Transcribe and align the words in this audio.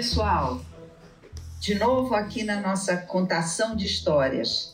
Pessoal. 0.00 0.64
De 1.60 1.74
novo 1.74 2.14
aqui 2.14 2.42
na 2.42 2.58
nossa 2.58 2.96
contação 2.96 3.76
de 3.76 3.84
histórias, 3.84 4.72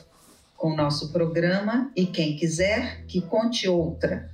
com 0.56 0.70
o 0.70 0.76
nosso 0.76 1.10
programa 1.12 1.90
e 1.96 2.06
quem 2.06 2.36
quiser 2.36 3.04
que 3.08 3.20
conte 3.20 3.66
outra, 3.66 4.30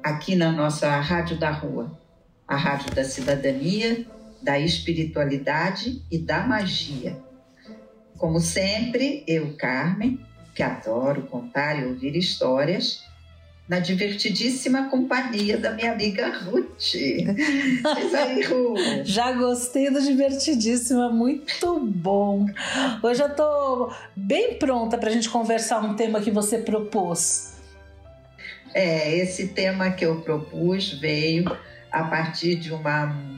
aqui 0.00 0.36
na 0.36 0.52
nossa 0.52 0.88
Rádio 1.00 1.36
da 1.36 1.50
Rua, 1.50 1.98
a 2.46 2.54
Rádio 2.54 2.94
da 2.94 3.02
Cidadania, 3.02 4.06
da 4.40 4.56
Espiritualidade 4.56 6.00
e 6.08 6.16
da 6.16 6.46
Magia. 6.46 7.20
Como 8.16 8.38
sempre, 8.38 9.24
eu, 9.26 9.56
Carmen, 9.56 10.24
que 10.54 10.62
adoro 10.62 11.22
contar 11.22 11.74
e 11.74 11.86
ouvir 11.86 12.14
histórias, 12.14 13.02
na 13.68 13.78
divertidíssima 13.78 14.90
companhia 14.90 15.56
da 15.56 15.70
minha 15.70 15.92
amiga 15.92 16.30
Ruth. 16.38 16.78
Diz 16.78 18.14
aí, 18.14 18.42
Ruth. 18.42 19.04
Já 19.04 19.32
gostei 19.32 19.90
do 19.90 20.02
divertidíssima, 20.02 21.08
muito 21.08 21.80
bom. 21.80 22.46
Hoje 23.02 23.22
eu 23.22 23.34
tô 23.34 23.92
bem 24.14 24.58
pronta 24.58 24.98
para 24.98 25.08
a 25.08 25.12
gente 25.12 25.30
conversar 25.30 25.80
um 25.80 25.94
tema 25.94 26.20
que 26.20 26.30
você 26.30 26.58
propôs. 26.58 27.54
É, 28.74 29.16
esse 29.16 29.48
tema 29.48 29.90
que 29.90 30.04
eu 30.04 30.20
propus 30.20 30.92
veio 30.92 31.44
a 31.90 32.04
partir 32.04 32.56
de 32.56 32.72
uma 32.72 33.34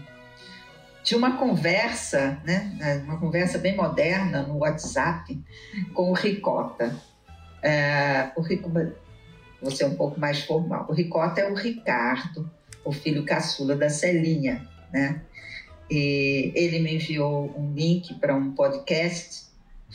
de 1.05 1.15
uma 1.15 1.37
conversa, 1.37 2.37
né, 2.45 3.01
uma 3.05 3.21
conversa 3.21 3.59
bem 3.59 3.77
moderna 3.77 4.43
no 4.43 4.59
WhatsApp 4.59 5.41
com 5.95 6.11
o 6.11 6.13
Ricota. 6.13 6.93
É, 7.63 8.33
o 8.35 8.41
Ricota 8.41 8.93
vou 9.61 9.71
ser 9.71 9.85
um 9.85 9.95
pouco 9.95 10.19
mais 10.19 10.41
formal. 10.41 10.87
O 10.89 10.93
Ricota 10.93 11.41
é 11.41 11.51
o 11.51 11.55
Ricardo, 11.55 12.51
o 12.85 12.93
filho 12.93 13.25
caçula 13.25 13.75
da 13.75 13.89
Celinha, 13.89 14.67
né? 14.93 15.23
E 15.91 16.53
ele 16.55 16.81
me 16.81 16.97
enviou 16.97 17.55
um 17.57 17.73
link 17.73 18.15
para 18.15 18.35
um 18.35 18.53
podcast 18.53 19.47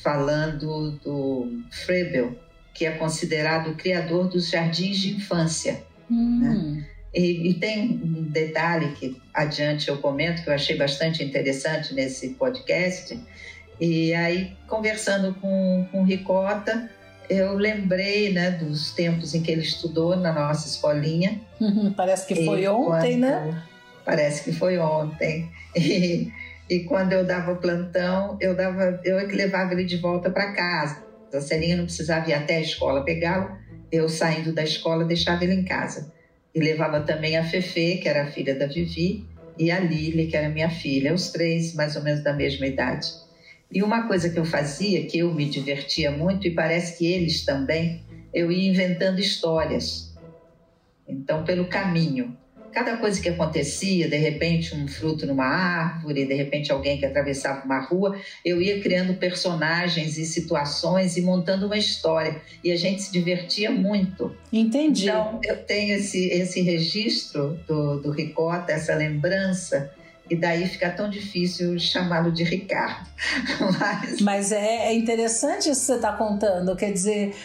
falando 0.02 0.92
do 1.04 1.64
Frebel, 1.70 2.38
que 2.74 2.86
é 2.86 2.92
considerado 2.92 3.72
o 3.72 3.76
criador 3.76 4.30
dos 4.30 4.50
jardins 4.50 4.98
de 4.98 5.16
infância. 5.16 5.84
Hum. 6.10 6.40
Né? 6.40 6.88
E, 7.14 7.50
e, 7.50 7.54
tem 7.56 8.00
um 8.02 8.24
detalhe 8.24 8.94
que 8.94 9.22
adiante 9.34 9.90
eu 9.90 9.98
comento 9.98 10.44
que 10.44 10.50
eu 10.50 10.54
achei 10.54 10.78
bastante 10.78 11.22
interessante 11.22 11.94
nesse 11.94 12.30
podcast. 12.30 13.20
E 13.80 14.14
aí, 14.14 14.56
conversando 14.68 15.34
com, 15.36 15.86
com 15.92 16.02
o 16.02 16.06
Ricota, 16.06 16.90
eu 17.32 17.54
lembrei 17.54 18.34
né, 18.34 18.52
dos 18.52 18.92
tempos 18.92 19.34
em 19.34 19.42
que 19.42 19.52
ele 19.52 19.62
estudou 19.62 20.16
na 20.18 20.34
nossa 20.34 20.68
escolinha. 20.68 21.42
Uhum, 21.60 21.94
parece 21.94 22.28
que 22.28 22.46
foi 22.46 22.68
ontem, 22.68 23.20
quando, 23.20 23.22
né? 23.22 23.64
Parece 24.04 24.44
que 24.44 24.52
foi 24.52 24.78
ontem. 24.78 25.50
E, 25.74 26.30
e 26.70 26.84
quando 26.84 27.14
eu 27.14 27.26
dava 27.26 27.56
plantão, 27.56 28.38
eu 28.42 28.54
dava, 28.54 29.00
eu 29.06 29.18
é 29.18 29.26
que 29.26 29.34
levava 29.34 29.72
ele 29.72 29.86
de 29.86 29.96
volta 29.96 30.30
para 30.30 30.52
casa. 30.52 31.02
A 31.34 31.40
Celinha 31.40 31.78
não 31.78 31.86
precisava 31.86 32.30
ir 32.30 32.34
até 32.34 32.58
a 32.58 32.62
escola 32.62 33.06
pegá-lo. 33.06 33.50
Eu 33.90 34.10
saindo 34.10 34.54
da 34.54 34.64
escola 34.64 35.06
deixava 35.06 35.46
ele 35.46 35.54
em 35.54 35.64
casa. 35.64 36.12
E 36.54 36.60
levava 36.60 37.00
também 37.00 37.38
a 37.38 37.44
Fefe, 37.46 38.00
que 38.00 38.10
era 38.10 38.24
a 38.24 38.28
filha 38.28 38.54
da 38.54 38.68
Vivi, 38.68 39.26
e 39.58 39.72
a 39.72 39.80
Lili, 39.80 40.28
que 40.28 40.36
era 40.36 40.50
minha 40.50 40.70
filha, 40.70 41.14
os 41.14 41.32
três 41.32 41.74
mais 41.74 41.96
ou 41.96 42.04
menos 42.04 42.22
da 42.22 42.34
mesma 42.34 42.68
idade. 42.68 43.08
E 43.72 43.82
uma 43.82 44.08
coisa 44.08 44.30
que 44.30 44.38
eu 44.38 44.44
fazia, 44.44 45.06
que 45.06 45.20
eu 45.20 45.34
me 45.34 45.46
divertia 45.46 46.12
muito, 46.12 46.46
e 46.46 46.52
parece 46.52 46.98
que 46.98 47.06
eles 47.06 47.46
também, 47.46 48.04
eu 48.34 48.52
ia 48.52 48.70
inventando 48.70 49.20
histórias. 49.20 50.14
Então, 51.08 51.44
pelo 51.44 51.66
caminho. 51.66 52.38
Cada 52.74 52.96
coisa 52.96 53.22
que 53.22 53.28
acontecia, 53.28 54.08
de 54.08 54.16
repente 54.16 54.74
um 54.74 54.88
fruto 54.88 55.26
numa 55.26 55.44
árvore, 55.44 56.26
de 56.26 56.34
repente 56.34 56.72
alguém 56.72 56.98
que 56.98 57.06
atravessava 57.06 57.66
uma 57.66 57.82
rua, 57.82 58.18
eu 58.46 58.62
ia 58.62 58.80
criando 58.80 59.14
personagens 59.16 60.18
e 60.18 60.26
situações 60.26 61.18
e 61.18 61.22
montando 61.22 61.66
uma 61.66 61.78
história. 61.78 62.42
E 62.64 62.72
a 62.72 62.78
gente 62.78 63.02
se 63.02 63.12
divertia 63.12 63.70
muito. 63.70 64.34
Entendi. 64.54 65.10
Então, 65.10 65.42
eu 65.44 65.58
tenho 65.66 65.96
esse, 65.96 66.30
esse 66.30 66.62
registro 66.62 67.60
do, 67.68 68.00
do 68.00 68.12
Ricota, 68.12 68.72
essa 68.72 68.96
lembrança 68.96 69.94
e 70.32 70.36
daí 70.38 70.66
fica 70.66 70.90
tão 70.90 71.10
difícil 71.10 71.78
chamá-lo 71.78 72.32
de 72.32 72.46
Ricardo. 72.46 73.06
Mas, 73.78 74.22
Mas 74.22 74.52
é, 74.54 74.88
é, 74.88 74.94
interessante 74.94 75.70
isso 75.70 75.82
que 75.82 75.88
você 75.88 75.96
está 75.96 76.14
contando, 76.14 76.74
quer 76.74 76.94
dizer, 76.94 77.36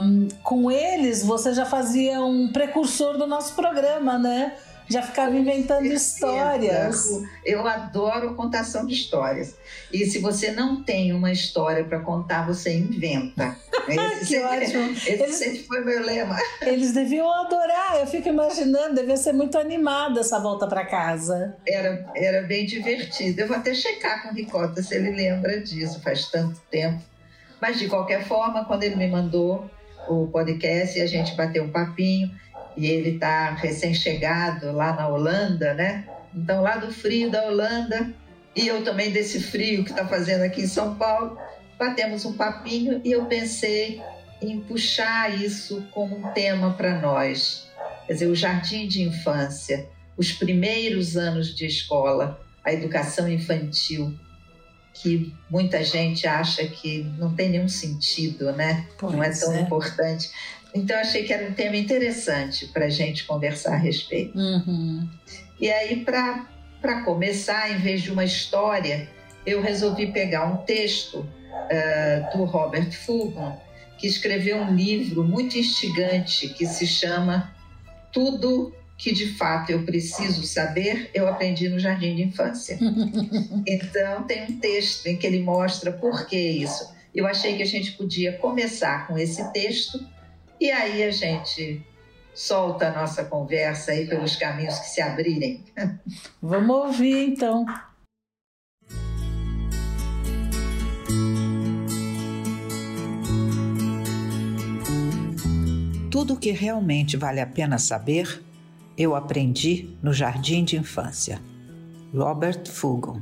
um, 0.00 0.28
com 0.44 0.70
eles 0.70 1.24
você 1.24 1.52
já 1.52 1.66
fazia 1.66 2.20
um 2.20 2.52
precursor 2.52 3.18
do 3.18 3.26
nosso 3.26 3.56
programa, 3.56 4.16
né? 4.16 4.52
Já 4.88 5.02
ficava 5.02 5.34
inventando 5.36 5.86
histórias. 5.86 7.22
Eu 7.44 7.66
adoro 7.66 8.34
contação 8.34 8.86
de 8.86 8.94
histórias. 8.94 9.56
E 9.92 10.04
se 10.06 10.18
você 10.18 10.52
não 10.52 10.82
tem 10.82 11.12
uma 11.12 11.30
história 11.30 11.84
para 11.84 12.00
contar, 12.00 12.46
você 12.46 12.74
inventa. 12.74 13.56
Esse 13.88 14.18
que 14.20 14.26
sempre, 14.26 14.64
ótimo. 14.64 14.92
Esse 14.92 15.10
eles, 15.10 15.36
sempre 15.36 15.58
foi 15.64 15.84
meu 15.84 16.02
lema. 16.04 16.36
Eles 16.62 16.92
deviam 16.92 17.30
adorar. 17.32 17.98
Eu 17.98 18.06
fico 18.06 18.28
imaginando, 18.28 18.94
devia 18.94 19.16
ser 19.16 19.32
muito 19.32 19.58
animada 19.58 20.20
essa 20.20 20.38
volta 20.38 20.66
para 20.66 20.84
casa. 20.84 21.56
Era, 21.66 22.06
era 22.14 22.42
bem 22.46 22.64
divertido. 22.64 23.40
Eu 23.40 23.48
vou 23.48 23.56
até 23.56 23.74
checar 23.74 24.22
com 24.22 24.28
o 24.28 24.34
Ricota 24.34 24.82
se 24.82 24.94
ele 24.94 25.10
lembra 25.10 25.60
disso. 25.60 26.00
Faz 26.00 26.30
tanto 26.30 26.60
tempo. 26.70 27.02
Mas 27.60 27.78
de 27.78 27.88
qualquer 27.88 28.24
forma, 28.24 28.64
quando 28.64 28.82
ele 28.82 28.96
me 28.96 29.08
mandou 29.08 29.70
o 30.08 30.26
podcast 30.26 30.98
e 30.98 31.02
a 31.02 31.06
gente 31.06 31.34
bateu 31.34 31.64
um 31.64 31.70
papinho, 31.70 32.30
e 32.76 32.86
ele 32.86 33.10
está 33.10 33.54
recém-chegado 33.54 34.72
lá 34.72 34.94
na 34.94 35.08
Holanda, 35.08 35.74
né? 35.74 36.06
Então, 36.34 36.62
lá 36.62 36.76
do 36.76 36.92
frio 36.92 37.30
da 37.30 37.44
Holanda, 37.44 38.12
e 38.56 38.66
eu 38.66 38.82
também 38.84 39.10
desse 39.10 39.40
frio 39.40 39.84
que 39.84 39.90
está 39.90 40.06
fazendo 40.06 40.42
aqui 40.42 40.62
em 40.62 40.66
São 40.66 40.94
Paulo, 40.94 41.38
batemos 41.78 42.24
um 42.24 42.34
papinho 42.34 43.00
e 43.04 43.12
eu 43.12 43.26
pensei 43.26 44.00
em 44.40 44.60
puxar 44.60 45.40
isso 45.40 45.86
como 45.92 46.16
um 46.16 46.32
tema 46.32 46.72
para 46.74 47.00
nós. 47.00 47.68
Quer 48.06 48.14
dizer, 48.14 48.26
o 48.26 48.34
jardim 48.34 48.86
de 48.88 49.02
infância, 49.02 49.88
os 50.16 50.32
primeiros 50.32 51.16
anos 51.16 51.54
de 51.54 51.66
escola, 51.66 52.40
a 52.64 52.72
educação 52.72 53.28
infantil, 53.28 54.14
que 54.94 55.34
muita 55.48 55.82
gente 55.82 56.26
acha 56.26 56.66
que 56.66 57.04
não 57.18 57.34
tem 57.34 57.50
nenhum 57.50 57.68
sentido, 57.68 58.52
né? 58.52 58.86
Pois 58.98 59.12
não 59.12 59.22
é 59.22 59.30
tão 59.30 59.52
é. 59.52 59.60
importante. 59.60 60.30
Então, 60.74 60.98
achei 60.98 61.24
que 61.24 61.32
era 61.32 61.48
um 61.48 61.52
tema 61.52 61.76
interessante 61.76 62.66
para 62.68 62.86
a 62.86 62.90
gente 62.90 63.24
conversar 63.24 63.74
a 63.74 63.78
respeito. 63.78 64.38
Uhum. 64.38 65.08
E 65.60 65.70
aí, 65.70 66.04
para 66.04 67.02
começar, 67.04 67.70
em 67.70 67.78
vez 67.78 68.02
de 68.02 68.10
uma 68.10 68.24
história, 68.24 69.08
eu 69.46 69.60
resolvi 69.60 70.06
pegar 70.12 70.46
um 70.46 70.58
texto 70.58 71.18
uh, 71.18 72.36
do 72.36 72.44
Robert 72.44 72.90
Fulghum, 72.90 73.52
que 73.98 74.06
escreveu 74.06 74.58
um 74.58 74.74
livro 74.74 75.22
muito 75.22 75.58
instigante 75.58 76.48
que 76.48 76.66
se 76.66 76.86
chama 76.86 77.54
Tudo 78.10 78.74
que 78.96 79.12
de 79.12 79.34
fato 79.34 79.70
eu 79.72 79.84
preciso 79.84 80.44
saber, 80.44 81.10
eu 81.12 81.26
aprendi 81.26 81.68
no 81.68 81.76
jardim 81.76 82.14
de 82.14 82.22
infância. 82.22 82.78
então, 83.66 84.22
tem 84.22 84.44
um 84.44 84.58
texto 84.60 85.06
em 85.08 85.16
que 85.16 85.26
ele 85.26 85.40
mostra 85.40 85.90
por 85.90 86.24
que 86.24 86.38
isso. 86.38 86.88
Eu 87.12 87.26
achei 87.26 87.56
que 87.56 87.62
a 87.62 87.66
gente 87.66 87.92
podia 87.92 88.32
começar 88.34 89.08
com 89.08 89.18
esse 89.18 89.52
texto 89.52 90.06
e 90.62 90.70
aí 90.70 91.02
a 91.02 91.10
gente 91.10 91.84
solta 92.32 92.86
a 92.86 92.92
nossa 92.92 93.24
conversa 93.24 93.90
aí 93.90 94.06
pelos 94.06 94.36
caminhos 94.36 94.78
que 94.78 94.90
se 94.90 95.02
abrirem. 95.02 95.64
Vamos 96.40 96.76
ouvir 96.76 97.30
então. 97.30 97.66
Tudo 106.08 106.34
o 106.34 106.38
que 106.38 106.52
realmente 106.52 107.16
vale 107.16 107.40
a 107.40 107.46
pena 107.46 107.76
saber, 107.76 108.40
eu 108.96 109.16
aprendi 109.16 109.98
no 110.00 110.12
jardim 110.12 110.62
de 110.62 110.76
infância. 110.76 111.42
Robert 112.14 112.68
Fugon. 112.68 113.20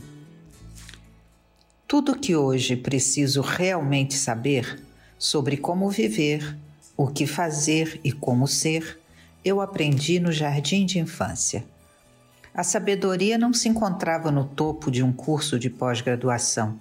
Tudo 1.89 2.19
que 2.19 2.37
hoje 2.37 2.77
preciso 2.77 3.41
realmente 3.41 4.13
saber 4.13 4.85
sobre 5.19 5.57
como 5.57 5.89
viver, 5.89 6.59
o 7.03 7.07
que 7.07 7.27
fazer 7.27 7.99
e 8.05 8.13
como 8.13 8.47
ser, 8.47 9.01
eu 9.43 9.63
aprendi 9.63 10.21
no 10.21 10.31
jardim 10.31 10.85
de 10.85 10.99
infância. 10.99 11.65
A 12.53 12.63
sabedoria 12.63 13.39
não 13.39 13.55
se 13.55 13.71
encontrava 13.71 14.31
no 14.31 14.45
topo 14.45 14.91
de 14.91 15.03
um 15.03 15.11
curso 15.11 15.59
de 15.59 15.71
pós-graduação, 15.71 16.79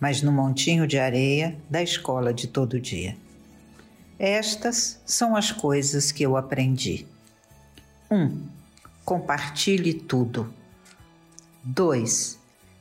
mas 0.00 0.20
no 0.20 0.32
montinho 0.32 0.84
de 0.84 0.98
areia 0.98 1.56
da 1.70 1.80
escola 1.80 2.34
de 2.34 2.48
todo 2.48 2.80
dia. 2.80 3.16
Estas 4.18 5.00
são 5.06 5.36
as 5.36 5.52
coisas 5.52 6.10
que 6.10 6.24
eu 6.24 6.36
aprendi. 6.36 7.06
1. 8.10 8.16
Um, 8.16 8.42
compartilhe 9.04 9.94
tudo. 9.94 10.52
2. 11.62 12.36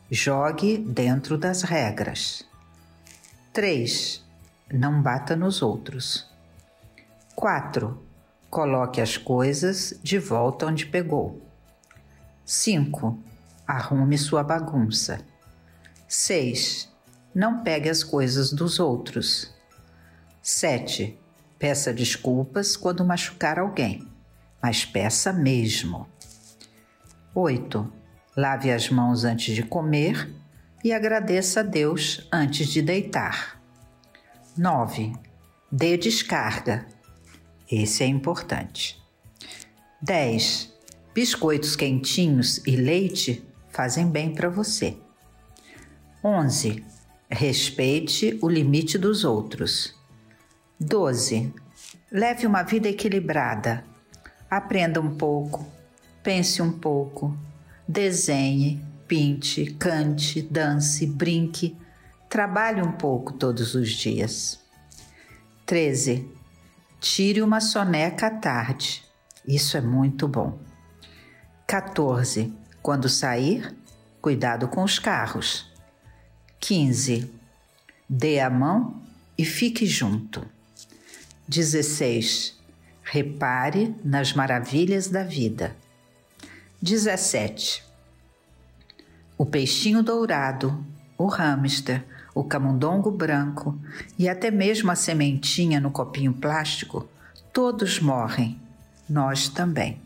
Jogue 0.10 0.80
dentro 0.80 1.38
das 1.38 1.62
regras. 1.62 2.44
3. 3.54 4.26
Não 4.74 5.00
bata 5.00 5.36
nos 5.36 5.62
outros. 5.62 6.31
4 7.36 8.12
Coloque 8.52 9.00
as 9.00 9.16
coisas 9.16 9.98
de 10.04 10.20
volta 10.20 10.66
onde 10.66 10.86
pegou. 10.86 11.42
5. 12.44 13.18
Arrume 13.66 14.18
sua 14.18 14.44
bagunça. 14.44 15.22
6. 16.06 16.92
Não 17.34 17.64
pegue 17.64 17.88
as 17.88 18.04
coisas 18.04 18.52
dos 18.52 18.78
outros. 18.78 19.56
7. 20.42 21.18
Peça 21.58 21.94
desculpas 21.94 22.76
quando 22.76 23.06
machucar 23.06 23.58
alguém, 23.58 24.06
mas 24.62 24.84
peça 24.84 25.32
mesmo. 25.32 26.06
8. 27.34 27.90
Lave 28.36 28.70
as 28.70 28.90
mãos 28.90 29.24
antes 29.24 29.56
de 29.56 29.64
comer 29.64 30.30
e 30.84 30.92
agradeça 30.92 31.62
a 31.62 31.64
Deus 31.64 32.28
antes 32.34 32.68
de 32.68 32.82
deitar. 32.82 33.62
9. 34.58 35.14
Dê 35.72 35.96
descarga 35.96 36.86
esse 37.72 38.04
é 38.04 38.08
importante. 38.08 39.02
10. 40.02 40.74
Biscoitos 41.14 41.76
quentinhos 41.76 42.58
e 42.66 42.76
leite 42.76 43.44
fazem 43.70 44.08
bem 44.08 44.34
para 44.34 44.50
você. 44.50 44.98
11. 46.24 46.84
Respeite 47.30 48.38
o 48.42 48.50
limite 48.50 48.98
dos 48.98 49.24
outros. 49.24 49.96
12. 50.80 51.54
Leve 52.12 52.46
uma 52.46 52.64
vida 52.64 52.90
equilibrada. 52.90 53.86
Aprenda 54.50 55.00
um 55.00 55.16
pouco, 55.16 55.66
pense 56.22 56.62
um 56.62 56.72
pouco, 56.72 57.38
desenhe, 57.88 58.84
pinte, 59.08 59.66
cante, 59.80 60.42
dance, 60.42 61.06
brinque, 61.06 61.78
trabalhe 62.28 62.82
um 62.82 62.92
pouco 62.92 63.34
todos 63.34 63.76
os 63.76 63.90
dias. 63.92 64.60
13. 65.66 66.41
Tire 67.02 67.42
uma 67.42 67.60
soneca 67.60 68.28
à 68.28 68.30
tarde. 68.30 69.04
Isso 69.44 69.76
é 69.76 69.82
muito 69.82 70.28
bom. 70.28 70.60
14. 71.66 72.54
Quando 72.80 73.10
sair, 73.10 73.76
cuidado 74.22 74.68
com 74.68 74.84
os 74.84 75.00
carros. 75.00 75.66
15. 76.60 77.28
Dê 78.08 78.40
a 78.40 78.52
mão 78.52 79.02
e 79.36 79.44
fique 79.44 79.88
junto. 79.88 80.48
16. 81.48 82.56
Repare 83.02 83.96
nas 84.04 84.34
maravilhas 84.34 85.08
da 85.08 85.24
vida. 85.24 85.76
17. 86.80 87.84
O 89.40 89.46
peixinho 89.48 90.04
dourado, 90.04 90.86
o 91.18 91.26
hamster, 91.26 92.06
o 92.34 92.44
camundongo 92.44 93.12
branco 93.12 93.78
e 94.18 94.30
até 94.30 94.50
mesmo 94.50 94.92
a 94.92 94.96
sementinha 94.96 95.80
no 95.80 95.92
copinho 95.92 96.34
plástico, 96.34 97.08
todos 97.52 98.00
morrem, 98.00 98.60
nós 99.10 99.50
também. 99.50 100.00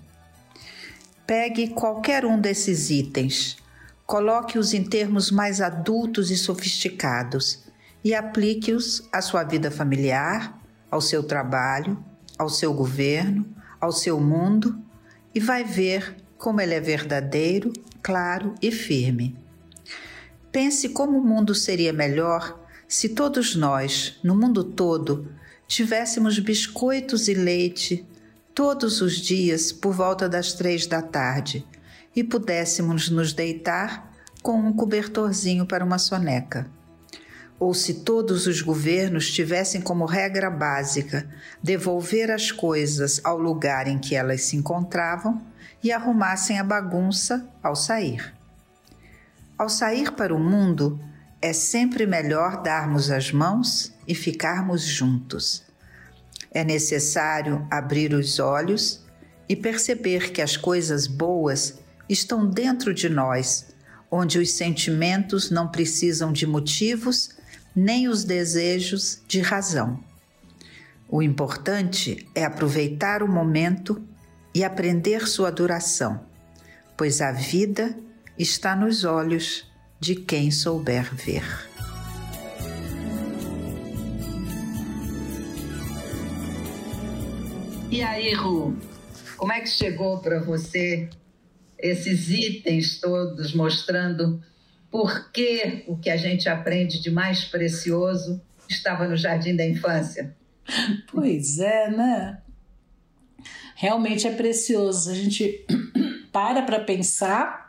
Pegue 1.26 1.70
qualquer 1.70 2.26
um 2.26 2.40
desses 2.40 2.90
itens, 2.90 3.58
coloque-os 4.06 4.74
em 4.74 4.84
termos 4.84 5.32
mais 5.32 5.62
adultos 5.62 6.32
e 6.32 6.38
sofisticados 6.38 7.64
e 8.04 8.14
aplique-os 8.14 9.08
à 9.12 9.22
sua 9.22 9.44
vida 9.44 9.72
familiar, 9.72 10.60
ao 10.90 11.02
seu 11.02 11.24
trabalho, 11.24 11.98
ao 12.38 12.50
seu 12.50 12.74
governo, 12.74 13.46
ao 13.80 13.92
seu 13.92 14.20
mundo 14.20 14.80
e 15.34 15.40
vai 15.40 15.64
ver 15.64 16.16
como 16.38 16.62
ele 16.62 16.74
é 16.74 16.80
verdadeiro, 16.80 17.74
claro 18.02 18.54
e 18.62 18.72
firme. 18.72 19.36
Pense 20.56 20.88
como 20.88 21.18
o 21.18 21.22
mundo 21.22 21.54
seria 21.54 21.92
melhor 21.92 22.58
se 22.88 23.10
todos 23.10 23.58
nós, 23.58 24.18
no 24.24 24.34
mundo 24.34 24.64
todo, 24.64 25.30
tivéssemos 25.68 26.40
biscoitos 26.40 27.28
e 27.28 27.34
leite 27.34 28.08
todos 28.54 29.02
os 29.02 29.18
dias 29.18 29.74
por 29.74 29.94
volta 29.94 30.30
das 30.30 30.54
três 30.54 30.88
da 30.88 31.02
tarde 31.02 31.68
e 32.16 32.24
pudéssemos 32.24 33.10
nos 33.10 33.34
deitar 33.34 34.10
com 34.42 34.58
um 34.58 34.72
cobertorzinho 34.72 35.66
para 35.66 35.84
uma 35.84 35.98
soneca. 35.98 36.72
Ou 37.60 37.74
se 37.74 37.96
todos 37.96 38.48
os 38.48 38.62
governos 38.62 39.30
tivessem 39.30 39.82
como 39.82 40.06
regra 40.06 40.50
básica 40.50 41.30
devolver 41.62 42.32
as 42.32 42.50
coisas 42.50 43.20
ao 43.26 43.38
lugar 43.38 43.90
em 43.90 44.00
que 44.00 44.16
elas 44.16 44.44
se 44.44 44.56
encontravam 44.56 45.42
e 45.84 45.92
arrumassem 45.92 46.58
a 46.58 46.64
bagunça 46.64 47.46
ao 47.62 47.76
sair. 47.76 48.35
Ao 49.58 49.70
sair 49.70 50.12
para 50.12 50.36
o 50.36 50.40
mundo, 50.40 51.00
é 51.42 51.54
sempre 51.54 52.06
melhor 52.06 52.62
darmos 52.62 53.10
as 53.10 53.32
mãos 53.32 53.94
e 54.06 54.14
ficarmos 54.14 54.84
juntos. 54.84 55.64
É 56.52 56.62
necessário 56.62 57.66
abrir 57.72 58.14
os 58.14 58.38
olhos 58.38 59.06
e 59.48 59.56
perceber 59.56 60.32
que 60.32 60.42
as 60.42 60.58
coisas 60.58 61.08
boas 61.08 61.80
estão 62.10 62.46
dentro 62.46 62.94
de 62.94 63.08
nós, 63.08 63.68
onde 64.12 64.40
os 64.40 64.52
sentimentos 64.52 65.50
não 65.50 65.70
precisam 65.70 66.34
de 66.34 66.46
motivos 66.46 67.30
nem 67.74 68.10
os 68.10 68.26
desejos 68.26 69.22
de 69.26 69.40
razão. 69.40 70.04
O 71.08 71.22
importante 71.22 72.28
é 72.36 72.44
aproveitar 72.44 73.24
o 73.24 73.28
momento 73.28 74.04
e 74.54 74.66
aprender 74.66 75.28
sua 75.28 75.50
duração, 75.50 76.26
pois 76.98 77.22
a 77.22 77.32
vida 77.32 77.96
está 78.38 78.76
nos 78.76 79.04
olhos 79.04 79.72
de 80.00 80.16
quem 80.16 80.52
souber 80.52 81.14
ver. 81.16 81.44
E 87.90 88.02
aí, 88.02 88.34
Ru, 88.34 88.78
como 89.38 89.54
é 89.54 89.62
que 89.62 89.70
chegou 89.70 90.20
para 90.20 90.44
você 90.44 91.10
esses 91.80 92.30
itens 92.30 93.00
todos 93.00 93.54
mostrando 93.54 94.42
por 94.92 95.32
que 95.32 95.84
o 95.88 95.98
que 95.98 96.10
a 96.10 96.18
gente 96.18 96.50
aprende 96.50 97.02
de 97.02 97.10
mais 97.10 97.46
precioso 97.46 98.42
estava 98.70 99.08
no 99.08 99.16
jardim 99.16 99.56
da 99.56 99.66
infância? 99.66 100.36
Pois 101.12 101.60
é, 101.60 101.90
né? 101.90 102.42
Realmente 103.76 104.28
é 104.28 104.32
precioso. 104.32 105.12
A 105.12 105.14
gente 105.14 105.66
para 106.32 106.64
para 106.64 106.80
pensar 106.80 107.65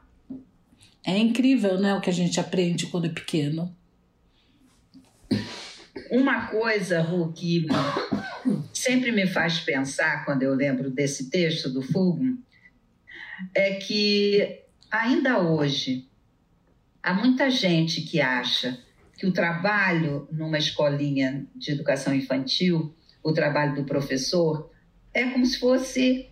é 1.07 1.17
incrível, 1.17 1.79
né, 1.79 1.95
o 1.95 2.01
que 2.01 2.11
a 2.11 2.13
gente 2.13 2.41
aprende 2.41 2.89
quando 2.89 3.07
é 3.07 3.11
pequeno. 3.11 3.75
Uma 6.11 6.49
coisa, 6.49 7.01
Ru, 7.01 7.33
que 7.33 7.67
sempre 8.73 9.13
me 9.13 9.27
faz 9.27 9.61
pensar 9.61 10.25
quando 10.25 10.43
eu 10.43 10.53
lembro 10.53 10.91
desse 10.91 11.31
texto 11.31 11.71
do 11.71 11.81
Fulton, 11.81 12.37
é 13.55 13.75
que 13.75 14.63
ainda 14.91 15.39
hoje 15.39 16.09
há 17.01 17.15
muita 17.15 17.51
gente 17.51 18.03
que 18.03 18.21
acha 18.21 18.77
que 19.17 19.27
o 19.27 19.33
trabalho 19.33 20.29
numa 20.33 20.59
escolinha 20.59 21.47
de 21.55 21.71
educação 21.71 22.15
infantil, 22.15 22.93
o 23.23 23.33
trabalho 23.33 23.77
do 23.77 23.85
professor, 23.85 24.71
é 25.15 25.25
como 25.31 25.47
se 25.47 25.59
fosse 25.59 26.29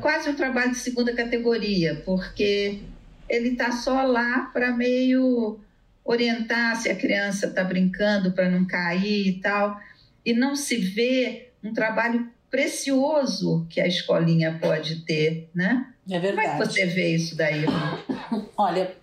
quase 0.00 0.30
um 0.30 0.34
trabalho 0.34 0.70
de 0.70 0.78
segunda 0.78 1.12
categoria, 1.12 2.02
porque 2.04 2.80
ele 3.28 3.50
está 3.50 3.72
só 3.72 4.02
lá 4.02 4.50
para 4.52 4.72
meio 4.72 5.58
orientar 6.04 6.76
se 6.76 6.88
a 6.88 6.94
criança 6.94 7.46
está 7.46 7.64
brincando 7.64 8.32
para 8.32 8.48
não 8.48 8.64
cair 8.64 9.28
e 9.28 9.40
tal, 9.40 9.78
e 10.24 10.32
não 10.32 10.54
se 10.54 10.76
vê 10.76 11.50
um 11.62 11.72
trabalho 11.72 12.28
precioso 12.50 13.66
que 13.68 13.80
a 13.80 13.86
escolinha 13.86 14.58
pode 14.60 15.04
ter, 15.04 15.48
né? 15.54 15.86
É 16.08 16.18
verdade. 16.18 16.48
Como 16.48 16.62
é 16.62 16.66
que 16.66 16.72
você 16.72 16.86
vê 16.86 17.14
isso 17.14 17.36
daí? 17.36 17.64
Olha, 18.56 18.94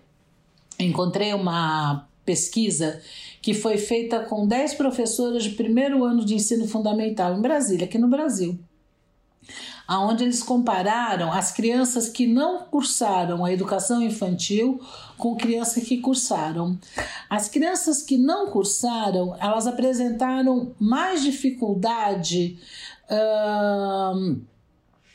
encontrei 0.78 1.34
uma 1.34 2.08
pesquisa 2.24 3.02
que 3.42 3.52
foi 3.52 3.76
feita 3.76 4.20
com 4.20 4.48
10 4.48 4.74
professoras 4.74 5.44
de 5.44 5.50
primeiro 5.50 6.02
ano 6.02 6.24
de 6.24 6.34
ensino 6.34 6.66
fundamental 6.66 7.36
em 7.36 7.42
Brasília, 7.42 7.84
aqui 7.84 7.98
no 7.98 8.08
Brasil 8.08 8.58
aonde 9.86 10.24
eles 10.24 10.42
compararam 10.42 11.32
as 11.32 11.52
crianças 11.52 12.08
que 12.08 12.26
não 12.26 12.60
cursaram 12.64 13.44
a 13.44 13.52
educação 13.52 14.02
infantil 14.02 14.80
com 15.18 15.36
crianças 15.36 15.84
que 15.84 15.98
cursaram. 15.98 16.78
As 17.28 17.48
crianças 17.48 18.02
que 18.02 18.16
não 18.16 18.50
cursaram, 18.50 19.36
elas 19.38 19.66
apresentaram 19.66 20.74
mais 20.78 21.22
dificuldade 21.22 22.58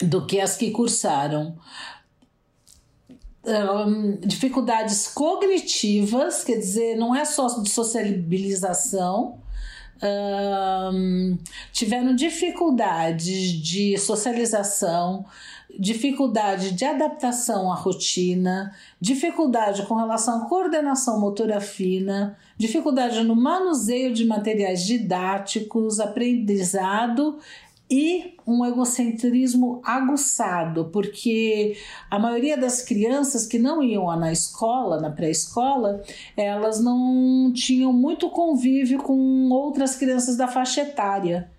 do 0.02 0.26
que 0.26 0.40
as 0.40 0.56
que 0.56 0.72
cursaram. 0.72 1.58
Um, 3.44 4.18
dificuldades 4.18 5.08
cognitivas, 5.08 6.44
quer 6.44 6.58
dizer, 6.58 6.96
não 6.98 7.16
é 7.16 7.26
só 7.26 7.48
de 7.62 7.70
sociabilização, 7.70 9.40
um, 10.02 11.38
tiveram 11.72 12.16
dificuldades 12.16 13.52
de 13.52 13.98
socialização, 13.98 15.26
dificuldade 15.78 16.72
de 16.72 16.84
adaptação 16.84 17.72
à 17.72 17.76
rotina, 17.76 18.74
dificuldade 19.00 19.84
com 19.84 19.96
relação 19.96 20.44
à 20.44 20.46
coordenação 20.46 21.20
motora 21.20 21.62
fina, 21.62 22.38
dificuldade 22.58 23.24
no 23.24 23.36
manuseio 23.36 24.14
de 24.14 24.26
materiais 24.26 24.84
didáticos, 24.86 26.00
aprendizado 26.00 27.38
e 27.90 28.36
um 28.46 28.64
egocentrismo 28.64 29.82
aguçado, 29.84 30.86
porque 30.86 31.76
a 32.10 32.20
maioria 32.20 32.56
das 32.56 32.84
crianças 32.84 33.48
que 33.48 33.58
não 33.58 33.82
iam 33.84 34.06
na 34.18 34.32
escola, 34.32 35.02
na 35.02 35.10
pré-escola, 35.10 36.04
elas 36.38 36.80
não 36.80 37.52
tinham 37.54 37.92
muito 37.92 38.30
convívio 38.30 39.00
com 39.00 39.50
outras 39.50 39.96
crianças 39.96 40.38
da 40.38 40.48
faixa 40.48 40.82
etária. 40.82 41.50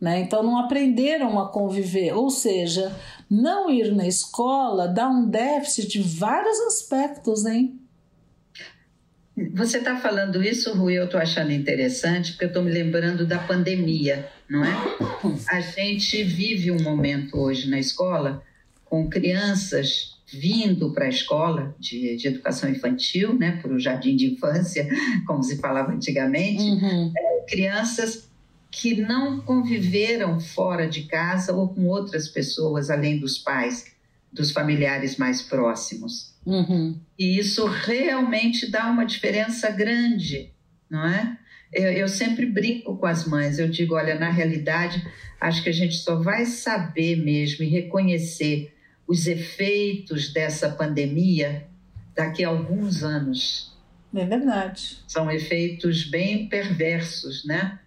Né? 0.00 0.20
Então 0.20 0.42
não 0.42 0.58
aprenderam 0.58 1.38
a 1.38 1.50
conviver, 1.50 2.14
ou 2.14 2.30
seja, 2.30 2.90
não 3.28 3.70
ir 3.70 3.94
na 3.94 4.06
escola 4.06 4.88
dá 4.88 5.06
um 5.06 5.28
déficit 5.28 5.88
de 5.88 6.02
vários 6.02 6.58
aspectos, 6.60 7.44
hein? 7.44 7.78
Você 9.54 9.78
está 9.78 9.96
falando 9.96 10.42
isso, 10.42 10.74
Rui, 10.74 10.98
eu 10.98 11.04
estou 11.04 11.20
achando 11.20 11.52
interessante, 11.52 12.32
porque 12.32 12.44
eu 12.44 12.48
estou 12.48 12.62
me 12.62 12.70
lembrando 12.70 13.26
da 13.26 13.38
pandemia, 13.38 14.28
não 14.50 14.64
é? 14.64 14.74
A 15.48 15.60
gente 15.60 16.24
vive 16.24 16.72
um 16.72 16.82
momento 16.82 17.38
hoje 17.38 17.70
na 17.70 17.78
escola 17.78 18.42
com 18.84 19.08
crianças 19.08 20.18
vindo 20.32 20.92
para 20.92 21.06
a 21.06 21.08
escola 21.08 21.74
de, 21.78 22.16
de, 22.16 22.28
educação 22.28 22.68
infantil, 22.68 23.36
né, 23.36 23.58
para 23.62 23.72
o 23.72 23.78
jardim 23.78 24.16
de 24.16 24.26
infância, 24.26 24.88
como 25.26 25.42
se 25.42 25.56
falava 25.58 25.92
antigamente, 25.92 26.62
uhum. 26.62 27.12
é, 27.16 27.46
crianças 27.48 28.28
que 28.70 29.00
não 29.00 29.40
conviveram 29.40 30.38
fora 30.38 30.88
de 30.88 31.02
casa 31.04 31.52
ou 31.52 31.68
com 31.68 31.86
outras 31.86 32.28
pessoas 32.28 32.90
além 32.90 33.18
dos 33.18 33.38
pais, 33.38 33.86
dos 34.32 34.52
familiares 34.52 35.16
mais 35.16 35.42
próximos. 35.42 36.34
Uhum. 36.46 36.98
E 37.18 37.38
isso 37.38 37.66
realmente 37.66 38.70
dá 38.70 38.88
uma 38.88 39.04
diferença 39.04 39.70
grande, 39.70 40.52
não 40.88 41.04
é? 41.06 41.36
Eu, 41.72 41.92
eu, 41.92 42.08
sempre 42.08 42.46
brinco 42.46 42.96
com 42.96 43.06
as 43.06 43.26
mães, 43.26 43.58
eu 43.58 43.68
digo: 43.68 43.94
olha, 43.94 44.18
na 44.18 44.30
realidade, 44.30 45.04
acho 45.40 45.62
que 45.62 45.68
a 45.68 45.72
gente 45.72 45.94
só 45.94 46.16
vai 46.16 46.44
saber 46.44 47.16
mesmo 47.16 47.64
e 47.64 47.68
reconhecer 47.68 48.74
os 49.06 49.26
efeitos 49.26 50.32
dessa 50.32 50.68
pandemia 50.70 51.66
daqui 52.14 52.44
a 52.44 52.48
alguns 52.48 53.02
anos. 53.02 53.76
É 54.14 54.24
verdade. 54.24 54.98
São 55.06 55.30
efeitos 55.30 56.04
bem 56.04 56.48
perversos, 56.48 57.44
né? 57.44 57.78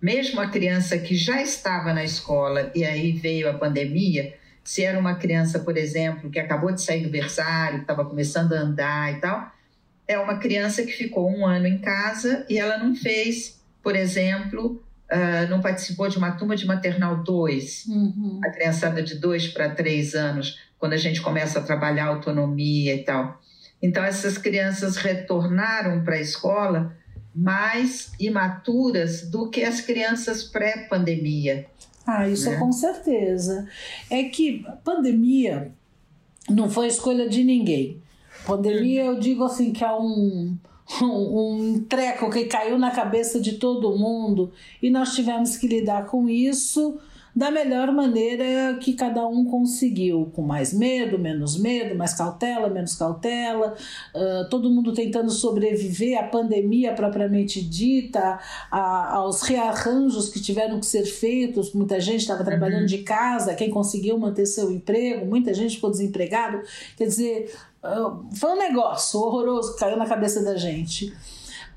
Mesmo 0.00 0.40
a 0.40 0.48
criança 0.48 0.98
que 0.98 1.14
já 1.14 1.42
estava 1.42 1.92
na 1.92 2.02
escola 2.02 2.70
e 2.74 2.84
aí 2.84 3.12
veio 3.12 3.50
a 3.50 3.54
pandemia, 3.54 4.34
se 4.64 4.82
era 4.82 4.98
uma 4.98 5.14
criança, 5.14 5.58
por 5.58 5.76
exemplo, 5.76 6.30
que 6.30 6.38
acabou 6.38 6.72
de 6.72 6.80
sair 6.80 7.02
do 7.02 7.10
berçário, 7.10 7.82
estava 7.82 8.04
começando 8.04 8.54
a 8.54 8.60
andar 8.60 9.12
e 9.12 9.20
tal, 9.20 9.52
é 10.10 10.18
uma 10.18 10.38
criança 10.38 10.82
que 10.82 10.90
ficou 10.90 11.30
um 11.30 11.46
ano 11.46 11.68
em 11.68 11.78
casa 11.78 12.44
e 12.48 12.58
ela 12.58 12.76
não 12.78 12.96
fez, 12.96 13.62
por 13.80 13.94
exemplo, 13.94 14.82
uh, 15.08 15.48
não 15.48 15.60
participou 15.60 16.08
de 16.08 16.18
uma 16.18 16.32
turma 16.32 16.56
de 16.56 16.66
maternal 16.66 17.22
2, 17.22 17.86
uhum. 17.86 18.40
a 18.44 18.50
criançada 18.50 19.04
de 19.04 19.14
2 19.14 19.48
para 19.48 19.70
3 19.70 20.14
anos, 20.16 20.58
quando 20.80 20.94
a 20.94 20.96
gente 20.96 21.22
começa 21.22 21.60
a 21.60 21.62
trabalhar 21.62 22.06
autonomia 22.06 22.92
e 22.92 23.04
tal. 23.04 23.40
Então, 23.80 24.02
essas 24.02 24.36
crianças 24.36 24.96
retornaram 24.96 26.02
para 26.02 26.16
a 26.16 26.20
escola 26.20 26.92
mais 27.32 28.10
imaturas 28.18 29.30
do 29.30 29.48
que 29.48 29.62
as 29.62 29.80
crianças 29.80 30.42
pré-pandemia. 30.42 31.66
Ah, 32.04 32.28
isso 32.28 32.50
né? 32.50 32.56
com 32.56 32.72
certeza. 32.72 33.68
É 34.10 34.24
que 34.24 34.66
pandemia 34.82 35.70
não 36.48 36.68
foi 36.68 36.88
escolha 36.88 37.28
de 37.28 37.44
ninguém. 37.44 38.02
Pandemia, 38.50 39.04
eu 39.04 39.18
digo 39.18 39.44
assim, 39.44 39.72
que 39.72 39.84
é 39.84 39.92
um, 39.92 40.56
um, 41.02 41.06
um 41.06 41.84
treco 41.88 42.30
que 42.30 42.44
caiu 42.46 42.78
na 42.78 42.90
cabeça 42.90 43.40
de 43.40 43.52
todo 43.58 43.96
mundo 43.96 44.50
e 44.82 44.90
nós 44.90 45.14
tivemos 45.14 45.56
que 45.56 45.68
lidar 45.68 46.06
com 46.06 46.28
isso 46.28 46.98
da 47.34 47.50
melhor 47.50 47.92
maneira 47.92 48.76
que 48.80 48.92
cada 48.92 49.26
um 49.26 49.44
conseguiu, 49.44 50.30
com 50.34 50.42
mais 50.42 50.72
medo, 50.72 51.18
menos 51.18 51.58
medo, 51.58 51.94
mais 51.94 52.12
cautela, 52.12 52.68
menos 52.68 52.96
cautela, 52.96 53.74
uh, 54.14 54.48
todo 54.48 54.70
mundo 54.70 54.92
tentando 54.92 55.30
sobreviver 55.30 56.18
à 56.18 56.24
pandemia 56.24 56.92
propriamente 56.92 57.62
dita, 57.62 58.40
a, 58.70 59.14
aos 59.14 59.42
rearranjos 59.42 60.28
que 60.28 60.40
tiveram 60.40 60.80
que 60.80 60.86
ser 60.86 61.04
feitos, 61.04 61.72
muita 61.72 62.00
gente 62.00 62.20
estava 62.20 62.44
trabalhando 62.44 62.80
uhum. 62.80 62.86
de 62.86 62.98
casa, 62.98 63.54
quem 63.54 63.70
conseguiu 63.70 64.18
manter 64.18 64.46
seu 64.46 64.70
emprego, 64.70 65.24
muita 65.24 65.54
gente 65.54 65.76
ficou 65.76 65.90
desempregado, 65.90 66.60
quer 66.96 67.04
dizer, 67.04 67.54
foi 68.34 68.50
um 68.50 68.58
negócio 68.58 69.20
horroroso 69.20 69.74
que 69.74 69.80
caiu 69.80 69.96
na 69.96 70.06
cabeça 70.06 70.42
da 70.42 70.56
gente 70.56 71.12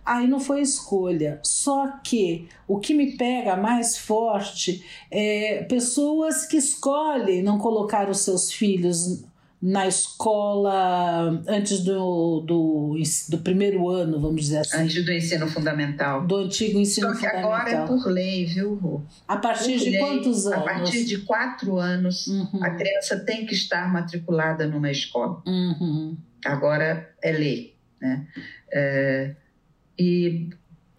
aí 0.06 0.28
não 0.28 0.40
foi 0.40 0.62
escolha. 0.62 1.40
Só 1.44 1.88
que 2.04 2.48
o 2.68 2.80
que 2.80 2.94
me 2.94 3.18
pega 3.18 3.56
mais 3.56 3.98
forte 3.98 4.86
é 5.10 5.64
pessoas 5.64 6.46
que 6.46 6.58
escolhem 6.58 7.42
não 7.42 7.58
colocar 7.58 8.10
os 8.10 8.20
seus 8.20 8.52
filhos 8.52 9.24
na 9.64 9.88
escola 9.88 11.42
antes 11.48 11.80
do, 11.80 12.42
do, 12.42 12.98
do 13.30 13.38
primeiro 13.38 13.90
ano, 13.90 14.20
vamos 14.20 14.42
dizer 14.42 14.58
assim. 14.58 14.76
Antes 14.76 15.06
do 15.06 15.14
ensino 15.14 15.48
fundamental. 15.48 16.28
Do 16.28 16.36
antigo 16.36 16.78
ensino 16.78 17.08
Só 17.08 17.14
que 17.14 17.20
fundamental. 17.22 17.54
agora 17.54 17.72
é 17.72 17.88
por 17.88 18.06
lei, 18.08 18.46
viu, 18.46 18.76
Rô? 18.76 19.02
A 19.26 19.38
partir 19.38 19.78
por 19.78 19.84
de 19.86 19.90
lei, 19.92 20.00
quantos 20.00 20.46
anos? 20.48 20.58
A 20.58 20.62
partir 20.64 21.06
de 21.06 21.20
quatro 21.20 21.80
anos, 21.80 22.28
uhum. 22.28 22.62
a 22.62 22.72
criança 22.72 23.18
tem 23.22 23.46
que 23.46 23.54
estar 23.54 23.90
matriculada 23.90 24.68
numa 24.68 24.92
escola. 24.92 25.42
Uhum. 25.48 26.18
Agora 26.44 27.10
é 27.22 27.32
lei, 27.32 27.74
né? 28.02 28.28
É, 28.70 29.34
e 29.98 30.50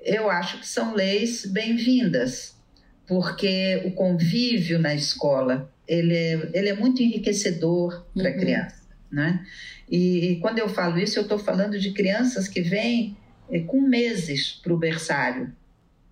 eu 0.01 0.31
acho 0.31 0.61
que 0.61 0.67
são 0.67 0.95
leis 0.95 1.45
bem-vindas, 1.45 2.57
porque 3.07 3.83
o 3.85 3.91
convívio 3.91 4.79
na 4.79 4.95
escola 4.95 5.71
ele 5.87 6.15
é, 6.15 6.51
ele 6.53 6.69
é 6.69 6.75
muito 6.75 7.03
enriquecedor 7.03 8.05
para 8.15 8.29
a 8.29 8.33
uhum. 8.33 8.39
criança. 8.39 8.85
Né? 9.11 9.45
E, 9.89 10.33
e, 10.33 10.37
quando 10.41 10.59
eu 10.59 10.69
falo 10.69 10.99
isso, 10.99 11.19
eu 11.19 11.23
estou 11.23 11.39
falando 11.39 11.79
de 11.79 11.93
crianças 11.93 12.49
que 12.49 12.61
vêm 12.61 13.17
é, 13.51 13.61
com 13.61 13.81
meses 13.81 14.53
para 14.63 14.73
o 14.73 14.79
berçário. 14.79 15.53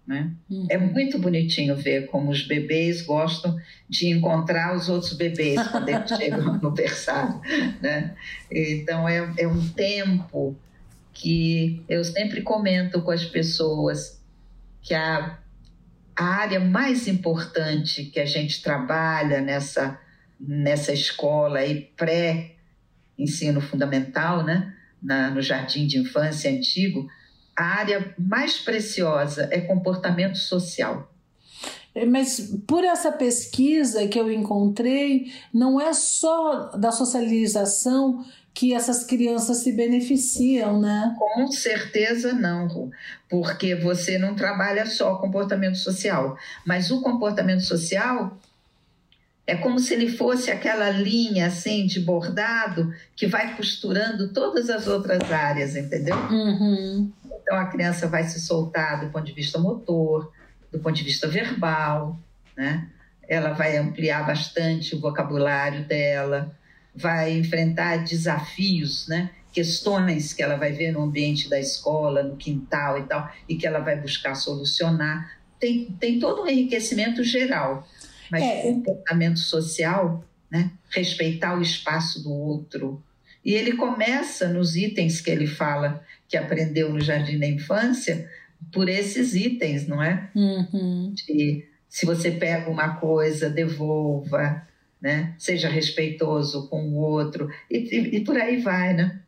Né? 0.06 0.30
Uhum. 0.50 0.66
É 0.68 0.76
muito 0.76 1.18
bonitinho 1.18 1.76
ver 1.76 2.06
como 2.06 2.30
os 2.30 2.46
bebês 2.46 3.02
gostam 3.02 3.58
de 3.88 4.08
encontrar 4.08 4.76
os 4.76 4.88
outros 4.88 5.14
bebês 5.14 5.66
quando 5.68 5.88
eles 5.88 6.08
chegam 6.16 6.58
no 6.58 6.70
berçário. 6.70 7.40
Né? 7.80 8.14
Então, 8.50 9.08
é, 9.08 9.32
é 9.38 9.48
um 9.48 9.68
tempo 9.68 10.56
que 11.12 11.82
eu 11.88 12.04
sempre 12.04 12.42
comento 12.42 13.02
com 13.02 13.10
as 13.10 13.24
pessoas 13.24 14.20
que 14.80 14.94
a, 14.94 15.38
a 16.16 16.24
área 16.24 16.60
mais 16.60 17.08
importante 17.08 18.04
que 18.04 18.20
a 18.20 18.26
gente 18.26 18.62
trabalha 18.62 19.40
nessa, 19.40 19.98
nessa 20.38 20.92
escola 20.92 21.60
aí 21.60 21.90
pré-ensino 21.96 23.60
fundamental, 23.60 24.44
né? 24.44 24.74
Na, 25.02 25.30
no 25.30 25.42
jardim 25.42 25.86
de 25.86 25.98
infância 25.98 26.50
antigo, 26.50 27.08
a 27.56 27.64
área 27.64 28.14
mais 28.18 28.58
preciosa 28.58 29.48
é 29.50 29.60
comportamento 29.60 30.38
social. 30.38 31.12
É, 31.94 32.06
mas 32.06 32.54
por 32.66 32.84
essa 32.84 33.12
pesquisa 33.12 34.06
que 34.08 34.18
eu 34.18 34.32
encontrei, 34.32 35.32
não 35.52 35.80
é 35.80 35.92
só 35.92 36.70
da 36.70 36.90
socialização 36.90 38.24
que 38.54 38.74
essas 38.74 39.04
crianças 39.04 39.58
se 39.58 39.72
beneficiam, 39.72 40.80
né? 40.80 41.14
Com 41.18 41.50
certeza 41.50 42.32
não, 42.32 42.90
porque 43.28 43.74
você 43.74 44.18
não 44.18 44.34
trabalha 44.34 44.84
só 44.84 45.16
comportamento 45.16 45.78
social, 45.78 46.36
mas 46.66 46.90
o 46.90 47.00
comportamento 47.00 47.62
social 47.62 48.36
é 49.46 49.56
como 49.56 49.78
se 49.80 49.94
ele 49.94 50.08
fosse 50.08 50.50
aquela 50.50 50.90
linha 50.90 51.46
assim 51.46 51.86
de 51.86 51.98
bordado 52.00 52.94
que 53.16 53.26
vai 53.26 53.56
costurando 53.56 54.32
todas 54.32 54.70
as 54.70 54.86
outras 54.86 55.32
áreas, 55.32 55.74
entendeu? 55.74 56.16
Uhum. 56.16 57.10
Então 57.42 57.58
a 57.58 57.66
criança 57.66 58.06
vai 58.06 58.24
se 58.24 58.40
soltar 58.40 59.00
do 59.00 59.10
ponto 59.10 59.24
de 59.24 59.32
vista 59.32 59.58
motor, 59.58 60.30
do 60.70 60.78
ponto 60.78 60.94
de 60.94 61.02
vista 61.02 61.26
verbal, 61.26 62.18
né? 62.56 62.88
Ela 63.28 63.52
vai 63.52 63.78
ampliar 63.78 64.26
bastante 64.26 64.94
o 64.94 65.00
vocabulário 65.00 65.84
dela 65.86 66.54
vai 66.94 67.32
enfrentar 67.36 68.04
desafios, 68.04 69.08
né? 69.08 69.30
questões 69.52 70.32
que 70.32 70.42
ela 70.42 70.56
vai 70.56 70.72
ver 70.72 70.92
no 70.92 71.02
ambiente 71.02 71.48
da 71.48 71.60
escola, 71.60 72.22
no 72.22 72.36
quintal 72.36 72.98
e 72.98 73.02
tal, 73.02 73.30
e 73.48 73.54
que 73.54 73.66
ela 73.66 73.80
vai 73.80 74.00
buscar 74.00 74.34
solucionar. 74.34 75.38
Tem, 75.60 75.84
tem 76.00 76.18
todo 76.18 76.42
um 76.42 76.48
enriquecimento 76.48 77.22
geral, 77.22 77.86
mas 78.30 78.42
é. 78.42 78.60
o 78.60 78.62
comportamento 78.62 79.38
social 79.38 80.24
né? 80.50 80.70
respeitar 80.90 81.56
o 81.56 81.62
espaço 81.62 82.22
do 82.22 82.32
outro. 82.32 83.02
E 83.44 83.54
ele 83.54 83.72
começa 83.72 84.48
nos 84.48 84.76
itens 84.76 85.20
que 85.20 85.30
ele 85.30 85.46
fala 85.46 86.02
que 86.28 86.36
aprendeu 86.36 86.92
no 86.92 87.00
jardim 87.00 87.38
da 87.38 87.46
infância, 87.46 88.30
por 88.72 88.88
esses 88.88 89.34
itens, 89.34 89.86
não 89.86 90.02
é? 90.02 90.30
Uhum. 90.34 91.12
De, 91.14 91.64
se 91.88 92.06
você 92.06 92.30
pega 92.30 92.70
uma 92.70 92.96
coisa, 92.96 93.50
devolva, 93.50 94.66
né? 95.02 95.34
Seja 95.36 95.68
respeitoso 95.68 96.68
com 96.68 96.80
o 96.90 96.96
outro 96.96 97.50
e, 97.68 97.78
e, 97.78 98.16
e 98.16 98.24
por 98.24 98.36
aí 98.38 98.60
vai, 98.60 98.94
né? 98.94 99.20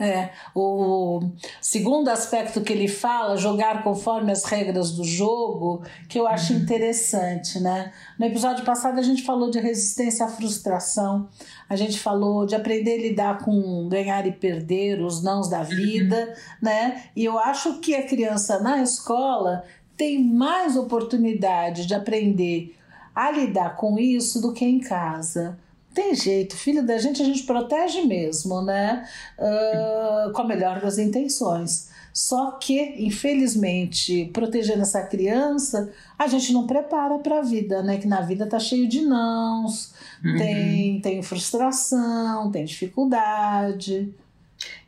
É, 0.00 0.30
o 0.54 1.20
segundo 1.60 2.08
aspecto 2.08 2.60
que 2.60 2.72
ele 2.72 2.86
fala, 2.86 3.36
jogar 3.36 3.82
conforme 3.82 4.30
as 4.30 4.44
regras 4.44 4.92
do 4.92 5.02
jogo, 5.02 5.82
que 6.08 6.16
eu 6.16 6.28
acho 6.28 6.52
uhum. 6.52 6.60
interessante, 6.60 7.58
né? 7.58 7.92
No 8.16 8.24
episódio 8.24 8.64
passado 8.64 9.00
a 9.00 9.02
gente 9.02 9.24
falou 9.24 9.50
de 9.50 9.58
resistência 9.58 10.24
à 10.24 10.28
frustração, 10.28 11.28
a 11.68 11.74
gente 11.74 11.98
falou 11.98 12.46
de 12.46 12.54
aprender 12.54 12.92
a 12.92 13.02
lidar 13.02 13.38
com 13.38 13.88
ganhar 13.88 14.24
e 14.24 14.30
perder, 14.30 15.02
os 15.02 15.20
nãos 15.20 15.50
da 15.50 15.64
vida, 15.64 16.28
uhum. 16.28 16.34
né? 16.62 17.02
E 17.16 17.24
eu 17.24 17.36
acho 17.36 17.80
que 17.80 17.96
a 17.96 18.06
criança 18.06 18.60
na 18.60 18.80
escola 18.80 19.64
tem 19.96 20.22
mais 20.22 20.76
oportunidade 20.76 21.86
de 21.86 21.94
aprender 21.94 22.77
a 23.18 23.32
lidar 23.32 23.76
com 23.76 23.98
isso 23.98 24.40
do 24.40 24.52
que 24.52 24.64
em 24.64 24.78
casa 24.78 25.58
tem 25.98 26.14
jeito, 26.14 26.56
filho 26.56 26.86
da 26.86 26.96
gente 26.96 27.20
a 27.20 27.24
gente 27.24 27.42
protege 27.42 28.02
mesmo, 28.02 28.62
né? 28.62 29.04
Uh, 29.36 30.32
com 30.32 30.42
a 30.42 30.46
melhor 30.46 30.80
das 30.80 30.96
intenções. 30.96 31.88
Só 32.12 32.52
que, 32.52 32.80
infelizmente, 33.04 34.30
protegendo 34.32 34.82
essa 34.82 35.02
criança, 35.02 35.92
a 36.16 36.28
gente 36.28 36.52
não 36.52 36.68
prepara 36.68 37.18
para 37.18 37.40
a 37.40 37.42
vida, 37.42 37.82
né? 37.82 37.98
Que 37.98 38.06
na 38.06 38.20
vida 38.20 38.46
tá 38.46 38.60
cheio 38.60 38.88
de 38.88 39.00
nãos, 39.00 39.92
uhum. 40.24 40.36
tem, 40.36 41.00
tem 41.00 41.20
frustração, 41.20 42.48
tem 42.52 42.64
dificuldade. 42.64 44.08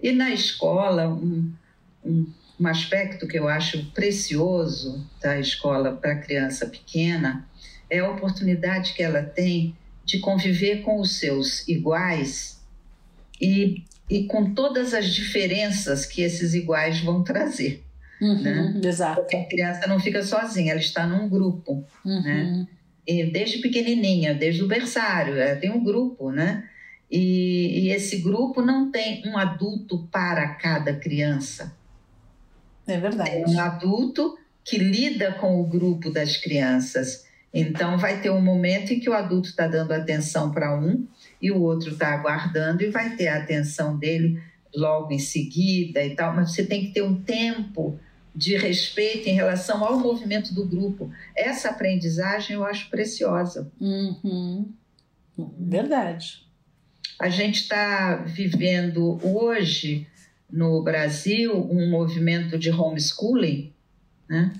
E 0.01 0.13
na 0.13 0.31
escola, 0.31 1.09
um, 1.09 1.53
um, 2.05 2.27
um 2.61 2.67
aspecto 2.69 3.27
que 3.27 3.37
eu 3.37 3.49
acho 3.49 3.85
precioso 3.87 5.05
da 5.21 5.41
escola 5.41 5.91
para 5.91 6.15
criança 6.15 6.67
pequena 6.67 7.50
é 7.91 7.99
a 7.99 8.11
oportunidade 8.11 8.95
que 8.95 9.03
ela 9.03 9.23
tem 9.23 9.77
de 10.05 10.19
conviver 10.19 10.83
com 10.83 11.01
os 11.01 11.19
seus 11.19 11.67
iguais 11.69 12.61
e, 13.41 13.85
e 14.09 14.25
com 14.25 14.55
todas 14.55 14.95
as 14.95 15.07
diferenças 15.13 16.07
que 16.07 16.23
esses 16.23 16.55
iguais 16.55 17.01
vão 17.01 17.23
trazer. 17.23 17.83
Uhum, 18.21 18.43
né? 18.43 18.81
Exato. 18.85 19.23
Porque 19.23 19.37
a 19.37 19.45
criança 19.47 19.87
não 19.87 19.99
fica 19.99 20.23
sozinha, 20.23 20.73
ela 20.73 20.81
está 20.81 21.07
num 21.07 21.29
grupo. 21.29 21.85
Uhum. 22.05 22.23
Né? 22.23 22.69
E 23.07 23.25
desde 23.25 23.59
pequenininha, 23.59 24.35
desde 24.35 24.63
o 24.63 24.69
berçário, 24.69 25.37
ela 25.37 25.59
tem 25.59 25.71
um 25.71 25.83
grupo, 25.83 26.31
né? 26.31 26.69
E, 27.11 27.87
e, 27.87 27.91
esse 27.91 28.19
grupo 28.19 28.63
não 28.63 28.91
tem 28.93 29.23
um 29.27 29.37
adulto 29.37 30.07
para 30.13 30.47
cada 30.55 30.95
criança. 30.95 31.77
É 32.87 32.99
verdade. 32.99 33.31
Tem 33.31 33.47
um 33.47 33.59
adulto 33.59 34.39
que 34.65 34.79
lida 34.79 35.33
com 35.33 35.61
o 35.61 35.65
grupo 35.65 36.09
das 36.11 36.37
crianças 36.37 37.25
então, 37.53 37.99
vai 37.99 38.21
ter 38.21 38.31
um 38.31 38.41
momento 38.41 38.93
em 38.93 39.01
que 39.01 39.11
o 39.11 39.15
adulto 39.15 39.49
está 39.49 39.67
dando 39.67 39.93
atenção 39.93 40.53
para 40.53 40.79
um 40.79 41.07
e 41.43 41.51
o 41.51 41.61
outro 41.61 41.91
está 41.91 42.15
aguardando 42.15 42.83
e 42.83 42.91
vai 42.91 43.17
ter 43.17 43.29
a 43.29 43.39
atenção 43.39 43.97
dele 43.97 44.41
logo 44.75 45.13
em 45.13 45.19
seguida 45.19 46.05
e 46.05 46.15
tal, 46.15 46.35
mas 46.35 46.53
você 46.53 46.65
tem 46.65 46.87
que 46.87 46.93
ter 46.93 47.03
um 47.03 47.21
tempo 47.21 47.99
de 48.35 48.57
respeito 48.57 49.29
em 49.29 49.35
relação 49.35 49.85
ao 49.85 49.99
movimento 49.99 50.55
do 50.55 50.65
grupo. 50.65 51.11
Essa 51.37 51.71
aprendizagem 51.71 52.55
eu 52.55 52.65
acho 52.65 52.89
preciosa. 52.89 53.71
Uhum. 53.81 54.73
Verdade. 55.59 56.47
A 57.19 57.29
gente 57.29 57.63
está 57.63 58.17
vivendo 58.17 59.19
hoje 59.23 60.07
no 60.51 60.83
Brasil 60.83 61.55
um 61.71 61.91
movimento 61.91 62.57
de 62.57 62.71
homeschooling, 62.71 63.73
né? 64.29 64.53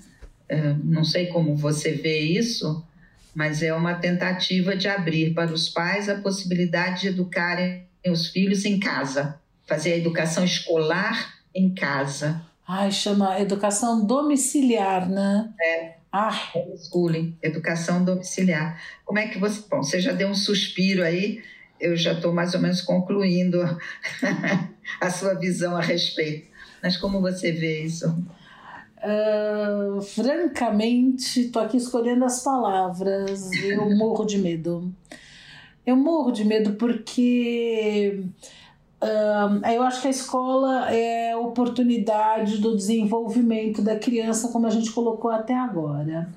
É, 0.47 0.73
não 0.83 1.03
sei 1.03 1.27
como 1.27 1.55
você 1.55 1.93
vê 1.93 2.19
isso, 2.19 2.85
mas 3.33 3.61
é 3.61 3.73
uma 3.73 3.95
tentativa 3.95 4.75
de 4.75 4.87
abrir 4.87 5.33
para 5.33 5.51
os 5.51 5.69
pais 5.69 6.09
a 6.09 6.15
possibilidade 6.15 7.01
de 7.01 7.07
educarem 7.09 7.85
os 8.05 8.27
filhos 8.27 8.65
em 8.65 8.79
casa, 8.79 9.39
fazer 9.67 9.93
a 9.93 9.97
educação 9.97 10.43
escolar 10.43 11.35
em 11.53 11.73
casa. 11.73 12.41
Ai, 12.67 12.91
chama 12.91 13.39
educação 13.39 14.05
domiciliar, 14.05 15.09
né? 15.09 15.49
É. 15.61 15.95
Ah. 16.11 16.51
Homeschooling, 16.53 17.37
educação 17.41 18.03
domiciliar. 18.03 18.81
Como 19.05 19.17
é 19.19 19.27
que 19.27 19.39
você. 19.39 19.63
Bom, 19.69 19.81
você 19.81 19.99
já 19.99 20.11
deu 20.11 20.27
um 20.27 20.35
suspiro 20.35 21.03
aí, 21.03 21.41
eu 21.79 21.95
já 21.95 22.13
estou 22.13 22.33
mais 22.33 22.53
ou 22.53 22.59
menos 22.59 22.81
concluindo 22.81 23.61
a 24.99 25.09
sua 25.09 25.35
visão 25.35 25.75
a 25.75 25.81
respeito. 25.81 26.51
Mas 26.83 26.97
como 26.97 27.21
você 27.21 27.51
vê 27.51 27.83
isso? 27.83 28.13
Uh, 29.03 29.99
francamente, 30.01 31.49
tô 31.49 31.59
aqui 31.59 31.77
escolhendo 31.77 32.23
as 32.23 32.43
palavras. 32.43 33.51
Eu 33.63 33.89
morro 33.95 34.25
de 34.25 34.37
medo. 34.37 34.93
Eu 35.85 35.95
morro 35.95 36.31
de 36.31 36.45
medo 36.45 36.73
porque 36.73 38.23
uh, 39.01 39.67
eu 39.67 39.81
acho 39.81 40.01
que 40.01 40.07
a 40.07 40.11
escola 40.11 40.91
é 40.91 41.31
a 41.31 41.39
oportunidade 41.39 42.59
do 42.59 42.75
desenvolvimento 42.75 43.81
da 43.81 43.95
criança, 43.97 44.49
como 44.49 44.67
a 44.67 44.69
gente 44.69 44.91
colocou 44.91 45.31
até 45.31 45.55
agora. 45.55 46.29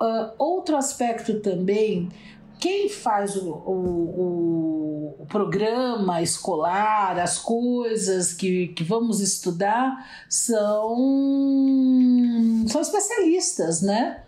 Uh, 0.00 0.32
outro 0.36 0.76
aspecto 0.76 1.38
também 1.38 2.08
quem 2.64 2.88
faz 2.88 3.36
o, 3.36 3.50
o, 3.50 5.20
o, 5.20 5.26
programa 5.26 6.22
escolar, 6.22 7.18
as 7.18 7.38
coisas 7.38 8.32
que, 8.32 8.68
que 8.68 8.82
vamos 8.82 9.20
estudar, 9.20 9.94
são, 10.30 10.96
são 12.66 12.80
especialistas, 12.80 13.82
né? 13.82 14.23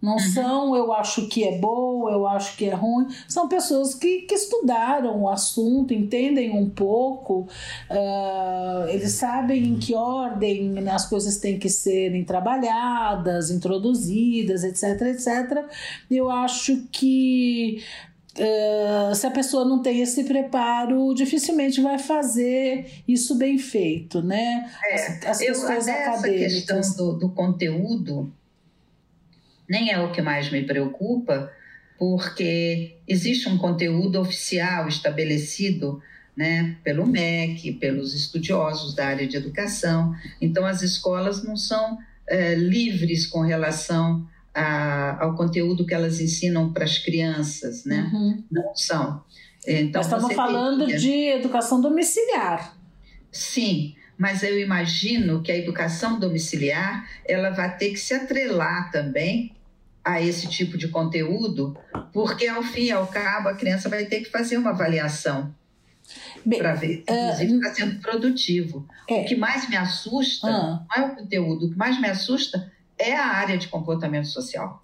Não 0.00 0.14
uhum. 0.14 0.18
são 0.18 0.76
eu 0.76 0.92
acho 0.92 1.28
que 1.28 1.44
é 1.44 1.58
bom, 1.58 2.08
eu 2.08 2.26
acho 2.26 2.56
que 2.56 2.64
é 2.64 2.74
ruim. 2.74 3.06
São 3.28 3.48
pessoas 3.48 3.94
que, 3.94 4.22
que 4.22 4.34
estudaram 4.34 5.22
o 5.22 5.28
assunto, 5.28 5.92
entendem 5.92 6.50
um 6.50 6.68
pouco, 6.70 7.46
uh, 7.90 8.88
eles 8.88 9.12
sabem 9.12 9.64
em 9.64 9.78
que 9.78 9.94
ordem 9.94 10.88
as 10.88 11.06
coisas 11.06 11.36
têm 11.36 11.58
que 11.58 11.68
serem 11.68 12.24
trabalhadas, 12.24 13.50
introduzidas, 13.50 14.64
etc, 14.64 15.02
etc. 15.02 15.64
Eu 16.10 16.30
acho 16.30 16.84
que 16.90 17.82
Uh, 18.38 19.12
se 19.12 19.26
a 19.26 19.30
pessoa 19.30 19.64
não 19.64 19.82
tem 19.82 20.00
esse 20.00 20.22
preparo, 20.22 21.12
dificilmente 21.14 21.80
vai 21.80 21.98
fazer 21.98 23.02
isso 23.06 23.34
bem 23.34 23.58
feito, 23.58 24.22
né? 24.22 24.70
É, 24.88 24.94
as, 24.94 25.26
as 25.26 25.38
questões 25.38 25.88
eu, 25.88 25.94
acadêmicas. 25.94 26.52
Essa 26.52 26.74
questão 26.74 26.96
do, 26.96 27.18
do 27.18 27.28
conteúdo 27.30 28.32
nem 29.70 29.92
é 29.92 30.00
o 30.00 30.10
que 30.10 30.20
mais 30.20 30.50
me 30.50 30.64
preocupa, 30.64 31.48
porque 31.96 32.96
existe 33.06 33.48
um 33.48 33.56
conteúdo 33.56 34.20
oficial 34.20 34.88
estabelecido 34.88 36.02
né, 36.36 36.76
pelo 36.82 37.06
MEC, 37.06 37.74
pelos 37.74 38.12
estudiosos 38.12 38.96
da 38.96 39.06
área 39.06 39.28
de 39.28 39.36
educação. 39.36 40.12
Então, 40.40 40.66
as 40.66 40.82
escolas 40.82 41.44
não 41.44 41.56
são 41.56 41.98
é, 42.26 42.56
livres 42.56 43.28
com 43.28 43.42
relação 43.42 44.26
a, 44.52 45.22
ao 45.22 45.36
conteúdo 45.36 45.86
que 45.86 45.94
elas 45.94 46.20
ensinam 46.20 46.72
para 46.72 46.84
as 46.84 46.98
crianças, 46.98 47.84
né? 47.84 48.10
Uhum. 48.12 48.42
Não 48.50 48.74
são. 48.74 49.22
Então, 49.64 50.02
Nós 50.02 50.06
estamos 50.12 50.34
falando 50.34 50.86
teria... 50.86 50.98
de 50.98 51.12
educação 51.38 51.80
domiciliar. 51.80 52.76
Sim, 53.30 53.94
mas 54.18 54.42
eu 54.42 54.58
imagino 54.58 55.42
que 55.42 55.52
a 55.52 55.56
educação 55.56 56.18
domiciliar 56.18 57.08
ela 57.28 57.50
vai 57.50 57.76
ter 57.76 57.90
que 57.90 57.98
se 57.98 58.14
atrelar 58.14 58.90
também 58.90 59.54
a 60.12 60.22
esse 60.22 60.48
tipo 60.48 60.76
de 60.76 60.88
conteúdo, 60.88 61.76
porque 62.12 62.46
ao 62.46 62.62
fim 62.62 62.84
e 62.84 62.92
ao 62.92 63.06
cabo 63.06 63.48
a 63.48 63.54
criança 63.54 63.88
vai 63.88 64.04
ter 64.06 64.20
que 64.20 64.30
fazer 64.30 64.56
uma 64.56 64.70
avaliação 64.70 65.54
para 66.58 66.74
ver, 66.74 67.04
inclusive, 67.08 67.56
está 67.56 67.70
uh, 67.70 67.74
sendo 67.74 68.00
produtivo. 68.00 68.86
É. 69.08 69.22
O 69.22 69.24
que 69.26 69.36
mais 69.36 69.68
me 69.68 69.76
assusta 69.76 70.46
uh. 70.46 70.50
não 70.50 70.86
é 70.96 71.00
o 71.06 71.14
conteúdo, 71.14 71.66
o 71.66 71.70
que 71.70 71.76
mais 71.76 72.00
me 72.00 72.08
assusta 72.08 72.70
é 72.98 73.14
a 73.14 73.26
área 73.26 73.56
de 73.56 73.68
comportamento 73.68 74.26
social. 74.26 74.80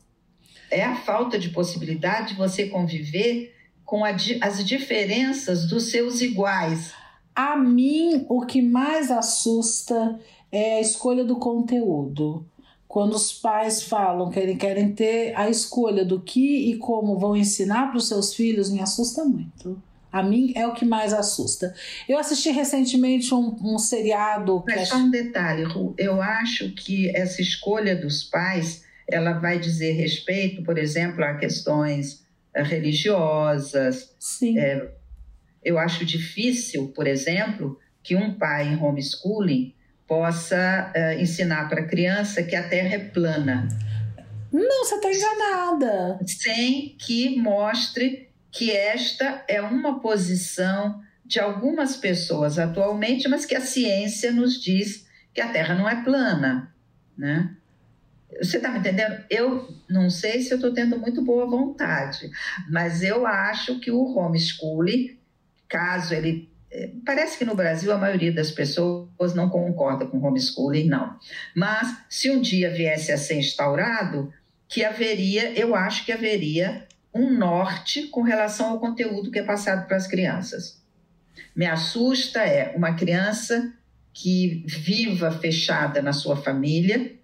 É 0.70 0.84
a 0.84 0.96
falta 0.96 1.38
de 1.38 1.50
possibilidade 1.50 2.28
de 2.28 2.34
você 2.34 2.66
conviver 2.66 3.54
com 3.84 4.04
a, 4.04 4.10
as 4.40 4.64
diferenças 4.64 5.66
dos 5.66 5.90
seus 5.90 6.20
iguais. 6.20 6.92
A 7.34 7.56
mim, 7.56 8.24
o 8.28 8.44
que 8.44 8.60
mais 8.62 9.10
assusta 9.10 10.18
é 10.50 10.78
a 10.78 10.80
escolha 10.80 11.24
do 11.24 11.36
conteúdo 11.36 12.46
quando 12.88 13.14
os 13.14 13.33
pais 13.33 13.83
falam 13.83 14.31
que 14.31 14.38
eles 14.38 14.59
querem 14.59 14.92
ter 14.92 15.35
a 15.37 15.51
escolha 15.51 16.05
do 16.05 16.20
que 16.20 16.70
e 16.70 16.79
como 16.79 17.18
vão 17.18 17.37
ensinar 17.37 17.88
para 17.88 17.99
os 17.99 18.09
seus 18.09 18.35
filhos, 18.35 18.70
me 18.70 18.81
assusta 18.81 19.25
muito. 19.25 19.81
A 20.12 20.22
mim 20.22 20.53
é 20.57 20.66
o 20.66 20.72
que 20.72 20.85
mais 20.85 21.12
assusta. 21.12 21.75
Eu 22.09 22.18
assisti 22.18 22.51
recentemente 22.51 23.35
um, 23.35 23.55
um 23.62 23.79
seriado. 23.79 24.64
Mas 24.66 24.83
é... 24.83 24.85
só 24.87 24.96
um 24.96 25.11
detalhe, 25.11 25.64
Ru, 25.64 25.94
eu 25.99 26.22
acho 26.22 26.70
que 26.70 27.14
essa 27.14 27.42
escolha 27.42 27.94
dos 27.94 28.22
pais 28.25 28.85
ela 29.09 29.35
vai 29.35 29.59
dizer 29.59 29.92
respeito, 29.92 30.62
por 30.62 30.79
exemplo, 30.79 31.22
a 31.25 31.35
questões 31.35 32.25
religiosas. 32.55 34.14
Sim. 34.18 34.59
É, 34.59 34.90
eu 35.62 35.79
acho 35.79 36.05
difícil, 36.05 36.88
por 36.88 37.07
exemplo, 37.07 37.79
que 38.03 38.16
um 38.16 38.35
pai 38.35 38.68
em 38.68 38.83
homeschooling 38.83 39.75
possa 40.07 40.92
uh, 40.95 41.21
ensinar 41.21 41.69
para 41.69 41.81
a 41.81 41.87
criança 41.87 42.42
que 42.42 42.55
a 42.55 42.69
Terra 42.69 42.95
é 42.95 42.99
plana. 42.99 43.69
Não, 44.53 44.85
você 44.85 44.95
está 44.95 45.12
enganada. 45.12 46.19
Sem 46.27 46.97
que 46.99 47.37
mostre 47.38 48.31
que 48.51 48.71
esta 48.71 49.45
é 49.49 49.61
uma 49.61 50.01
posição 50.01 51.01
de 51.25 51.40
algumas 51.40 51.97
pessoas 51.97 52.59
atualmente, 52.59 53.29
mas 53.29 53.45
que 53.45 53.55
a 53.55 53.61
ciência 53.61 54.31
nos 54.31 54.62
diz 54.62 55.07
que 55.35 55.40
a 55.40 55.49
Terra 55.49 55.75
não 55.75 55.88
é 55.88 56.03
plana, 56.03 56.73
né? 57.19 57.55
Você 58.40 58.57
está 58.57 58.71
me 58.71 58.79
entendendo? 58.79 59.25
Eu 59.31 59.69
não 59.88 60.11
sei 60.11 60.40
se 60.40 60.53
eu 60.53 60.57
estou 60.57 60.73
tendo 60.73 60.99
muito 60.99 61.23
boa 61.23 61.47
vontade, 61.47 62.31
mas 62.71 63.03
eu 63.03 63.27
acho 63.27 63.79
que 63.81 63.90
o 63.90 64.16
homeschooling, 64.16 65.19
caso 65.69 66.14
ele. 66.14 66.51
Parece 67.04 67.38
que 67.38 67.44
no 67.44 67.54
Brasil 67.54 67.92
a 67.92 67.98
maioria 67.98 68.32
das 68.32 68.50
pessoas 68.50 69.34
não 69.34 69.48
concorda 69.48 70.06
com 70.06 70.18
homeschooling, 70.18 70.88
não. 70.88 71.16
Mas 71.54 71.96
se 72.08 72.30
um 72.30 72.40
dia 72.40 72.70
viesse 72.70 73.12
a 73.12 73.18
ser 73.18 73.38
instaurado, 73.38 74.32
que 74.68 74.84
haveria, 74.84 75.52
eu 75.58 75.74
acho 75.74 76.04
que 76.04 76.12
haveria 76.12 76.86
um 77.14 77.32
norte 77.32 78.08
com 78.08 78.22
relação 78.22 78.70
ao 78.70 78.80
conteúdo 78.80 79.30
que 79.30 79.38
é 79.38 79.42
passado 79.42 79.86
para 79.86 79.96
as 79.96 80.06
crianças. 80.06 80.82
Me 81.54 81.66
assusta 81.66 82.40
é 82.40 82.74
uma 82.76 82.94
criança 82.94 83.72
que 84.12 84.64
viva 84.66 85.30
fechada 85.30 86.02
na 86.02 86.12
sua 86.12 86.36
família, 86.36 87.16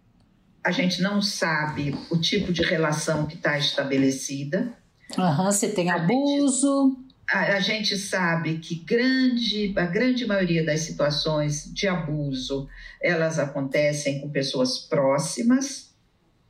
a 0.64 0.70
gente 0.70 1.02
não 1.02 1.20
sabe 1.20 1.94
o 2.10 2.16
tipo 2.16 2.52
de 2.52 2.62
relação 2.62 3.26
que 3.26 3.34
está 3.34 3.58
estabelecida. 3.58 4.72
Uhum, 5.18 5.44
você 5.44 5.68
tem 5.68 5.90
abuso. 5.90 6.96
A 7.30 7.54
a 7.54 7.60
gente 7.60 7.96
sabe 7.96 8.58
que 8.58 8.76
grande, 8.76 9.72
a 9.76 9.86
grande 9.86 10.26
maioria 10.26 10.64
das 10.64 10.80
situações 10.80 11.72
de 11.72 11.88
abuso 11.88 12.68
elas 13.00 13.38
acontecem 13.38 14.20
com 14.20 14.30
pessoas 14.30 14.78
próximas. 14.78 15.92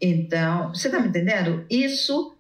Então, 0.00 0.70
você 0.70 0.88
está 0.88 1.00
me 1.00 1.08
entendendo? 1.08 1.64
Isso 1.70 2.31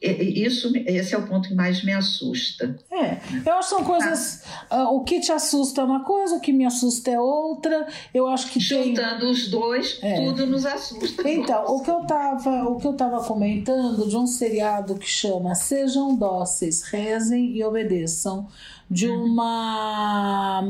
isso, 0.00 0.72
esse 0.74 1.14
é 1.14 1.18
o 1.18 1.26
ponto 1.26 1.48
que 1.48 1.54
mais 1.54 1.82
me 1.82 1.92
assusta. 1.92 2.78
É, 2.90 3.18
eu 3.44 3.54
acho 3.54 3.68
que 3.70 3.74
são 3.74 3.84
coisas. 3.84 4.42
Uh, 4.70 4.94
o 4.94 5.04
que 5.04 5.20
te 5.20 5.32
assusta 5.32 5.80
é 5.80 5.84
uma 5.84 6.04
coisa, 6.04 6.36
o 6.36 6.40
que 6.40 6.52
me 6.52 6.64
assusta 6.64 7.10
é 7.10 7.18
outra. 7.18 7.86
Eu 8.12 8.26
acho 8.28 8.50
que 8.50 8.60
Juntando 8.60 9.20
tem... 9.20 9.30
os 9.30 9.48
dois, 9.48 9.98
é. 10.02 10.16
tudo 10.16 10.46
nos 10.46 10.66
assusta. 10.66 11.28
Então, 11.28 11.64
o 11.66 11.82
que 11.82 11.90
eu 11.90 12.00
tava, 12.00 12.64
o 12.64 12.76
que 12.76 12.86
eu 12.86 12.92
tava 12.92 13.22
comentando 13.24 14.06
de 14.06 14.16
um 14.16 14.26
seriado 14.26 14.96
que 14.96 15.08
chama 15.08 15.54
Sejam 15.54 16.14
Dóceis, 16.14 16.82
Rezem 16.82 17.56
e 17.56 17.64
Obedeçam 17.64 18.48
de 18.88 19.08
uhum. 19.08 19.24
uma, 19.24 20.60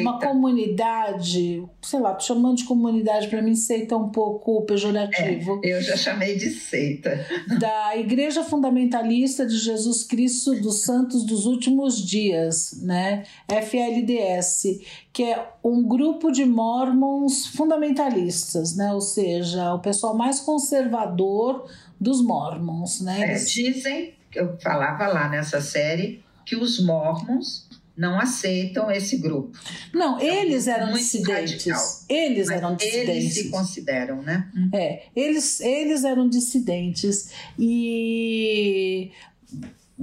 uma 0.00 0.18
comunidade, 0.18 1.62
sei 1.82 2.00
lá, 2.00 2.18
chamando 2.18 2.56
de 2.56 2.64
comunidade 2.64 3.28
para 3.28 3.42
mim 3.42 3.54
seita 3.54 3.94
um 3.94 4.08
pouco 4.08 4.62
pejorativo. 4.62 5.60
É, 5.62 5.76
eu 5.76 5.82
já 5.82 5.96
chamei 5.96 6.36
de 6.36 6.48
seita. 6.48 7.24
Da 7.60 7.96
Igreja 7.96 8.42
Fundamentalista 8.42 9.46
de 9.46 9.58
Jesus 9.58 10.02
Cristo 10.02 10.54
dos 10.60 10.82
Santos 10.82 11.24
dos 11.24 11.44
Últimos 11.44 12.02
Dias, 12.02 12.80
né? 12.82 13.24
FLDS, 13.48 14.80
que 15.12 15.24
é 15.24 15.46
um 15.62 15.86
grupo 15.86 16.32
de 16.32 16.46
mormons 16.46 17.46
fundamentalistas, 17.48 18.74
né? 18.74 18.94
Ou 18.94 19.00
seja, 19.02 19.74
o 19.74 19.78
pessoal 19.78 20.16
mais 20.16 20.40
conservador 20.40 21.68
dos 22.00 22.22
mormons, 22.22 23.02
né? 23.02 23.34
É, 23.34 23.34
dizem, 23.34 24.14
eu 24.34 24.56
falava 24.58 25.06
lá 25.06 25.28
nessa 25.28 25.60
série, 25.60 26.24
que 26.44 26.56
os 26.56 26.80
mormons 26.84 27.68
não 27.96 28.18
aceitam 28.18 28.90
esse 28.90 29.18
grupo. 29.18 29.56
Não, 29.92 30.16
então, 30.16 30.26
eles 30.26 30.66
eram 30.66 30.92
dissidentes. 30.92 31.52
Radical. 31.52 31.82
Eles 32.08 32.48
eram 32.48 32.76
dissidentes. 32.76 33.08
Eles 33.08 33.34
se 33.34 33.50
consideram, 33.50 34.22
né? 34.22 34.50
É, 34.72 35.02
eles, 35.14 35.60
eles 35.60 36.04
eram 36.04 36.28
dissidentes 36.28 37.30
e 37.58 39.10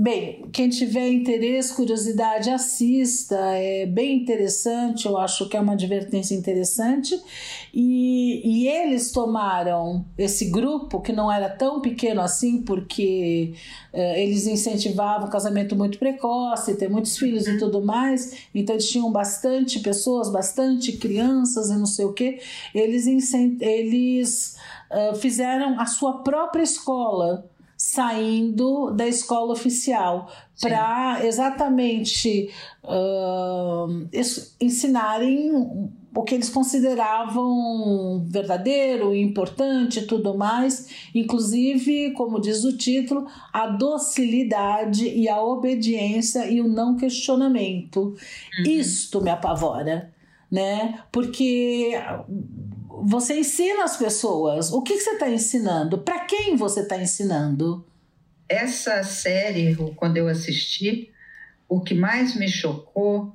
Bem, 0.01 0.45
quem 0.53 0.69
tiver 0.69 1.09
interesse, 1.09 1.75
curiosidade, 1.75 2.49
assista, 2.49 3.35
é 3.35 3.85
bem 3.85 4.21
interessante, 4.21 5.05
eu 5.05 5.17
acho 5.17 5.49
que 5.49 5.57
é 5.57 5.59
uma 5.59 5.73
advertência 5.73 6.33
interessante. 6.33 7.21
E, 7.73 8.41
e 8.45 8.67
eles 8.69 9.12
tomaram 9.12 10.05
esse 10.17 10.45
grupo, 10.45 11.01
que 11.01 11.12
não 11.12 11.29
era 11.29 11.49
tão 11.49 11.81
pequeno 11.81 12.21
assim, 12.21 12.62
porque 12.62 13.53
é, 13.91 14.23
eles 14.23 14.47
incentivavam 14.47 15.27
o 15.27 15.29
casamento 15.29 15.75
muito 15.75 15.99
precoce, 15.99 16.77
ter 16.77 16.89
muitos 16.89 17.17
filhos 17.17 17.45
e 17.45 17.57
tudo 17.57 17.81
mais, 17.81 18.47
então 18.55 18.75
eles 18.75 18.89
tinham 18.89 19.12
bastante 19.12 19.81
pessoas, 19.81 20.31
bastante 20.31 20.93
crianças 20.93 21.69
e 21.69 21.75
não 21.75 21.85
sei 21.85 22.05
o 22.05 22.13
que. 22.13 22.39
Eles, 22.73 23.05
eles 23.59 24.55
uh, 24.89 25.13
fizeram 25.17 25.77
a 25.77 25.85
sua 25.85 26.19
própria 26.23 26.63
escola 26.63 27.49
saindo 27.91 28.91
da 28.91 29.08
escola 29.08 29.52
oficial 29.52 30.32
para 30.62 31.25
exatamente 31.25 32.52
uh, 32.84 34.08
ensinarem 34.62 35.89
o 36.15 36.23
que 36.23 36.36
eles 36.36 36.49
consideravam 36.49 38.28
verdadeiro, 38.28 39.15
importante 39.15 39.99
e 39.99 40.06
tudo 40.06 40.38
mais, 40.38 41.10
inclusive, 41.15 42.12
como 42.12 42.39
diz 42.39 42.63
o 42.63 42.78
título, 42.78 43.25
a 43.52 43.65
docilidade 43.65 45.08
e 45.08 45.28
a 45.28 45.41
obediência 45.41 46.47
e 46.47 46.62
o 46.62 46.67
não 46.67 46.95
questionamento. 46.95 47.99
Uhum. 47.99 48.71
Isto 48.71 49.19
me 49.19 49.32
apavora, 49.32 50.13
né? 50.52 50.99
Porque 51.12 51.93
você 53.03 53.39
ensina 53.39 53.83
as 53.83 53.97
pessoas. 53.97 54.71
O 54.71 54.81
que, 54.81 54.93
que 54.93 55.01
você 55.01 55.12
está 55.12 55.29
ensinando? 55.29 55.99
Para 55.99 56.19
quem 56.21 56.55
você 56.55 56.81
está 56.81 56.97
ensinando? 56.97 57.85
Essa 58.47 59.03
série, 59.03 59.75
quando 59.95 60.17
eu 60.17 60.27
assisti, 60.27 61.12
o 61.67 61.81
que 61.81 61.93
mais 61.93 62.35
me 62.35 62.47
chocou 62.47 63.33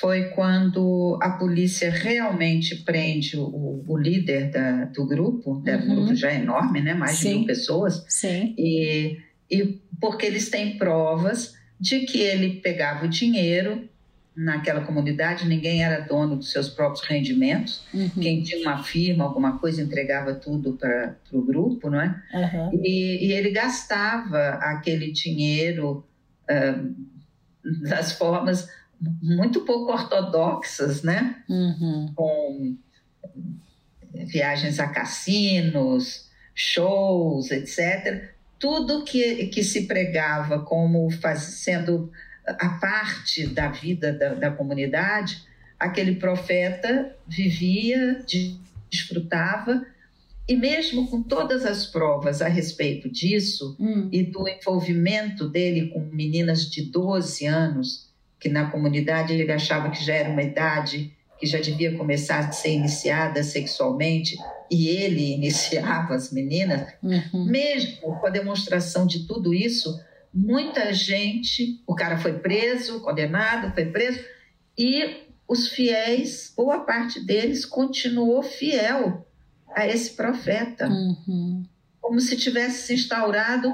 foi 0.00 0.30
quando 0.30 1.18
a 1.22 1.30
polícia 1.30 1.90
realmente 1.90 2.76
prende 2.76 3.36
o, 3.36 3.84
o 3.86 3.96
líder 3.96 4.50
da, 4.50 4.84
do 4.86 5.06
grupo, 5.06 5.60
né, 5.64 5.76
uhum. 5.76 5.94
grupo 5.94 6.14
já 6.14 6.32
é 6.32 6.36
enorme, 6.36 6.80
né? 6.80 6.94
mais 6.94 7.18
Sim. 7.18 7.28
de 7.28 7.34
mil 7.36 7.46
pessoas, 7.46 8.04
Sim. 8.08 8.54
E, 8.58 9.18
e 9.50 9.80
porque 10.00 10.26
eles 10.26 10.50
têm 10.50 10.76
provas 10.76 11.54
de 11.78 12.00
que 12.00 12.18
ele 12.18 12.60
pegava 12.60 13.04
o 13.04 13.08
dinheiro 13.08 13.88
naquela 14.36 14.82
comunidade, 14.82 15.48
ninguém 15.48 15.82
era 15.82 16.00
dono 16.00 16.36
dos 16.36 16.50
seus 16.50 16.68
próprios 16.68 17.06
rendimentos. 17.06 17.82
Uhum. 17.94 18.10
Quem 18.20 18.42
tinha 18.42 18.60
uma 18.60 18.82
firma, 18.82 19.24
alguma 19.24 19.58
coisa, 19.58 19.80
entregava 19.80 20.34
tudo 20.34 20.74
para 20.74 21.16
o 21.32 21.40
grupo, 21.40 21.88
não 21.88 22.00
é? 22.00 22.22
Uhum. 22.34 22.80
E, 22.84 23.28
e, 23.28 23.32
ele 23.32 23.50
gastava 23.50 24.50
aquele 24.60 25.10
dinheiro 25.10 26.04
uh, 26.50 26.94
das 27.88 28.12
formas 28.12 28.68
muito 29.22 29.62
pouco 29.62 29.92
ortodoxas, 29.92 31.02
né? 31.02 31.36
Uhum. 31.48 32.12
Com 32.14 32.76
viagens 34.12 34.78
a 34.78 34.88
cassinos, 34.88 36.28
shows, 36.54 37.50
etc. 37.50 38.30
Tudo 38.58 39.04
que, 39.04 39.46
que 39.46 39.62
se 39.62 39.86
pregava 39.86 40.60
como 40.60 41.10
faz, 41.10 41.40
sendo 41.40 42.10
a 42.46 42.68
parte 42.80 43.46
da 43.46 43.68
vida 43.68 44.12
da, 44.12 44.34
da 44.34 44.50
comunidade, 44.50 45.42
aquele 45.78 46.16
profeta 46.16 47.14
vivia, 47.26 48.24
desfrutava, 48.90 49.84
e 50.48 50.54
mesmo 50.54 51.08
com 51.08 51.22
todas 51.22 51.66
as 51.66 51.86
provas 51.86 52.40
a 52.40 52.46
respeito 52.46 53.10
disso 53.10 53.76
hum. 53.80 54.08
e 54.12 54.22
do 54.22 54.48
envolvimento 54.48 55.48
dele 55.48 55.88
com 55.88 56.00
meninas 56.00 56.70
de 56.70 56.82
12 56.82 57.46
anos, 57.46 58.08
que 58.38 58.48
na 58.48 58.70
comunidade 58.70 59.32
ele 59.32 59.50
achava 59.50 59.90
que 59.90 60.04
já 60.04 60.14
era 60.14 60.28
uma 60.28 60.42
idade 60.42 61.12
que 61.38 61.46
já 61.46 61.60
devia 61.60 61.96
começar 61.96 62.38
a 62.40 62.52
ser 62.52 62.70
iniciada 62.70 63.42
sexualmente, 63.42 64.36
e 64.70 64.88
ele 64.88 65.32
iniciava 65.34 66.14
as 66.14 66.32
meninas, 66.32 66.92
uhum. 67.02 67.44
mesmo 67.44 68.18
com 68.18 68.26
a 68.26 68.30
demonstração 68.30 69.06
de 69.06 69.26
tudo 69.26 69.52
isso, 69.52 70.00
muita 70.36 70.92
gente, 70.92 71.82
o 71.86 71.94
cara 71.94 72.18
foi 72.18 72.38
preso, 72.38 73.00
condenado, 73.00 73.72
foi 73.72 73.86
preso, 73.86 74.22
e 74.76 75.24
os 75.48 75.68
fiéis, 75.68 76.52
boa 76.54 76.80
parte 76.80 77.24
deles, 77.24 77.64
continuou 77.64 78.42
fiel 78.42 79.26
a 79.74 79.86
esse 79.86 80.10
profeta. 80.10 80.88
Uhum. 80.88 81.64
Como 82.00 82.20
se 82.20 82.36
tivesse 82.36 82.86
se 82.86 82.94
instaurado 82.94 83.72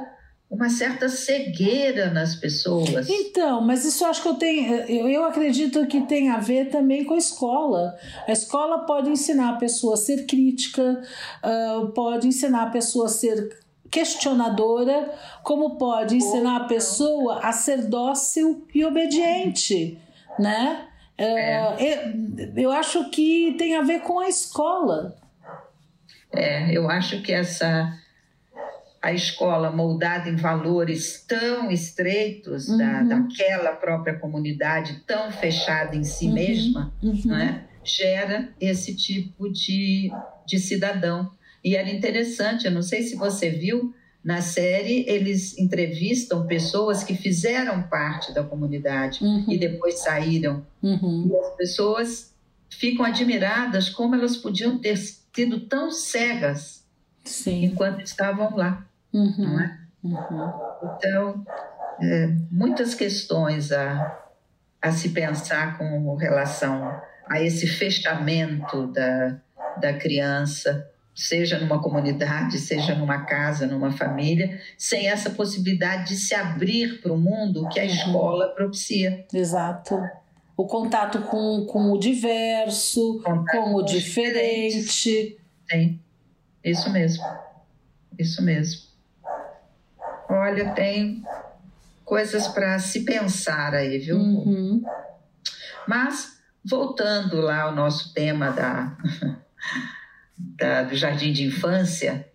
uma 0.53 0.69
certa 0.69 1.09
cegueira 1.09 2.11
nas 2.11 2.37
pessoas. 2.37 3.09
Então, 3.09 3.63
mas 3.63 3.87
isso 3.87 4.05
acho 4.05 4.21
que 4.21 4.29
eu 4.29 4.35
tenho, 4.35 4.75
eu, 4.83 5.09
eu 5.09 5.25
acredito 5.25 5.87
que 5.87 6.03
tem 6.03 6.29
a 6.29 6.39
ver 6.39 6.69
também 6.69 7.05
com 7.05 7.15
a 7.15 7.19
escola. 7.19 7.95
A 8.29 8.33
escola 8.33 8.81
pode 8.81 9.09
ensinar 9.09 9.49
a 9.49 9.57
pessoa 9.57 9.95
a 9.95 9.97
ser 9.97 10.27
crítica, 10.27 11.03
uh, 11.43 11.89
pode 11.93 12.29
ensinar 12.29 12.65
a 12.65 12.71
pessoa 12.71 13.07
a 13.07 13.09
ser 13.09 13.62
questionadora, 13.93 15.13
como 15.43 15.77
pode 15.77 16.17
ensinar 16.17 16.57
a 16.57 16.65
pessoa 16.65 17.41
a 17.41 17.53
ser 17.53 17.87
dócil 17.87 18.67
e 18.75 18.85
obediente, 18.85 19.99
né? 20.39 20.89
É. 21.19 21.85
É, 21.85 22.15
eu 22.57 22.73
acho 22.73 23.11
que 23.11 23.55
tem 23.59 23.77
a 23.77 23.83
ver 23.83 24.01
com 24.01 24.19
a 24.19 24.29
escola. 24.29 25.15
É, 26.33 26.73
eu 26.77 26.91
acho 26.91 27.21
que 27.21 27.33
essa 27.33 27.99
a 29.03 29.13
escola 29.13 29.71
moldada 29.71 30.29
em 30.29 30.37
valores 30.37 31.25
tão 31.27 31.71
estreitos 31.71 32.69
uhum. 32.69 32.79
da, 32.79 33.03
daquela 33.03 33.73
própria 33.73 34.17
comunidade 34.17 35.03
tão 35.07 35.31
fechada 35.33 35.97
em 35.97 36.05
si 36.05 36.29
uhum. 36.29 36.35
mesma, 36.35 36.95
uhum. 37.03 37.21
Né, 37.25 37.65
gera 37.85 38.49
esse 38.61 38.95
tipo 38.95 39.53
de, 39.53 40.11
de 40.47 40.59
cidadão. 40.61 41.33
E 41.65 41.77
era 41.77 41.91
interessante, 41.91 42.67
eu 42.67 42.73
não 42.73 42.83
sei 42.83 43.03
se 43.03 43.17
você 43.17 43.51
viu, 43.51 43.95
na 44.25 44.41
série 44.41 45.05
eles 45.09 45.59
entrevistam 45.59 46.47
pessoas 46.47 47.03
que 47.03 47.15
fizeram 47.15 47.83
parte 47.83 48.33
da 48.33 48.43
comunidade 48.43 49.23
uhum. 49.23 49.45
e 49.49 49.59
depois 49.59 50.01
saíram. 50.01 50.65
Uhum. 50.83 51.29
E 51.31 51.37
as 51.37 51.57
pessoas 51.57 52.35
ficam 52.71 53.05
admiradas 53.05 53.89
como 53.89 54.15
elas 54.15 54.37
podiam 54.37 54.79
ter 54.79 54.97
sido 54.97 55.61
tão 55.67 55.91
cegas 55.91 56.85
Sim. 57.25 57.65
enquanto 57.65 58.03
estavam 58.03 58.57
lá. 58.57 58.87
Uhum. 59.13 59.61
É? 59.61 59.79
Uhum. 60.05 60.53
Então, 60.97 61.47
é, 62.01 62.27
muitas 62.51 62.95
questões 62.95 63.73
a, 63.73 64.21
a 64.81 64.93
se 64.93 65.11
pensar 65.11 65.79
com 65.79 66.15
relação 66.17 67.01
a 67.29 67.41
esse 67.41 67.67
fechamento 67.67 68.87
da, 68.89 69.41
da 69.81 69.93
criança, 69.95 70.92
seja 71.15 71.59
numa 71.59 71.81
comunidade, 71.81 72.59
seja 72.59 72.95
numa 72.95 73.25
casa, 73.25 73.67
numa 73.67 73.93
família, 73.93 74.61
sem 74.79 75.09
essa 75.09 75.31
possibilidade 75.31 76.09
de 76.09 76.17
se 76.17 76.35
abrir 76.35 77.01
para 77.01 77.13
o 77.13 77.19
mundo 77.19 77.69
que 77.69 77.79
a 77.79 77.85
escola 77.85 78.49
propicia. 78.49 79.27
Exato. 79.33 80.01
O 80.57 80.67
contato 80.67 81.23
com, 81.23 81.67
com 81.67 81.93
o 81.93 81.99
diverso, 81.99 83.21
contato 83.25 83.57
com 83.57 83.75
o 83.75 83.83
diferente. 83.83 85.39
Sim, 85.71 86.01
isso 86.65 86.91
mesmo. 86.91 87.25
Isso 88.19 88.43
mesmo. 88.43 88.83
Olha, 90.29 90.71
tem 90.71 91.23
coisas 92.05 92.49
para 92.49 92.79
se 92.79 93.05
pensar 93.05 93.75
aí, 93.75 93.99
viu? 93.99 94.17
Uhum. 94.17 94.83
Mas, 95.87 96.39
voltando 96.65 97.41
lá 97.41 97.63
ao 97.63 97.75
nosso 97.75 98.15
tema 98.15 98.51
da, 98.51 98.97
da, 100.57 100.83
do 100.83 100.95
Jardim 100.95 101.33
de 101.33 101.45
Infância, 101.45 102.27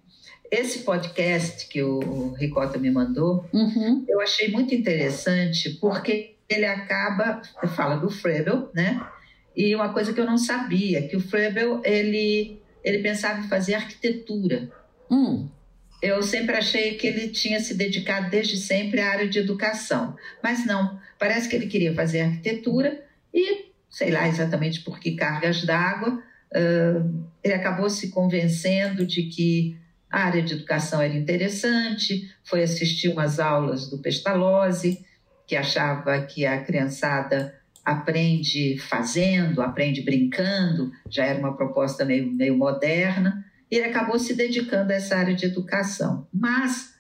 esse 0.50 0.80
podcast 0.80 1.68
que 1.68 1.84
o 1.84 2.34
Ricota 2.34 2.78
me 2.78 2.90
mandou, 2.90 3.46
uhum. 3.54 4.06
eu 4.08 4.22
achei 4.22 4.50
muito 4.50 4.74
interessante 4.74 5.72
porque 5.82 6.36
ele 6.48 6.66
acaba, 6.66 7.42
fala 7.76 7.98
do 7.98 8.10
Frebel, 8.10 8.70
né? 8.74 9.06
E 9.56 9.76
uma 9.76 9.92
coisa 9.92 10.14
que 10.14 10.20
eu 10.20 10.26
não 10.26 10.38
sabia, 10.38 11.08
que 11.08 11.18
o 11.18 11.20
Frebel, 11.20 11.82
ele, 11.84 12.62
ele 12.84 13.00
pensava 13.00 13.40
em 13.40 13.50
fazer 13.50 13.74
arquitetura. 13.74 14.72
Hum 15.10 15.50
eu 16.02 16.22
sempre 16.22 16.56
achei 16.56 16.96
que 16.96 17.08
ele 17.08 17.30
tinha 17.30 17.60
se 17.60 17.74
dedicado 17.74 18.30
desde 18.30 18.58
sempre 18.58 19.02
à 19.02 19.10
área 19.10 19.28
de 19.28 19.40
educação, 19.40 20.16
mas 20.44 20.66
não, 20.66 21.00
parece 21.18 21.50
que 21.50 21.56
ele 21.56 21.68
queria 21.68 21.94
fazer 21.94 22.22
arquitetura 22.22 23.04
e, 23.34 23.72
sei 23.90 24.12
lá 24.12 24.28
exatamente 24.28 24.82
por 24.82 25.00
que 25.00 25.16
cargas 25.16 25.64
d'água, 25.64 26.22
ele 26.54 27.54
acabou 27.54 27.90
se 27.90 28.10
convencendo 28.10 29.06
de 29.06 29.24
que 29.24 29.78
a 30.10 30.22
área 30.22 30.42
de 30.42 30.54
educação 30.54 31.02
era 31.02 31.14
interessante, 31.14 32.32
foi 32.44 32.64
assistir 32.64 33.10
umas 33.10 33.40
aulas 33.40 33.90
do 33.90 33.98
Pestalozzi, 33.98 35.06
que 35.46 35.56
achava 35.56 36.22
que 36.22 36.46
a 36.46 36.64
criançada 36.64 37.54
aprende 37.84 38.78
fazendo, 38.78 39.62
aprende 39.62 40.02
brincando, 40.02 40.92
já 41.10 41.26
era 41.26 41.40
uma 41.40 41.56
proposta 41.56 42.04
meio, 42.06 42.32
meio 42.32 42.58
moderna 42.58 43.46
ele 43.70 43.86
acabou 43.86 44.18
se 44.18 44.34
dedicando 44.34 44.92
a 44.92 44.96
essa 44.96 45.16
área 45.18 45.36
de 45.36 45.46
educação. 45.46 46.28
Mas, 46.34 46.94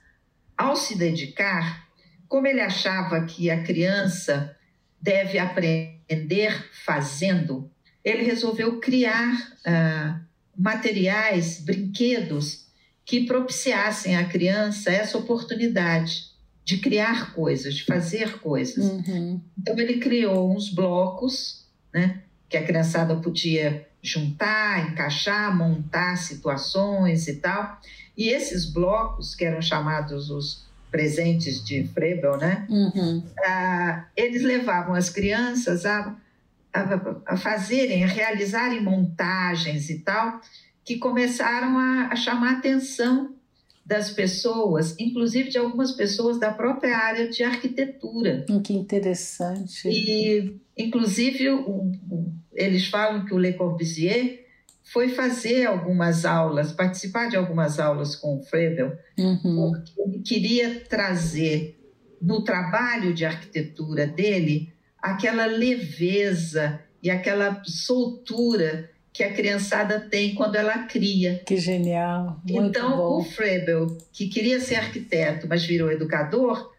ao 0.57 0.75
se 0.75 0.97
dedicar, 0.97 1.88
como 2.27 2.47
ele 2.47 2.62
achava 2.62 3.23
que 3.25 3.49
a 3.49 3.63
criança 3.63 4.55
deve 5.01 5.39
aprender 5.39 6.69
fazendo, 6.86 7.71
ele 8.09 8.23
resolveu 8.23 8.79
criar 8.79 9.51
ah, 9.65 10.19
materiais, 10.57 11.59
brinquedos 11.59 12.65
que 13.05 13.25
propiciassem 13.25 14.15
à 14.15 14.25
criança 14.25 14.91
essa 14.91 15.17
oportunidade 15.17 16.27
de 16.63 16.77
criar 16.77 17.33
coisas, 17.33 17.75
de 17.75 17.83
fazer 17.83 18.39
coisas. 18.39 18.85
Uhum. 18.85 19.41
Então, 19.57 19.77
ele 19.77 19.99
criou 19.99 20.53
uns 20.53 20.69
blocos, 20.69 21.65
né, 21.93 22.21
que 22.49 22.57
a 22.57 22.63
criançada 22.63 23.15
podia 23.17 23.87
juntar, 24.01 24.91
encaixar, 24.91 25.55
montar 25.55 26.17
situações 26.17 27.27
e 27.27 27.35
tal. 27.35 27.79
E 28.17 28.29
esses 28.29 28.65
blocos, 28.65 29.35
que 29.35 29.45
eram 29.45 29.61
chamados 29.61 30.29
os 30.29 30.65
presentes 30.89 31.63
de 31.63 31.85
Frebel, 31.87 32.37
né? 32.37 32.65
Uhum. 32.69 33.23
Ah, 33.45 34.05
eles 34.15 34.43
levavam 34.43 34.95
as 34.95 35.09
crianças 35.09 35.85
a, 35.85 36.15
a, 36.77 37.33
a, 37.33 37.37
fazerem, 37.37 38.03
a 38.03 38.07
realizarem 38.07 38.83
montagens 38.83 39.89
e 39.89 39.99
tal, 39.99 40.39
que 40.83 40.97
começaram 40.97 41.77
a, 41.77 42.07
a 42.11 42.15
chamar 42.15 42.55
a 42.55 42.57
atenção 42.57 43.35
das 43.85 44.11
pessoas, 44.11 44.95
inclusive 44.99 45.49
de 45.49 45.57
algumas 45.57 45.93
pessoas 45.93 46.37
da 46.37 46.51
própria 46.51 46.97
área 46.97 47.29
de 47.29 47.41
arquitetura. 47.41 48.45
Hum, 48.49 48.61
que 48.61 48.73
interessante. 48.73 49.87
E, 49.87 50.59
inclusive, 50.77 51.49
o, 51.49 51.93
o, 52.09 52.33
eles 52.53 52.87
falam 52.87 53.25
que 53.25 53.33
o 53.33 53.37
Le 53.37 53.53
Corbusier 53.53 54.45
foi 54.91 55.09
fazer 55.09 55.65
algumas 55.65 56.25
aulas, 56.25 56.71
participar 56.71 57.29
de 57.29 57.37
algumas 57.37 57.79
aulas 57.79 58.15
com 58.15 58.37
o 58.37 58.43
Frebel, 58.43 58.97
uhum. 59.17 59.71
porque 59.71 60.01
ele 60.01 60.19
queria 60.19 60.81
trazer 60.81 61.79
no 62.21 62.43
trabalho 62.43 63.13
de 63.13 63.25
arquitetura 63.25 64.07
dele 64.07 64.73
aquela 65.01 65.45
leveza 65.45 66.81
e 67.01 67.10
aquela 67.10 67.62
soltura 67.63 68.89
que 69.13 69.23
a 69.23 69.33
criançada 69.33 69.99
tem 69.99 70.36
quando 70.36 70.55
ela 70.55 70.83
cria. 70.83 71.41
Que 71.45 71.57
genial. 71.57 72.39
Muito 72.47 72.77
então, 72.77 72.97
bom. 72.97 73.17
o 73.19 73.23
Frebel, 73.23 73.97
que 74.13 74.27
queria 74.27 74.60
ser 74.60 74.75
arquiteto, 74.75 75.47
mas 75.47 75.65
virou 75.65 75.91
educador, 75.91 76.71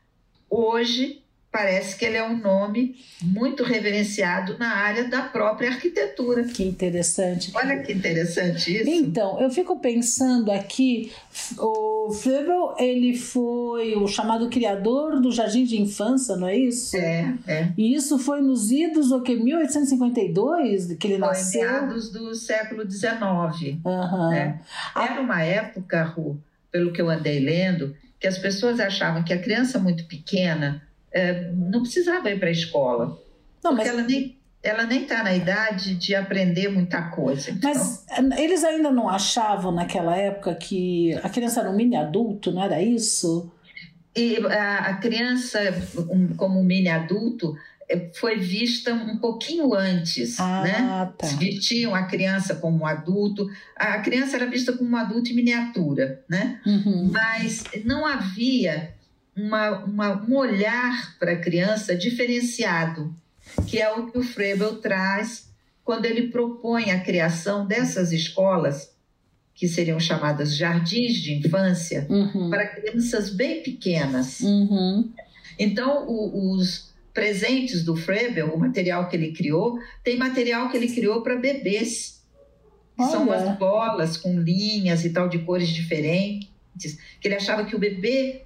hoje 0.48 1.22
parece 1.58 1.98
que 1.98 2.04
ele 2.04 2.16
é 2.16 2.24
um 2.24 2.38
nome 2.38 2.94
muito 3.20 3.64
reverenciado 3.64 4.56
na 4.58 4.76
área 4.76 5.08
da 5.08 5.22
própria 5.22 5.70
arquitetura. 5.70 6.44
Que 6.44 6.62
interessante. 6.62 7.50
Olha 7.52 7.82
que 7.82 7.92
interessante 7.92 8.76
isso. 8.76 8.88
Então, 8.88 9.40
eu 9.40 9.50
fico 9.50 9.80
pensando 9.80 10.52
aqui, 10.52 11.12
o 11.58 12.12
Frebel, 12.12 12.76
ele 12.78 13.16
foi 13.16 13.96
o 13.96 14.06
chamado 14.06 14.48
criador 14.48 15.20
do 15.20 15.32
Jardim 15.32 15.64
de 15.64 15.82
Infância, 15.82 16.36
não 16.36 16.46
é 16.46 16.56
isso? 16.56 16.96
É, 16.96 17.34
é. 17.48 17.72
E 17.76 17.92
isso 17.92 18.20
foi 18.20 18.40
nos 18.40 18.70
idos, 18.70 19.10
o 19.10 19.20
que, 19.20 19.34
1852 19.34 20.94
que 20.94 21.08
ele 21.08 21.18
foi 21.18 21.28
nasceu? 21.28 21.60
meados 21.60 22.12
do 22.12 22.36
século 22.36 22.88
XIX. 22.88 23.80
Uhum. 23.84 24.30
Né? 24.30 24.60
Era 24.94 25.20
uma 25.20 25.42
época, 25.42 26.04
Ru, 26.04 26.40
pelo 26.70 26.92
que 26.92 27.02
eu 27.02 27.10
andei 27.10 27.40
lendo, 27.40 27.96
que 28.20 28.28
as 28.28 28.38
pessoas 28.38 28.78
achavam 28.78 29.24
que 29.24 29.32
a 29.32 29.42
criança 29.42 29.80
muito 29.80 30.04
pequena 30.04 30.86
é, 31.12 31.50
não 31.52 31.82
precisava 31.82 32.30
ir 32.30 32.38
para 32.38 32.48
a 32.48 32.52
escola. 32.52 33.22
Não, 33.62 33.74
porque 33.74 33.88
mas... 33.88 33.88
ela 33.88 34.02
nem 34.02 34.38
ela 34.62 34.84
nem 34.84 35.02
está 35.02 35.22
na 35.22 35.34
idade 35.34 35.94
de 35.94 36.14
aprender 36.14 36.68
muita 36.68 37.02
coisa. 37.10 37.50
Então. 37.50 37.72
Mas 37.72 38.04
eh, 38.10 38.42
eles 38.42 38.64
ainda 38.64 38.90
não 38.90 39.08
achavam 39.08 39.70
naquela 39.70 40.16
época 40.16 40.54
que 40.54 41.14
a 41.22 41.28
criança 41.28 41.60
era 41.60 41.70
um 41.70 41.76
mini 41.76 41.96
adulto, 41.96 42.50
não 42.50 42.62
era 42.62 42.82
isso? 42.82 43.50
E 44.16 44.36
a, 44.46 44.78
a 44.78 44.94
criança, 44.96 45.60
um, 46.10 46.34
como 46.34 46.58
um 46.58 46.64
mini 46.64 46.88
adulto, 46.88 47.56
eh, 47.88 48.10
foi 48.14 48.38
vista 48.38 48.92
um 48.92 49.18
pouquinho 49.18 49.74
antes, 49.74 50.40
ah, 50.40 50.62
né? 50.62 51.12
Tá. 51.16 51.28
Vestiam 51.38 51.94
a 51.94 52.02
criança 52.04 52.56
como 52.56 52.82
um 52.82 52.86
adulto. 52.86 53.48
A 53.76 53.98
criança 54.00 54.36
era 54.36 54.46
vista 54.46 54.72
como 54.72 54.90
um 54.90 54.96
adulto 54.96 55.30
em 55.30 55.36
miniatura, 55.36 56.24
né? 56.28 56.60
Uhum. 56.66 57.10
Mas 57.12 57.62
não 57.84 58.04
havia 58.04 58.92
uma, 59.38 59.84
uma, 59.84 60.26
um 60.28 60.36
olhar 60.36 61.16
para 61.18 61.32
a 61.32 61.38
criança 61.38 61.94
diferenciado, 61.94 63.14
que 63.66 63.80
é 63.80 63.90
o 63.90 64.10
que 64.10 64.18
o 64.18 64.22
Frebel 64.22 64.80
traz 64.80 65.48
quando 65.84 66.04
ele 66.04 66.28
propõe 66.28 66.90
a 66.90 67.00
criação 67.00 67.66
dessas 67.66 68.12
escolas, 68.12 68.94
que 69.54 69.66
seriam 69.66 69.98
chamadas 69.98 70.56
jardins 70.56 71.14
de 71.14 71.34
infância, 71.34 72.06
uhum. 72.10 72.50
para 72.50 72.66
crianças 72.66 73.30
bem 73.30 73.62
pequenas. 73.62 74.40
Uhum. 74.40 75.10
Então, 75.58 76.06
o, 76.06 76.52
os 76.52 76.92
presentes 77.14 77.82
do 77.82 77.96
Frebel, 77.96 78.54
o 78.54 78.58
material 78.58 79.08
que 79.08 79.16
ele 79.16 79.32
criou, 79.32 79.78
tem 80.04 80.16
material 80.16 80.70
que 80.70 80.76
ele 80.76 80.88
criou 80.88 81.22
para 81.22 81.36
bebês. 81.36 82.22
São 82.96 83.24
umas 83.24 83.56
bolas 83.56 84.16
com 84.16 84.40
linhas 84.40 85.04
e 85.04 85.10
tal 85.10 85.28
de 85.28 85.38
cores 85.38 85.68
diferentes 85.68 86.98
que 87.20 87.26
ele 87.26 87.34
achava 87.34 87.64
que 87.64 87.74
o 87.74 87.78
bebê 87.78 88.42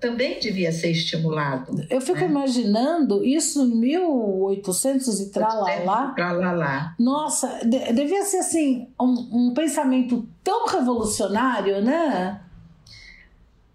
também 0.00 0.40
devia 0.40 0.72
ser 0.72 0.90
estimulado. 0.90 1.86
Eu 1.90 2.00
fico 2.00 2.20
né? 2.20 2.26
imaginando 2.26 3.24
isso 3.24 3.62
em 3.62 3.76
1800 3.76 5.20
e 5.20 5.30
tralalá. 5.30 6.12
Tralalá. 6.14 6.94
Nossa, 6.98 7.60
devia 7.64 8.24
ser 8.24 8.38
assim 8.38 8.88
um, 8.98 9.48
um 9.48 9.54
pensamento 9.54 10.26
tão 10.42 10.66
revolucionário, 10.66 11.82
né? 11.82 12.40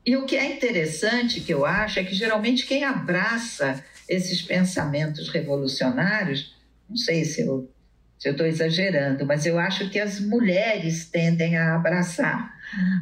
E 0.06 0.18
o 0.18 0.26
que 0.26 0.36
é 0.36 0.56
interessante, 0.56 1.42
que 1.42 1.54
eu 1.54 1.66
acho, 1.66 2.00
é 2.00 2.04
que 2.04 2.16
geralmente 2.16 2.66
quem 2.66 2.84
abraça 2.84 3.84
esses 4.10 4.42
pensamentos 4.42 5.30
revolucionários, 5.30 6.56
não 6.90 6.98
sei 6.98 7.24
se 7.24 7.42
eu 7.42 7.70
se 8.18 8.30
estou 8.30 8.46
exagerando, 8.46 9.26
mas 9.26 9.46
eu 9.46 9.60
acho 9.60 9.90
que 9.90 10.00
as 10.00 10.18
mulheres 10.22 11.10
tendem 11.10 11.58
a 11.58 11.76
abraçar 11.76 12.53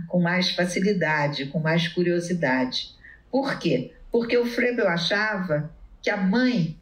com 0.07 0.19
mais 0.19 0.51
facilidade, 0.51 1.45
com 1.47 1.59
mais 1.59 1.87
curiosidade. 1.87 2.89
Por 3.29 3.57
quê? 3.59 3.93
Porque 4.11 4.37
o 4.37 4.45
Frebel 4.45 4.87
achava 4.87 5.71
que 6.01 6.09
a 6.09 6.17
mãe 6.17 6.77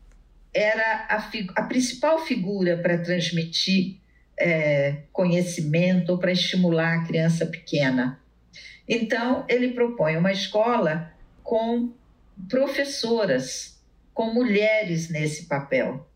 era 0.53 1.05
a, 1.09 1.29
a 1.55 1.63
principal 1.63 2.25
figura 2.25 2.77
para 2.77 2.97
transmitir 2.97 3.97
é, 4.39 5.03
conhecimento 5.11 6.11
ou 6.11 6.17
para 6.17 6.31
estimular 6.31 6.95
a 6.95 7.03
criança 7.05 7.45
pequena. 7.45 8.19
Então, 8.87 9.45
ele 9.47 9.73
propõe 9.73 10.17
uma 10.17 10.31
escola 10.31 11.13
com 11.43 11.93
professoras, 12.49 13.79
com 14.13 14.33
mulheres 14.33 15.09
nesse 15.09 15.45
papel. 15.45 16.08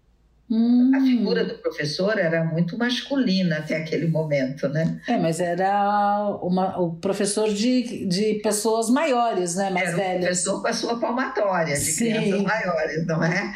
Hum. 0.56 0.92
A 0.94 1.00
figura 1.00 1.44
do 1.44 1.56
professor 1.56 2.20
era 2.20 2.46
muito 2.46 2.78
masculina 2.78 3.58
até 3.58 3.76
aquele 3.76 4.06
momento, 4.06 4.70
né? 4.70 5.02
É, 5.08 5.18
mas 5.18 5.40
era 5.40 6.38
uma, 6.44 6.80
o 6.80 6.94
professor 6.94 7.52
de, 7.52 8.06
de 8.06 8.36
pessoas 8.36 8.88
maiores, 8.88 9.56
né? 9.56 9.72
Mais 9.72 9.90
era 9.90 9.98
velhas. 9.98 10.46
O 10.46 10.62
professor 10.62 10.62
com 10.62 10.68
a 10.68 10.74
sua 10.74 11.00
palmatória, 11.00 11.74
de 11.74 11.80
Sim. 11.82 12.06
crianças 12.06 12.42
maiores, 12.44 13.08
não 13.08 13.24
é? 13.24 13.52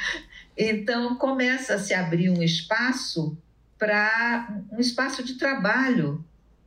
Então 0.57 1.15
começa 1.17 1.75
a 1.75 1.79
se 1.79 1.93
abrir 1.93 2.31
um 2.31 2.41
espaço 2.41 3.38
para 3.77 4.63
um 4.71 4.79
espaço 4.79 5.23
de 5.23 5.36
trabalho 5.36 6.25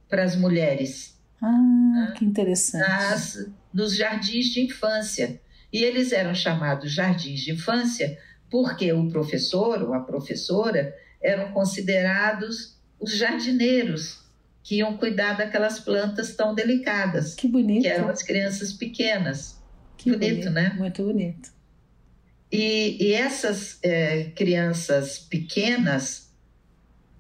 para 0.09 0.23
as 0.23 0.37
mulheres. 0.37 1.19
Ah, 1.43 1.51
né? 1.51 2.15
que 2.17 2.25
interessante. 2.25 2.89
Nas, 2.89 3.51
nos 3.75 3.97
jardins 3.97 4.47
de 4.47 4.61
infância. 4.61 5.41
E 5.73 5.83
eles 5.83 6.13
eram 6.13 6.37
chamados 6.37 6.93
jardins 6.93 7.41
de 7.41 7.51
infância 7.51 8.17
porque 8.51 8.93
o 8.93 9.09
professor 9.09 9.83
ou 9.83 9.95
a 9.95 10.01
professora 10.01 10.95
eram 11.23 11.53
considerados 11.53 12.79
os 12.99 13.17
jardineiros 13.17 14.21
que 14.63 14.77
iam 14.77 14.97
cuidar 14.97 15.35
daquelas 15.35 15.79
plantas 15.79 16.35
tão 16.35 16.55
delicadas. 16.55 17.35
Que 17.35 17.49
bonito. 17.49 17.83
Que 17.83 17.89
eram 17.89 18.09
as 18.09 18.23
crianças 18.23 18.73
pequenas. 18.73 19.59
Que 19.97 20.11
bonito, 20.11 20.29
bonito 20.29 20.51
né? 20.51 20.75
Muito 20.77 21.05
bonito. 21.05 21.51
E, 22.53 22.97
e 23.01 23.13
essas 23.13 23.79
é, 23.83 24.25
crianças 24.35 25.19
pequenas, 25.19 26.33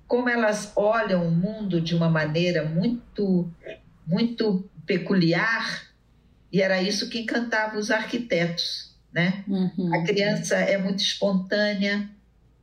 como 0.07 0.29
elas 0.29 0.73
olham 0.75 1.27
o 1.27 1.31
mundo 1.31 1.81
de 1.81 1.95
uma 1.95 2.11
maneira 2.11 2.65
muito, 2.65 3.49
muito 4.05 4.69
peculiar, 4.85 5.89
e 6.53 6.61
era 6.61 6.83
isso 6.83 7.09
que 7.09 7.21
encantava 7.21 7.79
os 7.79 7.93
arquitetos 7.93 8.90
né? 9.13 9.45
Uhum. 9.47 9.95
A 9.95 10.05
criança 10.05 10.57
é 10.57 10.79
muito 10.79 11.01
espontânea 11.01 12.09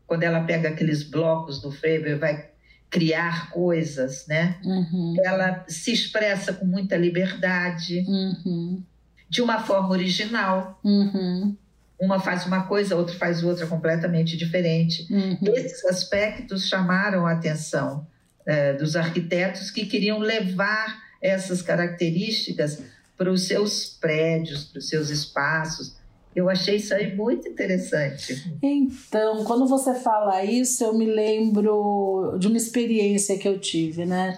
quando 0.08 0.24
ela 0.24 0.42
pega 0.42 0.70
aqueles 0.70 1.04
blocos 1.04 1.62
do 1.62 1.70
Freber, 1.70 2.18
vai 2.18 2.50
criar 2.90 3.52
coisas, 3.52 4.26
né? 4.28 4.56
Uhum. 4.64 5.16
Ela 5.24 5.66
se 5.68 5.92
expressa 5.92 6.54
com 6.54 6.66
muita 6.66 6.96
liberdade, 6.96 8.06
uhum. 8.08 8.82
de 9.30 9.42
uma 9.42 9.60
forma 9.60 9.90
original. 9.90 10.80
Uhum. 10.84 11.56
Uma 12.00 12.20
faz 12.20 12.46
uma 12.46 12.64
coisa, 12.64 12.96
outra 12.96 13.16
faz 13.16 13.44
outra 13.44 13.68
completamente 13.68 14.38
diferente. 14.38 15.06
Uhum. 15.12 15.54
Esses 15.56 15.84
aspectos 15.84 16.70
chamaram 16.70 17.26
a 17.28 17.34
atenção 17.34 18.08
é, 18.46 18.74
dos 18.74 18.96
arquitetos 18.96 19.70
que 19.70 19.86
queriam 19.86 20.20
levar 20.20 21.04
essas 21.22 21.62
características 21.62 22.82
para 23.18 23.30
os 23.30 23.48
seus 23.48 23.98
prédios, 24.00 24.64
para 24.64 24.80
os 24.80 24.88
seus 24.88 25.10
espaços, 25.10 25.98
eu 26.38 26.48
achei 26.52 26.76
isso 26.76 26.94
aí 26.94 27.16
muito 27.16 27.50
interessante. 27.50 28.56
Então, 28.62 29.44
quando 29.44 29.66
você 29.66 29.96
fala 29.96 30.44
isso, 30.44 30.84
eu 30.84 30.94
me 30.94 31.08
lembro 31.08 32.38
de 32.38 32.48
uma 32.48 32.58
experiência 32.58 33.40
que 33.40 33.48
eu 33.48 33.58
tive, 33.58 34.06
né? 34.06 34.38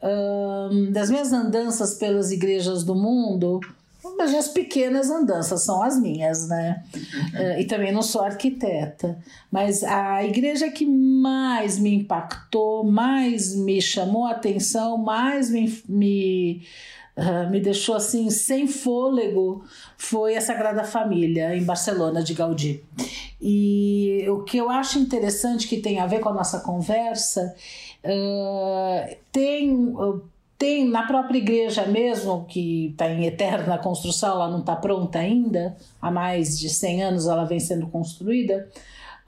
Um, 0.00 0.92
das 0.92 1.10
minhas 1.10 1.32
andanças 1.32 1.94
pelas 1.94 2.30
igrejas 2.30 2.84
do 2.84 2.94
mundo, 2.94 3.58
as 4.20 4.30
minhas 4.30 4.46
pequenas 4.46 5.10
andanças 5.10 5.62
são 5.62 5.82
as 5.82 6.00
minhas, 6.00 6.46
né? 6.46 6.84
E 7.58 7.64
também 7.64 7.90
não 7.90 8.00
sou 8.00 8.22
arquiteta, 8.22 9.18
mas 9.50 9.82
a 9.82 10.24
igreja 10.24 10.70
que 10.70 10.86
mais 10.86 11.80
me 11.80 11.96
impactou, 11.96 12.84
mais 12.84 13.56
me 13.56 13.82
chamou 13.82 14.24
a 14.24 14.30
atenção, 14.30 14.96
mais 14.96 15.50
me, 15.50 15.82
me 15.88 16.62
uh, 17.20 17.50
me 17.50 17.60
deixou 17.60 17.94
assim 17.94 18.30
sem 18.30 18.66
fôlego 18.66 19.62
foi 19.96 20.36
a 20.36 20.40
Sagrada 20.40 20.82
Família 20.84 21.54
em 21.54 21.62
Barcelona 21.62 22.22
de 22.22 22.34
Gaudí. 22.34 22.82
E 23.40 24.24
o 24.28 24.42
que 24.42 24.56
eu 24.56 24.70
acho 24.70 24.98
interessante 24.98 25.68
que 25.68 25.80
tem 25.80 26.00
a 26.00 26.06
ver 26.06 26.20
com 26.20 26.30
a 26.30 26.34
nossa 26.34 26.60
conversa 26.60 27.54
uh, 28.04 29.16
tem 29.30 29.72
uh, 29.74 30.22
tem 30.60 30.86
na 30.86 31.06
própria 31.06 31.38
igreja 31.38 31.86
mesmo, 31.86 32.44
que 32.44 32.88
está 32.88 33.08
em 33.08 33.24
eterna 33.24 33.78
construção, 33.78 34.32
ela 34.32 34.50
não 34.50 34.60
está 34.60 34.76
pronta 34.76 35.18
ainda, 35.18 35.74
há 36.02 36.10
mais 36.10 36.60
de 36.60 36.68
100 36.68 37.02
anos 37.02 37.26
ela 37.26 37.44
vem 37.44 37.58
sendo 37.58 37.86
construída, 37.86 38.68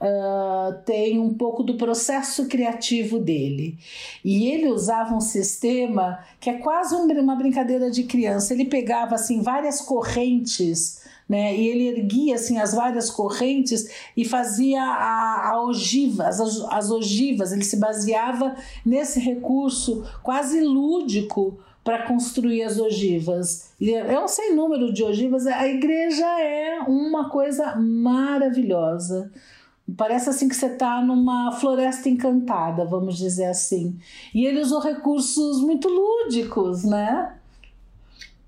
uh, 0.01 0.83
tem 0.85 1.19
um 1.19 1.33
pouco 1.33 1.63
do 1.63 1.75
processo 1.75 2.47
criativo 2.47 3.19
dele. 3.19 3.77
E 4.23 4.47
ele 4.47 4.67
usava 4.67 5.15
um 5.15 5.21
sistema 5.21 6.19
que 6.39 6.49
é 6.49 6.53
quase 6.53 6.95
uma 6.95 7.35
brincadeira 7.35 7.89
de 7.89 8.03
criança. 8.03 8.53
Ele 8.53 8.65
pegava 8.65 9.15
assim 9.15 9.41
várias 9.41 9.81
correntes. 9.81 11.01
Né? 11.27 11.55
E 11.55 11.67
ele 11.67 11.87
erguia 11.87 12.35
assim 12.35 12.59
as 12.59 12.73
várias 12.73 13.09
correntes 13.09 13.89
e 14.15 14.25
fazia 14.25 14.83
a, 14.83 15.51
a 15.51 15.63
ogiva, 15.63 16.27
as, 16.27 16.39
as 16.39 16.91
ogivas. 16.91 17.51
Ele 17.51 17.63
se 17.63 17.77
baseava 17.77 18.55
nesse 18.85 19.19
recurso 19.19 20.05
quase 20.21 20.59
lúdico 20.59 21.57
para 21.83 22.03
construir 22.03 22.63
as 22.63 22.79
ogivas. 22.79 23.71
E 23.79 23.93
é 23.93 24.19
um 24.19 24.27
sem 24.27 24.55
número 24.55 24.93
de 24.93 25.03
ogivas. 25.03 25.45
A 25.45 25.67
igreja 25.67 26.25
é 26.39 26.79
uma 26.81 27.29
coisa 27.29 27.75
maravilhosa. 27.75 29.31
Parece 29.97 30.29
assim 30.29 30.47
que 30.47 30.55
você 30.55 30.67
está 30.67 31.01
numa 31.01 31.51
floresta 31.59 32.07
encantada, 32.07 32.85
vamos 32.85 33.17
dizer 33.17 33.45
assim. 33.45 33.99
E 34.33 34.45
ele 34.45 34.61
usou 34.61 34.79
recursos 34.79 35.61
muito 35.61 35.89
lúdicos, 35.89 36.83
né? 36.85 37.33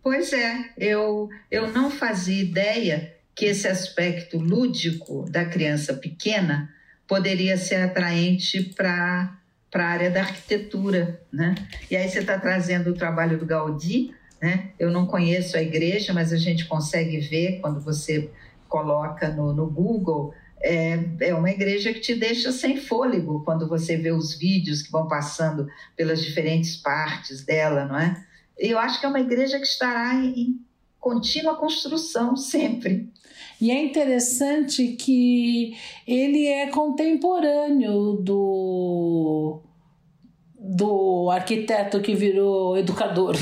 Pois 0.01 0.31
é, 0.31 0.71
eu, 0.77 1.29
eu 1.51 1.71
não 1.71 1.91
fazia 1.91 2.41
ideia 2.41 3.13
que 3.35 3.45
esse 3.45 3.67
aspecto 3.67 4.37
lúdico 4.37 5.25
da 5.29 5.43
criança 5.43 5.93
pequena 5.93 6.69
poderia 7.07 7.57
ser 7.57 7.75
atraente 7.75 8.63
para 8.75 9.37
a 9.73 9.83
área 9.83 10.09
da 10.09 10.21
arquitetura, 10.21 11.21
né? 11.31 11.53
E 11.91 11.97
aí 11.97 12.07
você 12.07 12.19
está 12.19 12.39
trazendo 12.39 12.91
o 12.91 12.93
trabalho 12.93 13.37
do 13.37 13.45
Gaudí, 13.45 14.13
né? 14.41 14.69
Eu 14.79 14.89
não 14.89 15.05
conheço 15.05 15.57
a 15.57 15.61
igreja, 15.61 16.13
mas 16.13 16.31
a 16.31 16.37
gente 16.37 16.65
consegue 16.65 17.19
ver 17.19 17.59
quando 17.59 17.81
você 17.81 18.29
coloca 18.69 19.27
no, 19.29 19.53
no 19.53 19.67
Google 19.67 20.33
é, 20.65 20.99
é 21.21 21.35
uma 21.35 21.51
igreja 21.51 21.93
que 21.93 21.99
te 21.99 22.15
deixa 22.15 22.51
sem 22.51 22.75
fôlego 22.75 23.43
quando 23.45 23.69
você 23.69 23.95
vê 23.95 24.11
os 24.11 24.33
vídeos 24.35 24.81
que 24.81 24.91
vão 24.91 25.07
passando 25.07 25.67
pelas 25.95 26.23
diferentes 26.23 26.75
partes 26.75 27.45
dela, 27.45 27.85
não 27.85 27.99
é? 27.99 28.25
Eu 28.57 28.79
acho 28.79 28.99
que 28.99 29.05
é 29.05 29.09
uma 29.09 29.19
igreja 29.19 29.59
que 29.59 29.67
estará 29.67 30.15
em, 30.15 30.59
contínua 30.99 31.55
construção 31.55 32.35
sempre. 32.35 33.07
E 33.61 33.69
é 33.69 33.83
interessante 33.83 34.93
que 34.93 35.77
ele 36.07 36.47
é 36.47 36.67
contemporâneo 36.67 38.13
do, 38.13 39.61
do 40.59 41.29
arquiteto 41.29 42.01
que 42.01 42.15
virou 42.15 42.75
educador. 42.75 43.37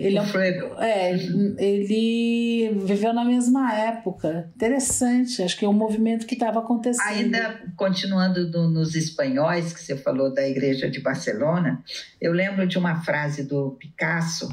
Ele 0.00 0.16
é, 0.16 0.22
um, 0.22 0.80
é, 0.80 1.12
ele 1.58 2.70
viveu 2.86 3.12
na 3.12 3.24
mesma 3.24 3.74
época. 3.74 4.50
Interessante, 4.56 5.42
acho 5.42 5.58
que 5.58 5.64
é 5.64 5.68
um 5.68 5.74
movimento 5.74 6.26
que 6.26 6.34
estava 6.34 6.60
acontecendo. 6.60 7.06
Ainda 7.06 7.60
continuando 7.76 8.50
do, 8.50 8.70
nos 8.70 8.94
espanhóis, 8.94 9.74
que 9.74 9.80
você 9.80 9.96
falou 9.96 10.32
da 10.32 10.48
igreja 10.48 10.90
de 10.90 11.00
Barcelona, 11.00 11.84
eu 12.18 12.32
lembro 12.32 12.66
de 12.66 12.78
uma 12.78 13.02
frase 13.02 13.44
do 13.44 13.72
Picasso 13.72 14.48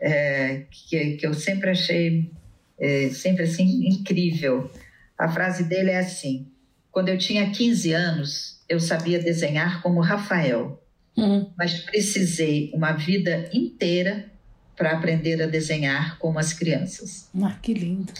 é, 0.00 0.64
que, 0.70 1.16
que 1.16 1.26
eu 1.26 1.34
sempre 1.34 1.70
achei 1.70 2.30
é, 2.78 3.10
sempre 3.10 3.44
assim 3.44 3.86
incrível. 3.86 4.70
A 5.18 5.28
frase 5.28 5.64
dele 5.64 5.90
é 5.90 5.98
assim: 5.98 6.50
quando 6.90 7.10
eu 7.10 7.18
tinha 7.18 7.50
15 7.50 7.92
anos, 7.92 8.64
eu 8.66 8.80
sabia 8.80 9.18
desenhar 9.18 9.82
como 9.82 10.00
Rafael, 10.00 10.82
uhum. 11.16 11.50
mas 11.56 11.80
precisei 11.80 12.70
uma 12.74 12.92
vida 12.92 13.50
inteira 13.52 14.34
para 14.76 14.92
aprender 14.92 15.42
a 15.42 15.46
desenhar 15.46 16.18
como 16.18 16.38
as 16.38 16.52
crianças. 16.52 17.30
Ah, 17.42 17.56
que 17.62 17.72
lindo. 17.72 18.12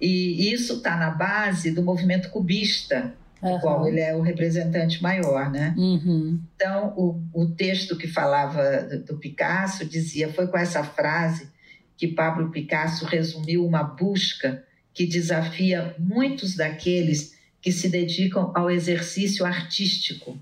E 0.00 0.52
isso 0.52 0.74
está 0.74 0.96
na 0.96 1.10
base 1.10 1.70
do 1.70 1.82
movimento 1.82 2.28
cubista, 2.30 3.14
uhum. 3.40 3.58
qual 3.60 3.86
ele 3.86 4.00
é 4.00 4.14
o 4.14 4.20
representante 4.20 5.02
maior, 5.02 5.50
né? 5.50 5.74
Uhum. 5.78 6.40
Então, 6.54 6.92
o, 6.96 7.22
o 7.32 7.46
texto 7.46 7.96
que 7.96 8.08
falava 8.08 8.82
do, 8.82 9.04
do 9.04 9.18
Picasso 9.18 9.86
dizia, 9.86 10.32
foi 10.32 10.48
com 10.48 10.58
essa 10.58 10.82
frase 10.82 11.50
que 11.96 12.08
Pablo 12.08 12.50
Picasso 12.50 13.04
resumiu 13.04 13.64
uma 13.64 13.84
busca 13.84 14.64
que 14.92 15.06
desafia 15.06 15.94
muitos 15.98 16.56
daqueles 16.56 17.38
que 17.60 17.70
se 17.70 17.88
dedicam 17.88 18.50
ao 18.54 18.68
exercício 18.68 19.46
artístico. 19.46 20.36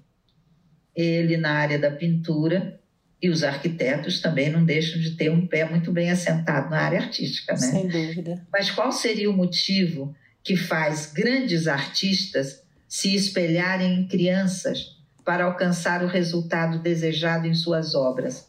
Ele 0.97 1.37
na 1.37 1.53
área 1.53 1.79
da 1.79 1.91
pintura 1.91 2.80
e 3.23 3.29
os 3.29 3.45
arquitetos 3.45 4.21
também 4.21 4.51
não 4.51 4.65
deixam 4.65 5.01
de 5.01 5.11
ter 5.13 5.31
um 5.31 5.47
pé 5.47 5.69
muito 5.69 5.93
bem 5.93 6.11
assentado 6.11 6.71
na 6.71 6.81
área 6.81 7.01
artística, 7.01 7.53
né? 7.53 7.59
Sem 7.59 7.87
dúvida. 7.87 8.47
Mas 8.51 8.71
qual 8.71 8.91
seria 8.91 9.31
o 9.31 9.37
motivo 9.37 10.15
que 10.43 10.57
faz 10.57 11.13
grandes 11.13 11.67
artistas 11.69 12.63
se 12.89 13.15
espelharem 13.15 14.01
em 14.01 14.09
crianças 14.09 14.97
para 15.25 15.45
alcançar 15.45 16.03
o 16.03 16.07
resultado 16.07 16.79
desejado 16.79 17.47
em 17.47 17.55
suas 17.55 17.95
obras? 17.95 18.49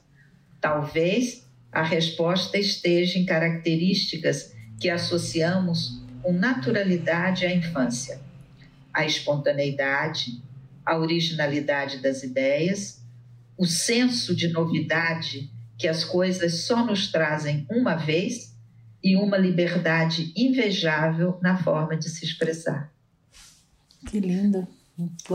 Talvez 0.62 1.46
a 1.72 1.84
resposta 1.84 2.58
esteja 2.58 3.20
em 3.20 3.26
características 3.26 4.54
que 4.80 4.90
associamos 4.90 6.02
com 6.22 6.32
naturalidade 6.32 7.46
à 7.46 7.54
infância: 7.54 8.22
a 8.94 9.06
espontaneidade, 9.06 10.42
a 10.86 10.98
originalidade 10.98 11.98
das 11.98 12.24
ideias, 12.24 13.01
o 13.62 13.66
senso 13.68 14.36
de 14.36 14.48
novidade 14.48 15.52
que 15.78 15.88
as 15.88 16.04
coisas 16.04 16.62
só 16.62 16.84
nos 16.84 17.12
trazem 17.12 17.64
uma 17.70 17.96
vez 17.96 18.58
e 19.04 19.16
uma 19.16 19.38
liberdade 19.38 20.34
invejável 20.36 21.38
na 21.44 21.56
forma 21.62 21.96
de 21.96 22.10
se 22.10 22.26
expressar. 22.26 22.92
Que 24.10 24.20
lindo! 24.20 24.68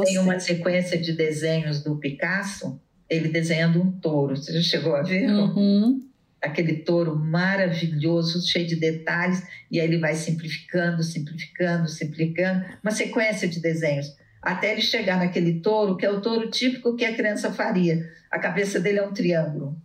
Tem 0.04 0.18
uma 0.18 0.40
sequência 0.40 1.00
de 1.00 1.12
desenhos 1.12 1.84
do 1.84 1.96
Picasso, 1.98 2.80
ele 3.08 3.28
desenhando 3.28 3.80
um 3.80 3.92
touro. 3.92 4.36
Você 4.36 4.52
já 4.54 4.60
chegou 4.60 4.96
a 4.96 5.02
ver? 5.02 5.30
Uhum 5.30 6.04
aquele 6.42 6.76
touro 6.76 7.16
maravilhoso, 7.16 8.46
cheio 8.46 8.66
de 8.66 8.76
detalhes, 8.76 9.42
e 9.70 9.80
aí 9.80 9.86
ele 9.86 9.98
vai 9.98 10.14
simplificando, 10.14 11.02
simplificando, 11.02 11.88
simplificando, 11.88 12.64
uma 12.82 12.92
sequência 12.92 13.48
de 13.48 13.60
desenhos, 13.60 14.14
até 14.46 14.70
ele 14.70 14.80
chegar 14.80 15.18
naquele 15.18 15.60
touro, 15.60 15.96
que 15.96 16.06
é 16.06 16.10
o 16.10 16.20
touro 16.20 16.48
típico 16.48 16.94
que 16.94 17.04
a 17.04 17.12
criança 17.16 17.52
faria. 17.52 18.08
A 18.30 18.38
cabeça 18.38 18.78
dele 18.78 19.00
é 19.00 19.02
um 19.02 19.12
triângulo. 19.12 19.76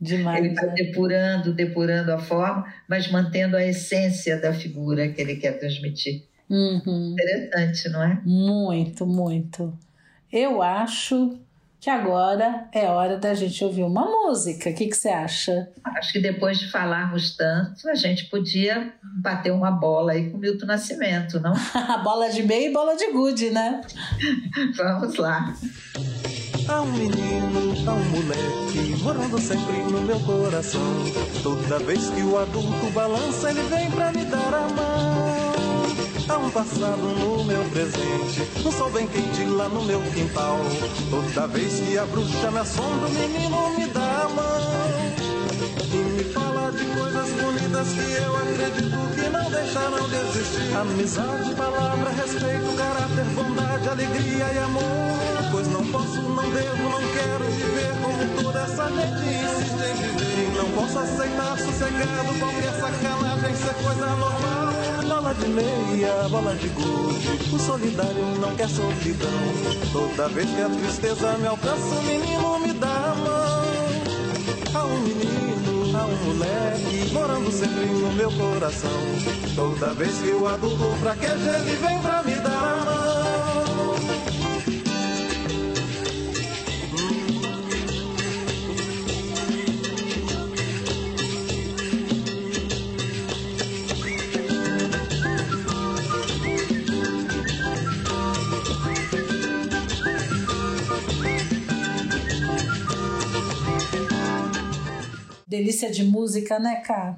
Demais, 0.00 0.42
ele 0.42 0.54
vai 0.54 0.66
né? 0.66 0.72
depurando, 0.74 1.52
depurando 1.52 2.12
a 2.12 2.18
forma, 2.18 2.64
mas 2.88 3.10
mantendo 3.10 3.58
a 3.58 3.64
essência 3.64 4.40
da 4.40 4.54
figura 4.54 5.06
que 5.08 5.20
ele 5.20 5.36
quer 5.36 5.58
transmitir. 5.58 6.22
Uhum. 6.48 7.12
Interessante, 7.12 7.90
não 7.90 8.02
é? 8.02 8.20
Muito, 8.24 9.06
muito. 9.06 9.78
Eu 10.32 10.62
acho 10.62 11.38
que 11.84 11.90
agora 11.90 12.66
é 12.72 12.86
hora 12.86 13.18
da 13.18 13.34
gente 13.34 13.62
ouvir 13.62 13.82
uma 13.82 14.06
música. 14.06 14.70
O 14.70 14.74
que, 14.74 14.86
que 14.86 14.96
você 14.96 15.10
acha? 15.10 15.68
Acho 15.84 16.14
que 16.14 16.18
depois 16.18 16.58
de 16.58 16.70
falarmos 16.70 17.36
tanto, 17.36 17.86
a 17.90 17.94
gente 17.94 18.24
podia 18.30 18.94
bater 19.20 19.52
uma 19.52 19.70
bola 19.70 20.12
aí 20.12 20.30
com 20.30 20.38
o 20.38 20.40
Milton 20.40 20.64
Nascimento, 20.64 21.38
não? 21.40 21.52
bola 22.02 22.30
de 22.30 22.42
meia 22.42 22.70
e 22.70 22.72
bola 22.72 22.96
de 22.96 23.12
gude, 23.12 23.50
né? 23.50 23.82
Vamos 24.74 25.16
lá. 25.16 25.54
Há 26.66 26.80
um 26.80 26.90
menino, 26.92 27.74
há 27.86 27.92
um 27.92 28.04
moleque 28.08 29.02
morando 29.02 29.38
sempre 29.38 29.76
no 29.82 30.00
meu 30.00 30.18
coração. 30.20 30.80
Toda 31.42 31.80
vez 31.80 32.08
que 32.08 32.22
o 32.22 32.38
adulto 32.38 32.90
balança, 32.94 33.50
ele 33.50 33.62
vem 33.64 33.90
pra 33.90 34.10
me 34.10 34.24
dar 34.24 34.54
a 34.54 34.68
mão. 34.70 35.43
Há 36.26 36.38
um 36.38 36.50
passado 36.50 37.02
no 37.02 37.44
meu 37.44 37.62
presente, 37.64 38.66
um 38.66 38.72
sol 38.72 38.90
bem 38.90 39.06
quente 39.06 39.44
lá 39.44 39.68
no 39.68 39.84
meu 39.84 40.00
quintal. 40.00 40.58
Toda 41.10 41.46
vez 41.48 41.80
que 41.80 41.98
a 41.98 42.06
bruxa 42.06 42.50
me 42.50 42.58
assombra, 42.60 43.08
o 43.08 43.10
menino 43.10 43.70
me 43.76 43.86
dá 43.88 44.22
a 44.22 44.28
mão. 44.30 45.14
E 45.92 45.96
me 45.96 46.24
fala 46.32 46.72
de 46.72 46.84
coisas 46.86 47.30
bonitas 47.30 47.88
que 47.92 48.12
eu 48.22 48.36
acredito 48.36 48.96
que 49.14 49.28
não 49.28 49.50
deixarão 49.50 50.08
de 50.08 50.16
existir. 50.16 50.76
Amizade, 50.76 51.54
palavra, 51.56 52.10
respeito, 52.10 52.74
caráter, 52.74 53.24
bondade, 53.34 53.88
alegria 53.90 54.52
e 54.54 54.58
amor. 54.58 55.18
Pois 55.52 55.68
não 55.68 55.86
posso, 55.92 56.22
não 56.22 56.50
devo, 56.50 56.88
não 56.88 57.00
quero 57.12 57.44
viver 57.50 57.94
como 58.00 58.42
toda 58.42 58.60
essa 58.60 58.88
gente 58.88 59.28
insiste 59.28 59.74
em 59.74 59.94
viver. 59.94 60.54
E 60.54 60.56
não 60.56 60.70
posso 60.70 60.98
aceitar 60.98 61.58
sossegado 61.58 62.38
qualquer 62.38 62.72
sacanagem 62.80 63.54
ser 63.56 63.74
coisa 63.74 64.06
normal. 64.06 64.53
Bola 65.24 65.36
de 65.36 65.48
meia, 65.48 66.28
bola 66.28 66.54
de 66.54 66.68
gude, 66.68 67.54
o 67.54 67.58
solidário 67.58 68.38
não 68.42 68.54
quer 68.56 68.68
solidão. 68.68 69.30
Toda 69.90 70.28
vez 70.28 70.50
que 70.50 70.60
a 70.60 70.68
tristeza 70.68 71.38
me 71.38 71.46
alcança, 71.46 71.94
o 71.94 72.02
menino 72.02 72.58
me 72.58 72.74
dá 72.74 72.88
a 72.88 73.14
mão. 73.14 73.64
Há 74.74 74.84
um 74.84 75.00
menino, 75.00 75.96
há 75.96 76.04
um 76.04 76.24
moleque, 76.26 77.10
morando 77.14 77.50
sempre 77.50 77.86
no 77.86 78.12
meu 78.12 78.30
coração. 78.32 78.90
Toda 79.56 79.94
vez 79.94 80.14
que 80.18 80.28
o 80.28 80.46
adulto 80.46 80.94
fraqueja, 81.00 81.58
ele 81.58 81.76
vem 81.76 81.98
pra 82.02 82.22
me 82.22 82.34
dar 82.34 82.50
a 82.50 82.84
mão. 82.84 83.03
Delícia 105.54 105.88
de 105.88 106.02
música, 106.02 106.58
né, 106.58 106.80
Cá? 106.80 107.16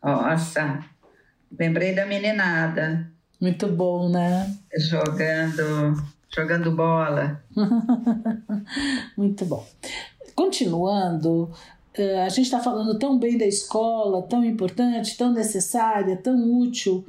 Nossa, 0.00 0.78
lembrei 1.58 1.92
da 1.92 2.06
meninada. 2.06 3.10
Muito 3.40 3.66
bom, 3.66 4.08
né? 4.08 4.56
Jogando, 4.76 6.00
jogando 6.32 6.70
bola. 6.70 7.42
Muito 9.18 9.44
bom. 9.44 9.66
Continuando, 10.36 11.50
eh, 11.94 12.22
a 12.24 12.28
gente 12.28 12.44
está 12.44 12.60
falando 12.60 12.96
tão 12.96 13.18
bem 13.18 13.36
da 13.36 13.44
escola, 13.44 14.22
tão 14.22 14.44
importante, 14.44 15.16
tão 15.16 15.32
necessária, 15.32 16.16
tão 16.16 16.60
útil, 16.60 17.04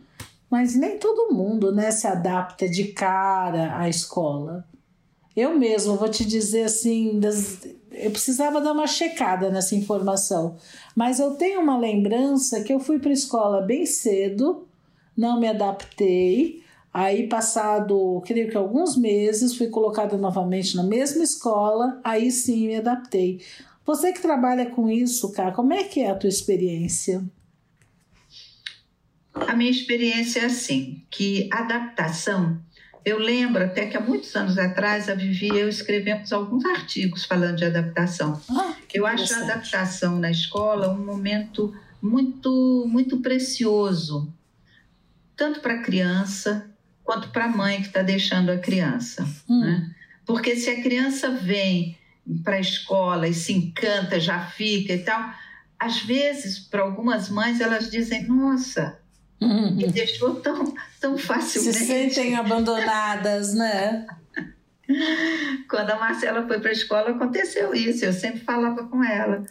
mas 0.50 0.74
nem 0.76 0.98
todo 0.98 1.32
mundo 1.32 1.72
né, 1.72 1.92
se 1.92 2.08
adapta 2.08 2.68
de 2.68 2.86
cara 2.86 3.78
à 3.78 3.88
escola. 3.88 4.66
Eu 5.36 5.60
mesmo 5.60 5.96
vou 5.96 6.10
te 6.10 6.26
dizer 6.26 6.64
assim, 6.64 7.20
das, 7.20 7.68
eu 8.00 8.12
precisava 8.12 8.62
dar 8.62 8.72
uma 8.72 8.88
checada 8.88 9.50
nessa 9.50 9.76
informação, 9.76 10.56
mas 10.96 11.20
eu 11.20 11.32
tenho 11.36 11.60
uma 11.60 11.78
lembrança 11.78 12.64
que 12.64 12.74
eu 12.74 12.80
fui 12.80 13.00
para 13.00 13.10
a 13.10 13.14
escola 13.14 13.62
bem 13.62 13.86
cedo, 13.86 14.68
não 15.16 15.40
me 15.40 15.48
adaptei, 15.48 16.64
aí 16.94 17.28
passado, 17.28 18.22
creio 18.26 18.50
que 18.50 18.58
alguns 18.58 18.96
meses, 18.96 19.56
fui 19.56 19.68
colocada 19.68 20.18
novamente 20.18 20.76
na 20.76 20.84
mesma 20.84 21.24
escola, 21.24 22.00
aí 22.04 22.32
sim 22.32 22.68
me 22.68 22.78
adaptei. 22.78 23.42
Você 23.86 24.14
que 24.14 24.22
trabalha 24.22 24.68
com 24.68 24.90
isso, 24.90 25.32
cara, 25.32 25.52
como 25.52 25.74
é 25.74 25.84
que 25.84 26.00
é 26.00 26.12
a 26.12 26.16
tua 26.16 26.30
experiência? 26.30 27.24
A 29.34 29.56
minha 29.56 29.72
experiência 29.72 30.42
é 30.42 30.46
assim, 30.46 31.04
que 31.10 31.50
adaptação 31.52 32.60
eu 33.06 33.18
lembro 33.18 33.64
até 33.64 33.86
que 33.88 33.98
há 33.98 34.00
muitos 34.00 34.36
anos 34.36 34.58
atrás 34.58 35.10
a 35.10 35.16
Vivi 35.16 35.48
e 35.48 35.60
eu 35.60 35.70
escrevemos 35.70 36.32
alguns 36.34 36.66
artigos 36.66 37.26
falando 37.26 37.58
de 37.58 37.66
adaptação. 37.66 38.40
Ah, 38.50 38.76
eu 38.94 39.06
acho 39.06 39.34
a 39.34 39.44
adaptação 39.44 40.20
na 40.20 40.32
escola 40.32 40.90
um 40.90 41.04
momento 41.04 41.74
muito, 42.02 42.86
muito 42.88 43.18
precioso, 43.18 44.34
tanto 45.36 45.60
para 45.60 45.76
a 45.76 45.82
criança 45.82 46.70
quanto 47.04 47.30
para 47.30 47.46
a 47.46 47.50
mãe 47.50 47.82
que 47.82 47.88
está 47.88 48.02
deixando 48.02 48.52
a 48.52 48.58
criança. 48.58 49.28
Hum. 49.50 49.62
Né? 49.62 49.96
Porque 50.26 50.56
se 50.56 50.70
a 50.70 50.82
criança 50.82 51.32
vem 51.32 51.98
para 52.44 52.58
a 52.58 52.62
escola 52.62 53.28
e 53.28 53.34
se 53.34 53.54
encanta, 53.54 54.20
já 54.20 54.46
fica 54.46 54.94
e 54.94 55.00
tal, 55.00 55.34
às 55.80 56.02
vezes, 56.02 56.60
para 56.60 56.82
algumas 56.82 57.30
mães, 57.30 57.62
elas 57.62 57.90
dizem: 57.90 58.28
Nossa, 58.28 59.00
Uhum. 59.42 59.76
me 59.76 59.88
deixou 59.88 60.36
tão, 60.36 60.74
tão 61.00 61.18
facilmente. 61.18 61.78
Se 61.78 61.86
sentem 61.86 62.36
abandonadas, 62.36 63.54
né? 63.54 64.06
Quando 65.70 65.92
a 65.92 66.00
Marcela 66.00 66.46
foi 66.48 66.60
para 66.60 66.70
a 66.70 66.74
escola, 66.74 67.12
aconteceu 67.12 67.74
isso. 67.74 68.04
Eu 68.04 68.14
sempre 68.14 68.42
falava 68.42 68.86
com 68.88 69.04
ela. 69.04 69.46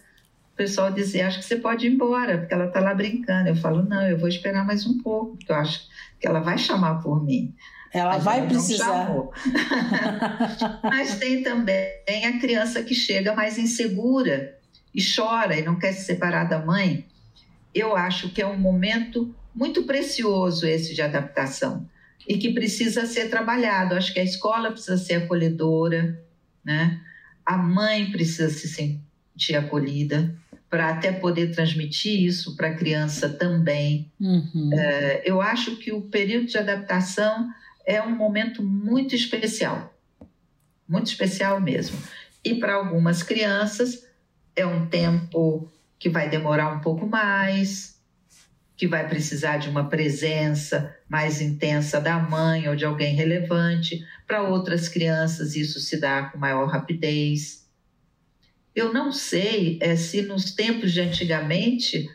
O 0.52 0.56
pessoal 0.56 0.90
dizia: 0.90 1.28
Acho 1.28 1.38
que 1.38 1.44
você 1.44 1.56
pode 1.56 1.86
ir 1.86 1.92
embora, 1.92 2.38
porque 2.38 2.52
ela 2.52 2.66
está 2.66 2.80
lá 2.80 2.94
brincando. 2.94 3.48
Eu 3.48 3.56
falo: 3.56 3.82
Não, 3.82 4.02
eu 4.02 4.18
vou 4.18 4.28
esperar 4.28 4.66
mais 4.66 4.86
um 4.86 4.98
pouco, 4.98 5.36
porque 5.36 5.52
eu 5.52 5.56
acho 5.56 5.86
que 6.20 6.26
ela 6.26 6.40
vai 6.40 6.58
chamar 6.58 7.00
por 7.00 7.24
mim. 7.24 7.54
Ela 7.92 8.14
Mas 8.14 8.24
vai 8.24 8.38
ela 8.40 8.48
precisar. 8.48 9.08
Mas 10.82 11.18
tem 11.18 11.42
também 11.42 12.26
a 12.26 12.38
criança 12.38 12.82
que 12.82 12.94
chega 12.94 13.34
mais 13.34 13.56
insegura 13.56 14.58
e 14.94 15.00
chora 15.02 15.56
e 15.56 15.62
não 15.62 15.78
quer 15.78 15.92
se 15.92 16.04
separar 16.04 16.44
da 16.44 16.58
mãe, 16.58 17.06
eu 17.74 17.96
acho 17.96 18.30
que 18.30 18.42
é 18.42 18.46
um 18.46 18.58
momento 18.58 19.34
muito 19.58 19.82
precioso 19.82 20.64
esse 20.64 20.94
de 20.94 21.02
adaptação 21.02 21.84
e 22.28 22.38
que 22.38 22.52
precisa 22.52 23.04
ser 23.06 23.28
trabalhado. 23.28 23.96
Acho 23.96 24.12
que 24.12 24.20
a 24.20 24.24
escola 24.24 24.70
precisa 24.70 24.96
ser 24.96 25.14
acolhedora, 25.14 26.22
né? 26.64 27.00
A 27.44 27.56
mãe 27.56 28.08
precisa 28.12 28.50
se 28.50 28.68
sentir 28.68 29.56
acolhida 29.56 30.32
para 30.70 30.90
até 30.90 31.10
poder 31.10 31.52
transmitir 31.52 32.22
isso 32.22 32.54
para 32.54 32.68
a 32.68 32.74
criança 32.74 33.28
também. 33.28 34.12
Uhum. 34.20 34.70
É, 34.72 35.22
eu 35.24 35.40
acho 35.40 35.74
que 35.76 35.90
o 35.90 36.02
período 36.02 36.46
de 36.46 36.56
adaptação 36.56 37.50
é 37.84 38.00
um 38.00 38.14
momento 38.14 38.62
muito 38.62 39.16
especial, 39.16 39.92
muito 40.88 41.06
especial 41.06 41.60
mesmo. 41.60 41.98
E 42.44 42.54
para 42.54 42.74
algumas 42.74 43.24
crianças 43.24 44.06
é 44.54 44.64
um 44.64 44.86
tempo 44.86 45.68
que 45.98 46.08
vai 46.08 46.28
demorar 46.28 46.72
um 46.72 46.80
pouco 46.80 47.06
mais, 47.08 47.97
que 48.78 48.86
vai 48.86 49.08
precisar 49.08 49.56
de 49.56 49.68
uma 49.68 49.88
presença 49.88 50.96
mais 51.08 51.40
intensa 51.40 52.00
da 52.00 52.16
mãe 52.16 52.68
ou 52.68 52.76
de 52.76 52.84
alguém 52.84 53.12
relevante. 53.12 54.06
Para 54.24 54.44
outras 54.44 54.88
crianças, 54.88 55.56
isso 55.56 55.80
se 55.80 56.00
dá 56.00 56.22
com 56.22 56.38
maior 56.38 56.68
rapidez. 56.68 57.68
Eu 58.72 58.92
não 58.92 59.10
sei 59.10 59.80
é, 59.82 59.96
se 59.96 60.22
nos 60.22 60.52
tempos 60.54 60.92
de 60.92 61.00
antigamente, 61.00 62.08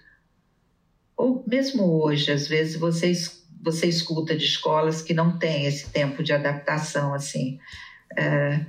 ou 1.17 1.43
mesmo 1.45 1.83
hoje, 2.01 2.31
às 2.31 2.47
vezes 2.47 2.77
vocês, 2.77 3.45
você 3.61 3.87
escuta 3.87 4.33
de 4.33 4.45
escolas 4.45 5.01
que 5.01 5.13
não 5.13 5.37
têm 5.37 5.65
esse 5.65 5.89
tempo 5.89 6.23
de 6.23 6.31
adaptação 6.31 7.13
assim. 7.13 7.59
É, 8.17 8.65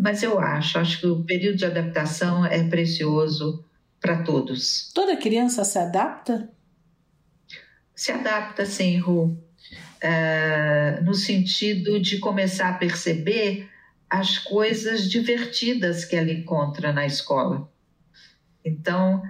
mas 0.00 0.20
eu 0.20 0.40
acho, 0.40 0.80
acho 0.80 0.98
que 0.98 1.06
o 1.06 1.22
período 1.22 1.58
de 1.58 1.64
adaptação 1.64 2.44
é 2.44 2.64
precioso 2.64 3.64
para 4.00 4.24
todos. 4.24 4.90
Toda 4.92 5.16
criança 5.16 5.62
se 5.62 5.78
adapta? 5.78 6.55
Se 7.96 8.12
adapta, 8.12 8.66
sim, 8.66 8.98
Ru. 8.98 9.42
É, 10.00 11.00
no 11.02 11.14
sentido 11.14 11.98
de 11.98 12.18
começar 12.18 12.68
a 12.68 12.74
perceber 12.74 13.68
as 14.08 14.36
coisas 14.38 15.10
divertidas 15.10 16.04
que 16.04 16.14
ela 16.14 16.30
encontra 16.30 16.92
na 16.92 17.06
escola. 17.06 17.68
Então, 18.62 19.22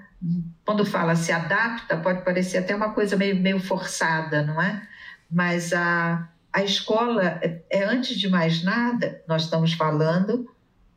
quando 0.65 0.85
fala 0.85 1.15
se 1.15 1.31
adapta, 1.31 1.97
pode 1.97 2.25
parecer 2.25 2.59
até 2.59 2.75
uma 2.75 2.93
coisa 2.93 3.17
meio, 3.17 3.37
meio 3.37 3.61
forçada, 3.61 4.43
não 4.43 4.61
é? 4.61 4.83
Mas 5.31 5.73
a, 5.73 6.29
a 6.53 6.63
escola 6.65 7.39
é, 7.41 7.63
é, 7.71 7.85
antes 7.85 8.19
de 8.19 8.29
mais 8.29 8.63
nada, 8.65 9.23
nós 9.29 9.43
estamos 9.45 9.75
falando 9.75 10.51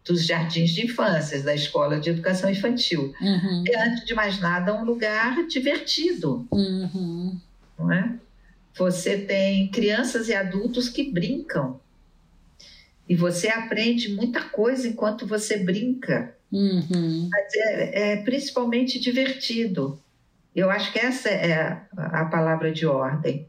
dos 0.03 0.25
jardins 0.25 0.71
de 0.71 0.85
infância, 0.85 1.41
da 1.43 1.53
escola 1.53 1.99
de 1.99 2.09
educação 2.09 2.49
infantil. 2.49 3.13
Uhum. 3.21 3.63
É, 3.67 3.89
antes 3.89 4.05
de 4.05 4.15
mais 4.15 4.39
nada, 4.39 4.73
um 4.73 4.83
lugar 4.83 5.45
divertido. 5.47 6.47
Uhum. 6.51 7.39
Não 7.79 7.91
é? 7.91 8.19
Você 8.77 9.17
tem 9.17 9.69
crianças 9.69 10.27
e 10.27 10.33
adultos 10.33 10.89
que 10.89 11.11
brincam. 11.11 11.79
E 13.07 13.15
você 13.15 13.47
aprende 13.47 14.13
muita 14.13 14.41
coisa 14.41 14.87
enquanto 14.87 15.25
você 15.25 15.57
brinca. 15.57 16.35
Uhum. 16.51 17.27
Mas 17.31 17.53
é, 17.55 18.11
é, 18.11 18.15
principalmente 18.17 18.99
divertido. 18.99 19.99
Eu 20.55 20.69
acho 20.69 20.91
que 20.91 20.99
essa 20.99 21.29
é 21.29 21.81
a, 21.95 22.25
palavra 22.25 22.71
de 22.71 22.85
ordem. 22.85 23.47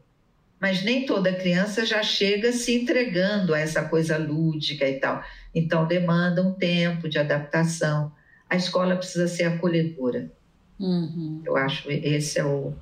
Mas 0.59 0.83
nem 0.83 1.05
toda 1.05 1.33
criança 1.33 1.85
já 1.85 2.03
chega 2.03 2.51
se 2.51 2.73
entregando 2.75 3.53
a 3.53 3.59
essa 3.59 3.83
coisa 3.83 4.17
lúdica 4.17 4.87
e 4.87 4.99
tal. 4.99 5.23
Então 5.53 5.87
demanda 5.87 6.41
um 6.41 6.53
tempo 6.53 7.09
de 7.09 7.17
adaptação. 7.17 8.11
A 8.49 8.55
escola 8.55 8.95
precisa 8.95 9.27
ser 9.27 9.45
acolhedora. 9.45 10.31
Uhum. 10.79 11.41
Eu 11.45 11.57
acho 11.57 11.83
que 11.83 11.93
esse 11.93 12.39
é 12.39 12.45
o, 12.45 12.73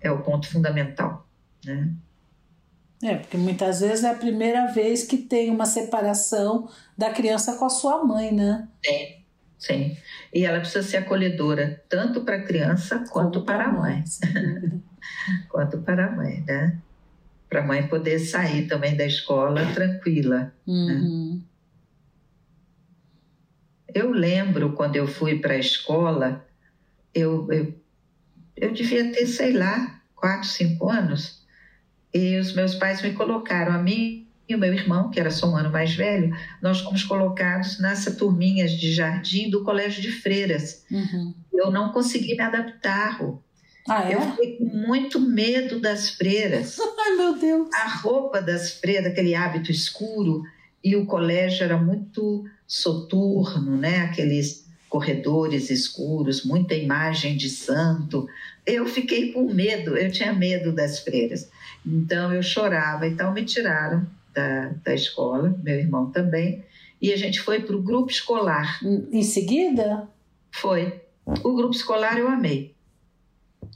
é 0.00 0.10
o 0.10 0.22
ponto 0.22 0.48
fundamental. 0.48 1.28
Né? 1.64 1.92
É, 3.02 3.16
porque 3.16 3.36
muitas 3.36 3.80
vezes 3.80 4.04
é 4.04 4.10
a 4.10 4.14
primeira 4.14 4.66
vez 4.66 5.04
que 5.04 5.16
tem 5.16 5.50
uma 5.50 5.64
separação 5.64 6.68
da 6.96 7.10
criança 7.10 7.56
com 7.56 7.64
a 7.64 7.70
sua 7.70 8.04
mãe, 8.04 8.30
né? 8.30 8.68
Sim, 8.84 9.24
sim. 9.58 9.96
E 10.34 10.44
ela 10.44 10.60
precisa 10.60 10.86
ser 10.86 10.98
acolhedora, 10.98 11.82
tanto 11.88 12.22
para 12.22 12.36
a 12.36 12.42
criança 12.42 13.04
quanto 13.10 13.42
para 13.42 13.64
a 13.64 13.72
mãe. 13.72 14.04
mãe. 14.04 14.82
quanto 15.48 15.78
para 15.78 16.06
a 16.06 16.10
mãe, 16.10 16.44
né? 16.46 16.78
Para 17.48 17.60
a 17.60 17.66
mãe 17.66 17.86
poder 17.88 18.18
sair 18.18 18.68
também 18.68 18.94
da 18.96 19.06
escola 19.06 19.72
tranquila. 19.72 20.38
Né? 20.38 20.52
Uhum. 20.66 21.34
Né? 21.34 21.40
Eu 23.94 24.10
lembro 24.10 24.74
quando 24.74 24.96
eu 24.96 25.06
fui 25.06 25.38
para 25.38 25.54
a 25.54 25.58
escola, 25.58 26.46
eu, 27.14 27.50
eu, 27.50 27.74
eu 28.56 28.72
devia 28.72 29.12
ter, 29.12 29.26
sei 29.26 29.52
lá, 29.52 30.00
quatro, 30.14 30.48
cinco 30.48 30.90
anos 30.90 31.40
e 32.12 32.36
os 32.38 32.52
meus 32.54 32.74
pais 32.74 33.02
me 33.02 33.12
colocaram, 33.12 33.72
a 33.72 33.78
mim 33.78 34.26
e 34.48 34.54
o 34.54 34.58
meu 34.58 34.74
irmão, 34.74 35.10
que 35.10 35.20
era 35.20 35.30
só 35.30 35.48
um 35.48 35.56
ano 35.56 35.70
mais 35.70 35.94
velho, 35.94 36.36
nós 36.60 36.80
fomos 36.80 37.04
colocados 37.04 37.78
nessa 37.78 38.10
turminhas 38.10 38.72
de 38.72 38.92
jardim 38.92 39.48
do 39.48 39.62
colégio 39.62 40.02
de 40.02 40.10
freiras. 40.10 40.84
Uhum. 40.90 41.32
Eu 41.52 41.70
não 41.70 41.92
consegui 41.92 42.34
me 42.34 42.42
adaptar. 42.42 43.20
Ah, 43.88 44.10
é? 44.10 44.14
Eu 44.14 44.20
fiquei 44.20 44.56
com 44.56 44.64
muito 44.64 45.20
medo 45.20 45.78
das 45.78 46.10
freiras. 46.10 46.78
Ai, 46.98 47.16
meu 47.16 47.38
Deus! 47.38 47.68
A 47.72 47.88
roupa 47.88 48.42
das 48.42 48.72
freiras, 48.72 49.06
aquele 49.06 49.36
hábito 49.36 49.70
escuro, 49.70 50.42
e 50.82 50.96
o 50.96 51.06
colégio 51.06 51.62
era 51.62 51.76
muito 51.76 52.44
soturno, 52.66 53.76
né? 53.76 54.00
Aqueles 54.00 54.68
corredores 54.90 55.70
escuros, 55.70 56.44
muita 56.44 56.74
imagem 56.74 57.36
de 57.36 57.48
santo. 57.48 58.28
Eu 58.66 58.84
fiquei 58.86 59.32
com 59.32 59.50
medo, 59.50 59.96
eu 59.96 60.10
tinha 60.10 60.32
medo 60.32 60.72
das 60.72 60.98
freiras. 60.98 61.48
Então 61.86 62.34
eu 62.34 62.42
chorava, 62.42 63.06
então 63.06 63.32
me 63.32 63.44
tiraram 63.44 64.04
da, 64.34 64.72
da 64.84 64.92
escola, 64.92 65.56
meu 65.62 65.78
irmão 65.78 66.10
também, 66.10 66.64
e 67.00 67.12
a 67.12 67.16
gente 67.16 67.40
foi 67.40 67.60
para 67.60 67.76
o 67.76 67.80
grupo 67.80 68.10
escolar. 68.10 68.80
Em 68.84 69.22
seguida? 69.22 70.08
Foi. 70.50 71.00
O 71.24 71.54
grupo 71.54 71.74
escolar 71.74 72.18
eu 72.18 72.28
amei. 72.28 72.74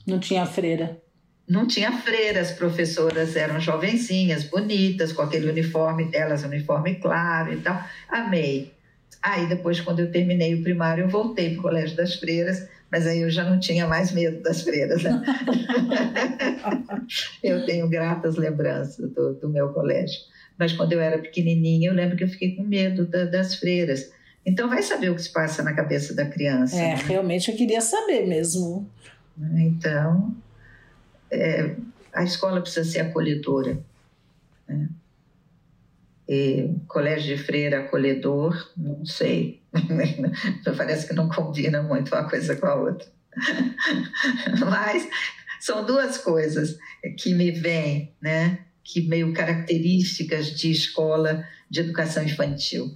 Não 0.05 0.19
tinha 0.19 0.45
freira? 0.45 1.01
Não 1.47 1.65
tinha 1.65 1.91
freira, 1.91 2.41
as 2.41 2.51
professoras 2.51 3.35
eram 3.35 3.59
jovenzinhas, 3.59 4.43
bonitas, 4.43 5.13
com 5.13 5.21
aquele 5.21 5.49
uniforme 5.49 6.05
delas, 6.05 6.43
uniforme 6.43 6.95
claro 6.95 7.53
e 7.53 7.57
tal. 7.57 7.81
Amei. 8.09 8.74
Aí 9.25 9.47
depois, 9.47 9.81
quando 9.81 9.99
eu 9.99 10.11
terminei 10.11 10.53
o 10.53 10.61
primário, 10.61 11.05
eu 11.05 11.09
voltei 11.09 11.51
para 11.51 11.59
o 11.59 11.63
Colégio 11.63 11.97
das 11.97 12.15
Freiras 12.15 12.67
mas 12.91 13.07
aí 13.07 13.21
eu 13.21 13.29
já 13.29 13.43
não 13.43 13.59
tinha 13.59 13.85
mais 13.85 14.13
medo 14.13 14.41
das 14.41 14.61
freiras. 14.61 15.03
Né? 15.03 15.21
eu 17.43 17.65
tenho 17.65 17.89
gratas 17.89 18.37
lembranças 18.37 19.11
do, 19.11 19.33
do, 19.33 19.49
meu 19.49 19.73
colégio. 19.73 20.17
Mas 20.57 20.71
quando 20.71 20.93
eu 20.93 21.01
era 21.01 21.19
pequenininha, 21.19 21.89
eu 21.89 21.93
lembro 21.93 22.15
que 22.15 22.23
eu 22.23 22.29
fiquei 22.29 22.55
com 22.55 22.63
medo 22.63 23.05
da, 23.05 23.25
das 23.25 23.55
freiras. 23.55 24.13
Então, 24.45 24.69
vai 24.69 24.81
saber 24.81 25.09
o 25.09 25.15
que 25.15 25.23
se 25.23 25.33
passa 25.33 25.61
na 25.61 25.73
cabeça 25.73 26.13
da 26.13 26.25
criança. 26.25 26.77
É, 26.77 26.95
né? 26.95 27.03
realmente 27.05 27.51
eu 27.51 27.57
queria 27.57 27.81
saber 27.81 28.25
mesmo. 28.25 28.89
Então, 29.57 30.33
é, 31.29 31.75
a 32.13 32.23
escola 32.23 32.61
precisa 32.61 32.89
ser 32.89 33.01
acolhedora. 33.01 33.77
Né? 34.69 34.87
E, 36.27 36.75
colégio 36.87 37.37
de 37.37 37.43
freira 37.43 37.81
acolhedor, 37.81 38.71
não 38.75 39.05
sei. 39.05 39.61
Parece 40.77 41.07
que 41.07 41.13
não 41.13 41.29
combina 41.29 41.83
muito 41.83 42.15
uma 42.15 42.27
coisa 42.27 42.55
com 42.55 42.65
a 42.65 42.75
outra. 42.75 43.07
Mas 44.69 45.07
são 45.59 45.85
duas 45.85 46.17
coisas 46.17 46.77
que 47.17 47.33
me 47.33 47.51
vêm, 47.51 48.13
né? 48.21 48.59
Que 48.83 49.01
meio 49.01 49.33
características 49.33 50.51
de 50.51 50.71
escola 50.71 51.45
de 51.69 51.81
educação 51.81 52.23
infantil. 52.23 52.95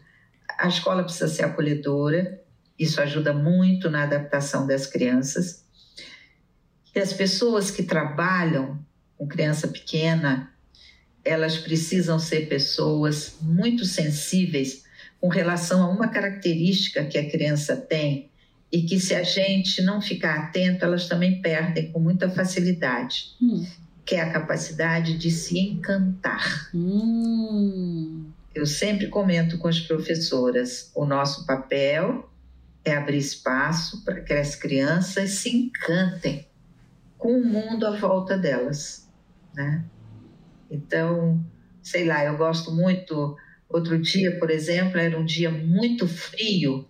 A 0.57 0.67
escola 0.67 1.03
precisa 1.03 1.27
ser 1.27 1.43
acolhedora, 1.43 2.41
isso 2.77 3.01
ajuda 3.01 3.34
muito 3.34 3.89
na 3.89 4.03
adaptação 4.03 4.65
das 4.65 4.86
crianças. 4.86 5.65
E 6.95 6.99
as 6.99 7.13
pessoas 7.13 7.69
que 7.69 7.84
trabalham 7.84 8.80
com 9.17 9.27
criança 9.27 9.67
pequena, 9.67 10.49
elas 11.30 11.57
precisam 11.57 12.17
ser 12.17 12.47
pessoas 12.47 13.38
muito 13.41 13.86
sensíveis 13.86 14.84
com 15.21 15.27
relação 15.27 15.84
a 15.84 15.89
uma 15.89 16.07
característica 16.07 17.05
que 17.05 17.17
a 17.17 17.30
criança 17.30 17.75
tem 17.75 18.30
e 18.71 18.84
que 18.84 18.99
se 18.99 19.13
a 19.13 19.23
gente 19.23 19.82
não 19.82 20.01
ficar 20.01 20.36
atento, 20.36 20.86
elas 20.86 21.07
também 21.07 21.41
perdem 21.41 21.91
com 21.91 21.99
muita 21.99 22.30
facilidade, 22.30 23.36
hum. 23.41 23.65
que 24.05 24.15
é 24.15 24.21
a 24.21 24.32
capacidade 24.32 25.17
de 25.17 25.30
se 25.30 25.59
encantar. 25.59 26.69
Hum. 26.73 28.32
Eu 28.53 28.65
sempre 28.65 29.07
comento 29.07 29.57
com 29.57 29.67
as 29.67 29.80
professoras, 29.80 30.91
o 30.95 31.05
nosso 31.05 31.45
papel 31.45 32.30
é 32.84 32.93
abrir 32.93 33.17
espaço 33.17 34.03
para 34.03 34.21
que 34.21 34.34
as 34.34 34.55
crianças 34.55 35.32
se 35.32 35.55
encantem 35.55 36.47
com 37.17 37.39
o 37.39 37.45
mundo 37.45 37.86
à 37.86 37.91
volta 37.91 38.38
delas, 38.38 39.07
né? 39.53 39.84
Então, 40.70 41.43
sei 41.82 42.05
lá, 42.05 42.24
eu 42.24 42.38
gosto 42.38 42.72
muito. 42.72 43.36
Outro 43.67 43.99
dia, 43.99 44.38
por 44.39 44.49
exemplo, 44.49 44.99
era 44.99 45.17
um 45.17 45.26
dia 45.26 45.49
muito 45.49 46.07
frio 46.07 46.88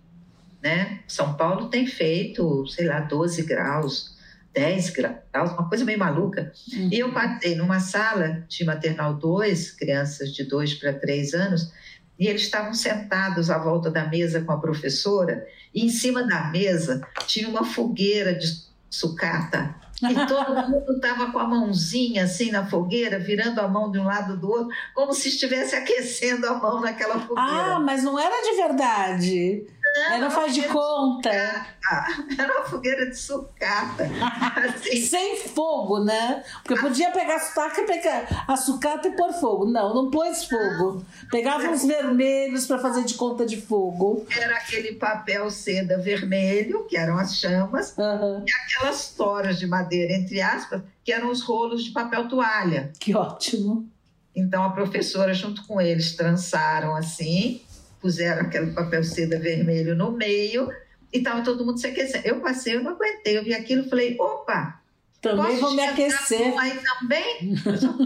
né? 0.62 1.00
São 1.06 1.34
Paulo 1.34 1.68
tem 1.68 1.86
feito, 1.86 2.66
sei 2.66 2.86
lá, 2.86 3.00
12 3.00 3.42
graus, 3.44 4.16
10 4.52 4.90
graus, 4.90 5.52
uma 5.52 5.68
coisa 5.68 5.84
meio 5.84 5.98
maluca. 5.98 6.52
Uhum. 6.72 6.88
E 6.92 6.98
eu 6.98 7.12
passei 7.12 7.54
numa 7.54 7.80
sala 7.80 8.44
de 8.48 8.64
maternal 8.64 9.14
2, 9.14 9.72
crianças 9.72 10.32
de 10.32 10.44
2 10.44 10.74
para 10.74 10.92
3 10.92 11.34
anos, 11.34 11.72
e 12.18 12.26
eles 12.26 12.42
estavam 12.42 12.74
sentados 12.74 13.50
à 13.50 13.56
volta 13.56 13.90
da 13.90 14.06
mesa 14.06 14.42
com 14.42 14.52
a 14.52 14.60
professora, 14.60 15.46
e 15.74 15.84
em 15.84 15.88
cima 15.88 16.26
da 16.26 16.50
mesa 16.50 17.00
tinha 17.26 17.48
uma 17.48 17.64
fogueira 17.64 18.34
de 18.34 18.69
sucata 18.90 19.74
e 20.02 20.26
todo 20.26 20.54
mundo 20.68 20.92
estava 20.94 21.30
com 21.30 21.38
a 21.38 21.46
mãozinha 21.46 22.24
assim 22.24 22.50
na 22.50 22.66
fogueira, 22.66 23.18
virando 23.18 23.60
a 23.60 23.68
mão 23.68 23.90
de 23.90 23.98
um 23.98 24.04
lado 24.04 24.36
do 24.36 24.50
outro, 24.50 24.74
como 24.94 25.12
se 25.12 25.28
estivesse 25.28 25.76
aquecendo 25.76 26.46
a 26.46 26.54
mão 26.54 26.80
naquela 26.80 27.20
fogueira. 27.20 27.74
Ah, 27.76 27.78
mas 27.78 28.02
não 28.02 28.18
era 28.18 28.42
de 28.42 28.56
verdade. 28.56 29.66
Não, 29.94 30.12
era 30.12 30.30
faz 30.30 30.54
de 30.54 30.62
conta. 30.68 31.30
Era 32.38 32.52
uma 32.52 32.64
fogueira 32.64 33.06
de 33.06 33.16
sucata. 33.16 34.04
Assim. 34.64 35.02
Sem 35.02 35.36
fogo, 35.36 36.04
né? 36.04 36.44
Porque 36.62 36.80
podia 36.80 37.10
pegar 37.10 37.36
a 37.36 37.40
sucata 37.40 37.80
e 37.80 37.86
pegar 37.86 38.44
a 38.46 38.56
sucata 38.56 39.08
e 39.08 39.16
pôr 39.16 39.32
fogo. 39.32 39.66
Não, 39.66 39.92
não 39.94 40.10
pôs 40.10 40.44
fogo. 40.44 41.04
Pegava 41.30 41.68
uns 41.68 41.84
vermelhos 41.84 42.66
para 42.66 42.78
fazer 42.78 43.04
de 43.04 43.14
conta 43.14 43.44
de 43.44 43.60
fogo. 43.60 44.24
Era 44.30 44.56
aquele 44.56 44.94
papel 44.94 45.50
seda 45.50 45.98
vermelho, 45.98 46.86
que 46.86 46.96
eram 46.96 47.18
as 47.18 47.36
chamas, 47.36 47.94
uhum. 47.98 48.44
e 48.46 48.52
aquelas 48.52 49.08
toras 49.10 49.58
de 49.58 49.66
madeira, 49.66 50.12
entre 50.12 50.40
aspas, 50.40 50.82
que 51.04 51.12
eram 51.12 51.30
os 51.30 51.42
rolos 51.42 51.82
de 51.82 51.90
papel 51.90 52.28
toalha. 52.28 52.92
Que 53.00 53.16
ótimo. 53.16 53.88
Então 54.34 54.62
a 54.62 54.70
professora, 54.70 55.34
junto 55.34 55.66
com 55.66 55.80
eles, 55.80 56.14
trançaram 56.14 56.94
assim 56.94 57.62
puseram 58.00 58.42
aquele 58.42 58.72
papel 58.72 59.04
seda 59.04 59.38
vermelho 59.38 59.94
no 59.94 60.12
meio 60.12 60.70
e 61.12 61.18
estava 61.18 61.42
todo 61.42 61.64
mundo 61.64 61.78
se 61.78 61.86
aquecendo. 61.86 62.26
Eu 62.26 62.40
passei, 62.40 62.76
eu 62.76 62.82
não 62.82 62.92
aguentei, 62.92 63.36
eu 63.36 63.44
vi 63.44 63.52
aquilo 63.52 63.84
e 63.84 63.88
falei, 63.88 64.16
opa, 64.18 64.80
também 65.20 65.58
vou 65.58 65.74
me 65.74 65.82
aquecer. 65.82 66.58
Aí 66.58 66.78
também? 66.78 67.54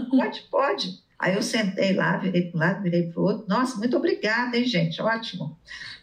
pode, 0.09 0.41
pode. 0.51 1.05
Aí 1.17 1.33
eu 1.33 1.41
sentei 1.41 1.93
lá, 1.93 2.17
virei 2.17 2.49
para 2.49 2.57
um 2.57 2.59
lado, 2.59 2.83
virei 2.83 3.03
para 3.03 3.21
o 3.21 3.23
outro. 3.23 3.45
Nossa, 3.47 3.77
muito 3.77 3.95
obrigada, 3.95 4.57
hein, 4.57 4.65
gente? 4.65 5.01
Ótimo. 5.01 5.57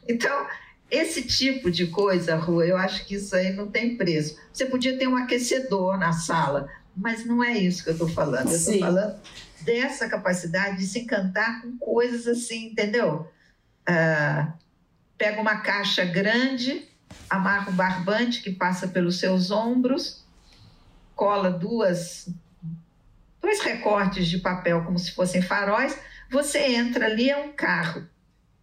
Então, 0.09 0.47
esse 0.91 1.23
tipo 1.23 1.71
de 1.71 1.87
coisa, 1.89 2.37
Rua, 2.37 2.67
eu 2.67 2.77
acho 2.77 3.05
que 3.05 3.17
isso 3.17 3.37
aí 3.37 3.53
não 3.53 3.71
tem 3.71 3.97
preço. 3.97 4.39
Você 4.53 4.65
podia 4.65 4.97
ter 4.99 5.07
um 5.07 5.17
aquecedor 5.17 5.99
na 5.99 6.13
sala, 6.13 6.69
mas 6.97 7.27
não 7.27 7.45
é 7.45 7.57
isso 7.59 7.85
que 7.85 7.91
eu 7.91 7.95
estou 7.95 8.09
falando. 8.09 8.51
Eu 8.51 8.57
estou 8.57 8.79
falando 8.79 9.21
dessa 9.61 10.09
capacidade 10.09 10.79
de 10.79 10.87
se 10.87 11.01
encantar 11.01 11.63
com 11.63 11.77
coisas 11.79 12.27
assim, 12.27 12.67
entendeu? 12.67 13.29
Uh, 13.89 14.53
pega 15.17 15.41
uma 15.41 15.57
caixa 15.57 16.05
grande, 16.05 16.89
amarra 17.29 17.71
um 17.71 17.75
barbante 17.75 18.43
que 18.43 18.51
passa 18.51 18.89
pelos 18.89 19.19
seus 19.19 19.51
ombros, 19.51 20.25
cola 21.15 21.51
duas, 21.51 22.29
dois 23.41 23.61
recortes 23.61 24.29
de 24.29 24.39
papel 24.39 24.85
como 24.85 24.99
se 24.99 25.13
fossem 25.13 25.43
faróis, 25.43 25.99
você 26.31 26.59
entra 26.75 27.07
ali, 27.07 27.31
é 27.31 27.37
um 27.37 27.53
carro. 27.53 28.07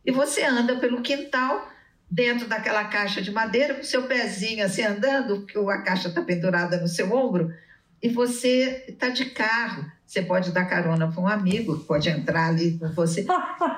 E 0.05 0.11
você 0.11 0.43
anda 0.43 0.78
pelo 0.78 1.01
quintal, 1.01 1.70
dentro 2.09 2.47
daquela 2.47 2.86
caixa 2.86 3.22
de 3.22 3.32
madeira, 3.32 3.76
com 3.76 3.84
seu 3.84 4.03
pezinho 4.03 4.65
assim 4.65 4.84
andando, 4.84 5.41
porque 5.41 5.57
a 5.57 5.82
caixa 5.84 6.07
está 6.07 6.22
pendurada 6.22 6.78
no 6.78 6.88
seu 6.88 7.13
ombro, 7.13 7.53
e 8.01 8.09
você 8.09 8.86
está 8.88 9.09
de 9.09 9.26
carro. 9.26 9.91
Você 10.10 10.24
pode 10.24 10.51
dar 10.51 10.66
carona 10.66 11.07
para 11.07 11.22
um 11.22 11.28
amigo, 11.28 11.78
pode 11.82 12.10
entrar 12.10 12.47
ali 12.47 12.80
com 12.80 12.91
você. 12.93 13.28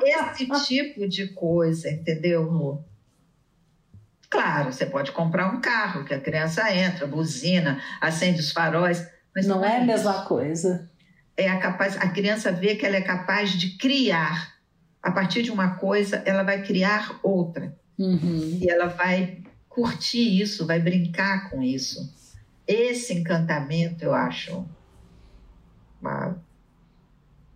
Esse 0.02 0.48
tipo 0.66 1.06
de 1.06 1.28
coisa, 1.28 1.92
entendeu, 1.92 2.82
Claro, 4.30 4.72
você 4.72 4.86
pode 4.86 5.12
comprar 5.12 5.54
um 5.54 5.60
carro, 5.60 6.06
que 6.06 6.14
a 6.14 6.22
criança 6.22 6.74
entra, 6.74 7.06
buzina, 7.06 7.82
acende 8.00 8.40
os 8.40 8.54
faróis. 8.54 9.06
Mas 9.36 9.46
não, 9.46 9.58
não 9.58 9.66
é, 9.66 9.80
é 9.80 9.82
a 9.82 9.84
mesma 9.84 10.24
coisa. 10.24 10.90
É 11.36 11.50
a, 11.50 11.60
capaz, 11.60 11.98
a 11.98 12.08
criança 12.08 12.50
vê 12.50 12.76
que 12.76 12.86
ela 12.86 12.96
é 12.96 13.02
capaz 13.02 13.52
de 13.52 13.76
criar. 13.76 14.54
A 15.04 15.12
partir 15.12 15.44
de 15.44 15.52
uma 15.52 15.72
coisa, 15.76 16.24
ela 16.26 16.44
vai 16.44 16.64
criar 16.64 17.20
outra. 17.22 17.76
Uhum. 18.00 18.58
E 18.62 18.70
ela 18.70 18.88
vai 18.88 19.40
curtir 19.68 20.42
isso, 20.42 20.66
vai 20.66 20.80
brincar 20.80 21.50
com 21.50 21.62
isso. 21.62 22.10
Esse 22.66 23.14
encantamento, 23.16 24.06
eu 24.06 24.14
acho 24.14 24.66
uma... 26.02 26.38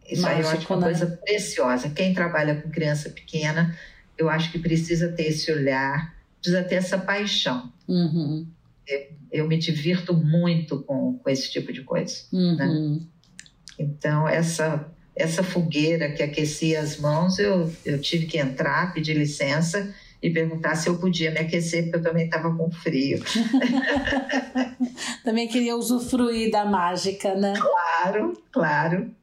Isso 0.10 0.22
Mágico, 0.22 0.28
aí 0.28 0.42
eu 0.42 0.50
acho 0.50 0.74
uma 0.74 0.80
né? 0.80 0.86
coisa 0.86 1.08
preciosa. 1.26 1.90
Quem 1.90 2.14
trabalha 2.14 2.62
com 2.62 2.70
criança 2.70 3.10
pequena, 3.10 3.76
eu 4.18 4.30
acho 4.30 4.52
que 4.52 4.60
precisa 4.60 5.12
ter 5.12 5.30
esse 5.30 5.52
olhar, 5.52 6.16
precisa 6.40 6.64
ter 6.64 6.76
essa 6.76 6.98
paixão. 6.98 7.72
Uhum. 7.88 8.46
Eu, 8.88 9.08
eu, 9.32 9.48
me 9.48 9.58
divirto 9.58 10.14
muito 10.14 10.84
com, 10.84 11.18
com 11.18 11.30
esse 11.30 11.52
tipo 11.52 11.74
de 11.74 11.82
coisa. 11.82 12.22
Né? 12.32 12.40
Uhum. 12.40 12.96
Né? 12.96 13.02
Então, 13.80 14.30
essa, 14.30 14.88
essa 15.16 15.44
fogueira 15.44 16.12
que 16.12 16.22
aquecia 16.22 16.82
as 16.82 16.98
mãos, 16.98 17.40
eu, 17.40 17.74
eu 17.84 18.00
tive 18.00 18.28
que 18.28 18.38
entrar, 18.38 18.94
pedir 18.94 19.16
licença 19.16 19.92
e 20.26 20.34
perguntar 20.34 20.76
se 20.76 20.90
eu 20.90 20.98
podia 20.98 21.30
me 21.30 21.38
aquecer, 21.38 21.84
porque 21.84 21.98
eu 21.98 22.02
também 22.02 22.26
estava 22.26 22.52
com 22.52 22.72
frio. 22.72 23.24
também 25.24 25.48
queria 25.48 25.76
usufruir 25.76 26.50
da 26.50 26.66
mágica, 26.66 27.36
né? 27.36 27.54
Claro, 27.56 28.34
claro. 28.52 29.16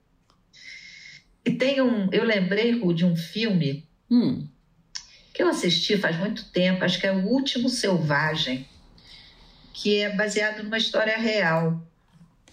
E 1.44 1.50
tem 1.50 1.82
um. 1.82 2.08
Eu 2.12 2.22
lembrei 2.22 2.80
de 2.94 3.04
um 3.04 3.16
filme 3.16 3.84
hum. 4.08 4.46
que 5.34 5.42
eu 5.42 5.48
assisti 5.48 5.98
faz 5.98 6.16
muito 6.18 6.48
tempo, 6.52 6.84
acho 6.84 7.00
que 7.00 7.06
é 7.08 7.12
O 7.12 7.26
Último 7.26 7.68
Selvagem, 7.68 8.64
que 9.72 9.98
é 9.98 10.14
baseado 10.14 10.62
numa 10.62 10.78
história 10.78 11.18
real. 11.18 11.82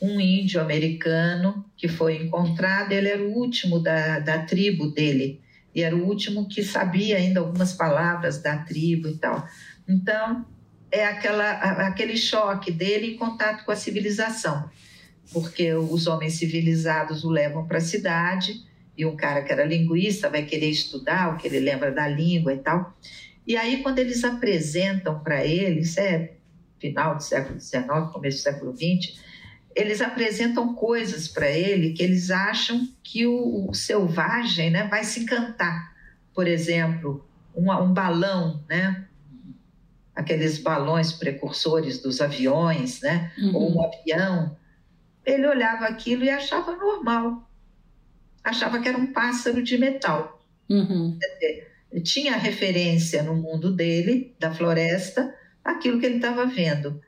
Um 0.01 0.19
índio 0.19 0.59
americano 0.59 1.63
que 1.77 1.87
foi 1.87 2.15
encontrado, 2.15 2.93
ele 2.93 3.09
era 3.09 3.21
o 3.21 3.31
último 3.31 3.79
da, 3.79 4.17
da 4.17 4.39
tribo 4.39 4.89
dele 4.89 5.39
e 5.79 5.83
era 5.83 5.95
o 5.95 6.05
último 6.05 6.47
que 6.47 6.61
sabia 6.61 7.17
ainda 7.17 7.39
algumas 7.39 7.73
palavras 7.73 8.41
da 8.41 8.57
tribo 8.57 9.07
e 9.07 9.17
tal. 9.17 9.47
Então, 9.87 10.45
é 10.91 11.05
aquela, 11.05 11.51
aquele 11.87 12.17
choque 12.17 12.71
dele 12.71 13.13
em 13.13 13.17
contato 13.17 13.63
com 13.63 13.71
a 13.71 13.75
civilização, 13.75 14.69
porque 15.31 15.73
os 15.73 16.05
homens 16.05 16.33
civilizados 16.33 17.23
o 17.23 17.29
levam 17.29 17.65
para 17.65 17.77
a 17.77 17.81
cidade 17.81 18.61
e 18.97 19.05
um 19.05 19.15
cara 19.15 19.41
que 19.41 19.51
era 19.51 19.63
linguista 19.63 20.29
vai 20.29 20.43
querer 20.43 20.69
estudar 20.69 21.33
o 21.33 21.37
que 21.37 21.47
ele 21.47 21.59
lembra 21.59 21.91
da 21.91 22.07
língua 22.07 22.53
e 22.53 22.57
tal. 22.57 22.93
E 23.47 23.55
aí, 23.55 23.81
quando 23.81 23.99
eles 23.99 24.23
apresentam 24.23 25.19
para 25.19 25.45
ele, 25.45 25.79
isso 25.81 25.99
é 25.99 26.33
final 26.77 27.15
do 27.15 27.23
século 27.23 27.59
XIX, 27.59 27.85
começo 28.11 28.37
do 28.37 28.41
século 28.41 28.75
XX, 28.75 29.17
eles 29.79 30.01
apresentam 30.01 30.73
coisas 30.73 31.27
para 31.27 31.49
ele 31.49 31.93
que 31.93 32.03
eles 32.03 32.29
acham 32.29 32.87
que 33.01 33.25
o, 33.25 33.69
o, 33.69 33.73
selvagem 33.73 34.69
né, 34.69 34.87
vai 34.87 35.03
se 35.03 35.21
encantar. 35.21 35.95
Por 36.33 36.47
exemplo, 36.47 37.25
um, 37.55 37.71
um 37.71 37.93
balão, 37.93 38.63
né? 38.67 39.05
aqueles 40.19 40.57
balões 40.57 41.13
precursores 41.13 42.01
dos 42.01 42.19
aviões, 42.19 42.99
né? 42.99 43.31
Uhum. 43.37 43.55
ou 43.55 43.77
um 43.77 43.85
avião. 43.85 44.57
Ele 45.25 45.47
olhava 45.47 45.85
aquilo 45.85 46.25
e 46.25 46.29
achava 46.29 46.75
normal. 46.75 47.49
Achava 48.43 48.79
que 48.79 48.89
era 48.89 48.97
um 48.97 49.13
pássaro 49.13 49.63
de 49.63 49.77
metal. 49.77 50.43
Uhum. 50.69 51.17
Tinha 52.03 52.35
referência 52.35 53.23
no 53.23 53.33
mundo 53.35 53.71
dele, 53.71 54.35
da 54.37 54.53
floresta, 54.53 55.33
aquilo 55.63 55.99
que 56.01 56.05
ele 56.05 56.17
estava 56.17 56.45
vendo. 56.45 57.01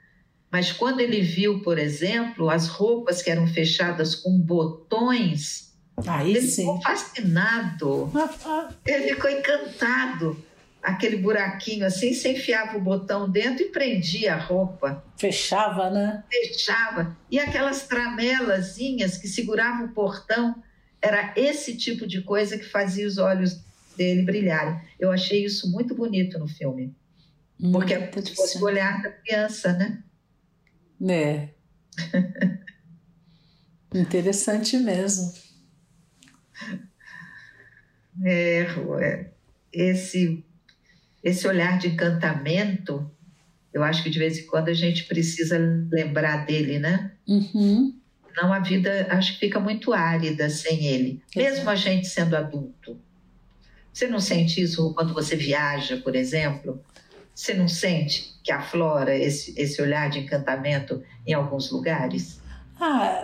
Mas 0.52 0.72
quando 0.72 1.00
ele 1.00 1.22
viu, 1.22 1.62
por 1.62 1.80
exemplo, 1.80 2.50
as 2.50 2.68
roupas 2.68 3.22
que 3.22 3.30
eram 3.30 3.48
fechadas 3.48 4.16
com 4.16 4.38
botões, 4.38 5.72
Aí 6.08 6.32
ele 6.32 6.42
sim. 6.42 6.62
ficou 6.62 6.82
fascinado. 6.82 8.12
ele 8.86 9.16
ficou 9.16 9.30
encantado. 9.30 10.46
Aquele 10.82 11.18
buraquinho 11.18 11.86
assim, 11.86 12.12
você 12.12 12.32
enfiava 12.32 12.76
o 12.76 12.82
botão 12.82 13.30
dentro 13.30 13.64
e 13.64 13.70
prendia 13.70 14.34
a 14.34 14.38
roupa. 14.38 15.04
Fechava, 15.16 15.92
né? 15.92 16.24
Fechava. 16.30 17.16
E 17.30 17.40
aquelas 17.40 17.88
tramelazinhas 17.88 19.16
que 19.16 19.28
seguravam 19.28 19.86
o 19.86 19.94
portão, 19.94 20.56
era 21.00 21.34
esse 21.36 21.78
tipo 21.78 22.08
de 22.08 22.22
coisa 22.22 22.58
que 22.58 22.66
fazia 22.66 23.08
os 23.08 23.20
olhos 23.20 23.60
dele 23.96 24.24
brilharem. 24.24 24.80
Eu 25.00 25.12
achei 25.12 25.46
isso 25.46 25.72
muito 25.72 25.94
bonito 25.94 26.40
no 26.40 26.48
filme. 26.48 26.96
Muito 27.60 27.80
porque 27.80 27.94
é 27.94 28.60
o 28.60 28.64
olhar 28.64 29.04
da 29.04 29.12
criança, 29.12 29.74
né? 29.74 30.02
É. 31.10 31.50
Interessante 33.94 34.78
mesmo. 34.78 35.34
É, 38.24 39.32
esse, 39.72 40.44
esse 41.24 41.48
olhar 41.48 41.78
de 41.80 41.88
encantamento, 41.90 43.10
eu 43.74 43.84
acho 43.84 44.04
que 44.04 44.10
de 44.10 44.20
vez 44.20 44.38
em 44.38 44.46
quando 44.46 44.70
a 44.70 44.74
gente 44.74 45.06
precisa 45.06 45.58
lembrar 45.92 46.46
dele, 46.46 46.78
né? 46.80 47.12
Uhum. 47.28 47.98
Não, 48.36 48.54
a 48.54 48.60
vida 48.60 49.08
acho 49.10 49.34
que 49.34 49.40
fica 49.40 49.60
muito 49.60 49.94
árida 49.94 50.50
sem 50.50 50.86
ele, 50.86 51.22
mesmo 51.36 51.70
a 51.70 51.76
gente 51.76 52.08
sendo 52.08 52.36
adulto. 52.36 52.98
Você 53.92 54.08
não 54.08 54.20
sente 54.20 54.62
isso 54.62 54.94
quando 54.94 55.14
você 55.14 55.36
viaja, 55.36 55.98
por 55.98 56.16
exemplo? 56.16 56.82
Você 57.42 57.56
não 57.56 57.68
sente 57.68 58.36
que 58.44 58.52
aflora 58.52 59.18
esse, 59.18 59.60
esse 59.60 59.82
olhar 59.82 60.12
de 60.12 60.20
encantamento 60.20 61.02
em 61.26 61.34
alguns 61.34 61.72
lugares? 61.72 62.40
Ah, 62.80 63.24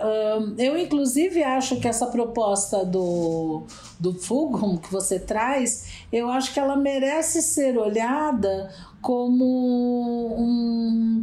eu 0.58 0.76
inclusive 0.76 1.40
acho 1.44 1.78
que 1.78 1.86
essa 1.86 2.06
proposta 2.06 2.84
do, 2.84 3.62
do 3.98 4.12
Fulham 4.12 4.76
que 4.76 4.90
você 4.90 5.20
traz, 5.20 6.02
eu 6.12 6.28
acho 6.28 6.52
que 6.52 6.58
ela 6.58 6.74
merece 6.74 7.40
ser 7.40 7.78
olhada 7.78 8.74
como 9.00 10.34
um, 10.36 11.22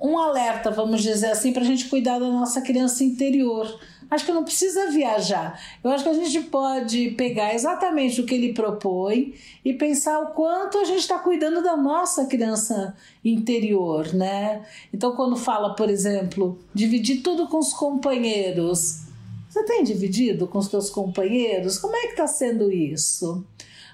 um 0.00 0.18
alerta, 0.18 0.70
vamos 0.70 1.02
dizer 1.02 1.32
assim, 1.32 1.52
para 1.52 1.60
a 1.60 1.66
gente 1.66 1.86
cuidar 1.86 2.18
da 2.18 2.30
nossa 2.30 2.62
criança 2.62 3.04
interior. 3.04 3.78
Acho 4.10 4.24
que 4.24 4.32
não 4.32 4.44
precisa 4.44 4.90
viajar. 4.90 5.60
Eu 5.82 5.90
acho 5.90 6.04
que 6.04 6.10
a 6.10 6.14
gente 6.14 6.42
pode 6.42 7.10
pegar 7.12 7.54
exatamente 7.54 8.20
o 8.20 8.26
que 8.26 8.34
ele 8.34 8.52
propõe 8.52 9.34
e 9.64 9.72
pensar 9.74 10.20
o 10.20 10.28
quanto 10.28 10.78
a 10.78 10.84
gente 10.84 11.00
está 11.00 11.18
cuidando 11.18 11.62
da 11.62 11.76
nossa 11.76 12.26
criança 12.26 12.94
interior, 13.24 14.14
né? 14.14 14.64
Então, 14.94 15.16
quando 15.16 15.36
fala, 15.36 15.74
por 15.74 15.90
exemplo, 15.90 16.58
dividir 16.72 17.22
tudo 17.22 17.48
com 17.48 17.58
os 17.58 17.72
companheiros, 17.72 19.06
você 19.48 19.64
tem 19.64 19.82
dividido 19.82 20.46
com 20.46 20.58
os 20.58 20.66
seus 20.66 20.88
companheiros? 20.88 21.78
Como 21.78 21.96
é 21.96 22.02
que 22.02 22.08
está 22.08 22.26
sendo 22.26 22.70
isso? 22.70 23.44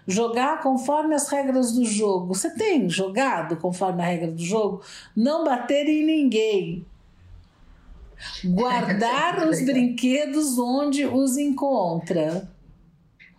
Jogar 0.06 0.60
conforme 0.60 1.14
as 1.14 1.28
regras 1.28 1.72
do 1.72 1.84
jogo. 1.84 2.34
Você 2.34 2.50
tem 2.50 2.90
jogado 2.90 3.56
conforme 3.56 4.02
a 4.02 4.06
regra 4.06 4.32
do 4.32 4.42
jogo? 4.42 4.82
Não 5.16 5.44
bater 5.44 5.88
em 5.88 6.04
ninguém 6.04 6.84
Guardar 8.44 9.46
os 9.48 9.64
brinquedos 9.64 10.58
onde 10.58 11.04
os 11.04 11.36
encontra. 11.36 12.50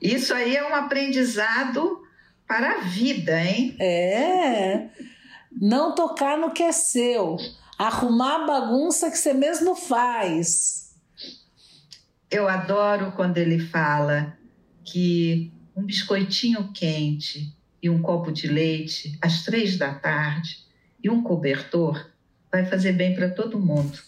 Isso 0.01 0.34
aí 0.34 0.55
é 0.55 0.67
um 0.67 0.75
aprendizado 0.75 2.01
para 2.47 2.73
a 2.73 2.79
vida, 2.81 3.41
hein? 3.41 3.75
É. 3.79 4.89
Não 5.51 5.95
tocar 5.95 6.38
no 6.38 6.51
que 6.51 6.63
é 6.63 6.71
seu. 6.71 7.38
Arrumar 7.77 8.43
a 8.43 8.45
bagunça 8.45 9.09
que 9.09 9.17
você 9.17 9.34
mesmo 9.34 9.75
faz. 9.75 10.93
Eu 12.29 12.47
adoro 12.47 13.13
quando 13.13 13.38
ele 13.38 13.59
fala 13.59 14.38
que 14.84 15.51
um 15.75 15.84
biscoitinho 15.84 16.71
quente 16.73 17.55
e 17.81 17.89
um 17.89 18.01
copo 18.01 18.31
de 18.31 18.47
leite 18.47 19.17
às 19.21 19.43
três 19.43 19.77
da 19.77 19.93
tarde 19.93 20.59
e 21.03 21.09
um 21.09 21.21
cobertor 21.21 22.12
vai 22.54 22.66
fazer 22.68 22.91
bem 22.91 23.16
para 23.16 23.32
todo 23.32 23.60
mundo. 23.60 23.97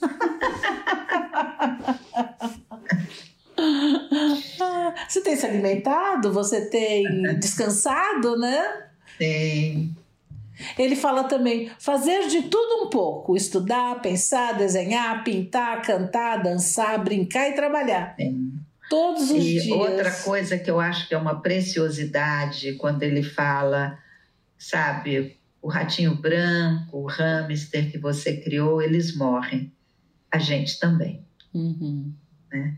Você 5.09 5.21
tem 5.21 5.35
se 5.35 5.47
alimentado? 5.47 6.31
Você 6.31 6.69
tem 6.69 7.03
descansado, 7.39 8.37
né? 8.37 8.83
Tem. 9.17 9.95
Ele 10.77 10.95
fala 10.95 11.23
também 11.23 11.71
fazer 11.79 12.27
de 12.27 12.43
tudo 12.43 12.85
um 12.85 12.89
pouco: 12.89 13.35
estudar, 13.35 13.99
pensar, 14.01 14.53
desenhar, 14.53 15.23
pintar, 15.23 15.81
cantar, 15.81 16.43
dançar, 16.43 17.03
brincar 17.03 17.49
e 17.49 17.53
trabalhar. 17.53 18.15
Tem. 18.15 18.53
Todos 18.87 19.31
os 19.31 19.43
e 19.43 19.59
dias. 19.61 19.67
outra 19.67 20.11
coisa 20.11 20.59
que 20.59 20.69
eu 20.69 20.79
acho 20.79 21.07
que 21.07 21.15
é 21.15 21.17
uma 21.17 21.41
preciosidade 21.41 22.73
quando 22.73 23.01
ele 23.01 23.23
fala, 23.23 23.97
sabe, 24.59 25.39
o 25.65 25.67
ratinho 25.67 26.13
branco, 26.13 26.99
o 26.99 27.07
hamster 27.07 27.91
que 27.91 27.97
você 27.97 28.37
criou, 28.37 28.83
eles 28.83 29.15
morrem. 29.15 29.73
A 30.31 30.37
gente 30.37 30.79
também. 30.79 31.25
Uhum. 31.51 32.13
Né? 32.51 32.77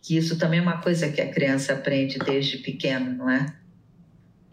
Que 0.00 0.16
isso 0.16 0.38
também 0.38 0.60
é 0.60 0.62
uma 0.62 0.80
coisa 0.80 1.10
que 1.10 1.20
a 1.20 1.28
criança 1.32 1.72
aprende 1.72 2.16
desde 2.20 2.58
pequeno, 2.58 3.12
não 3.16 3.28
é? 3.28 3.44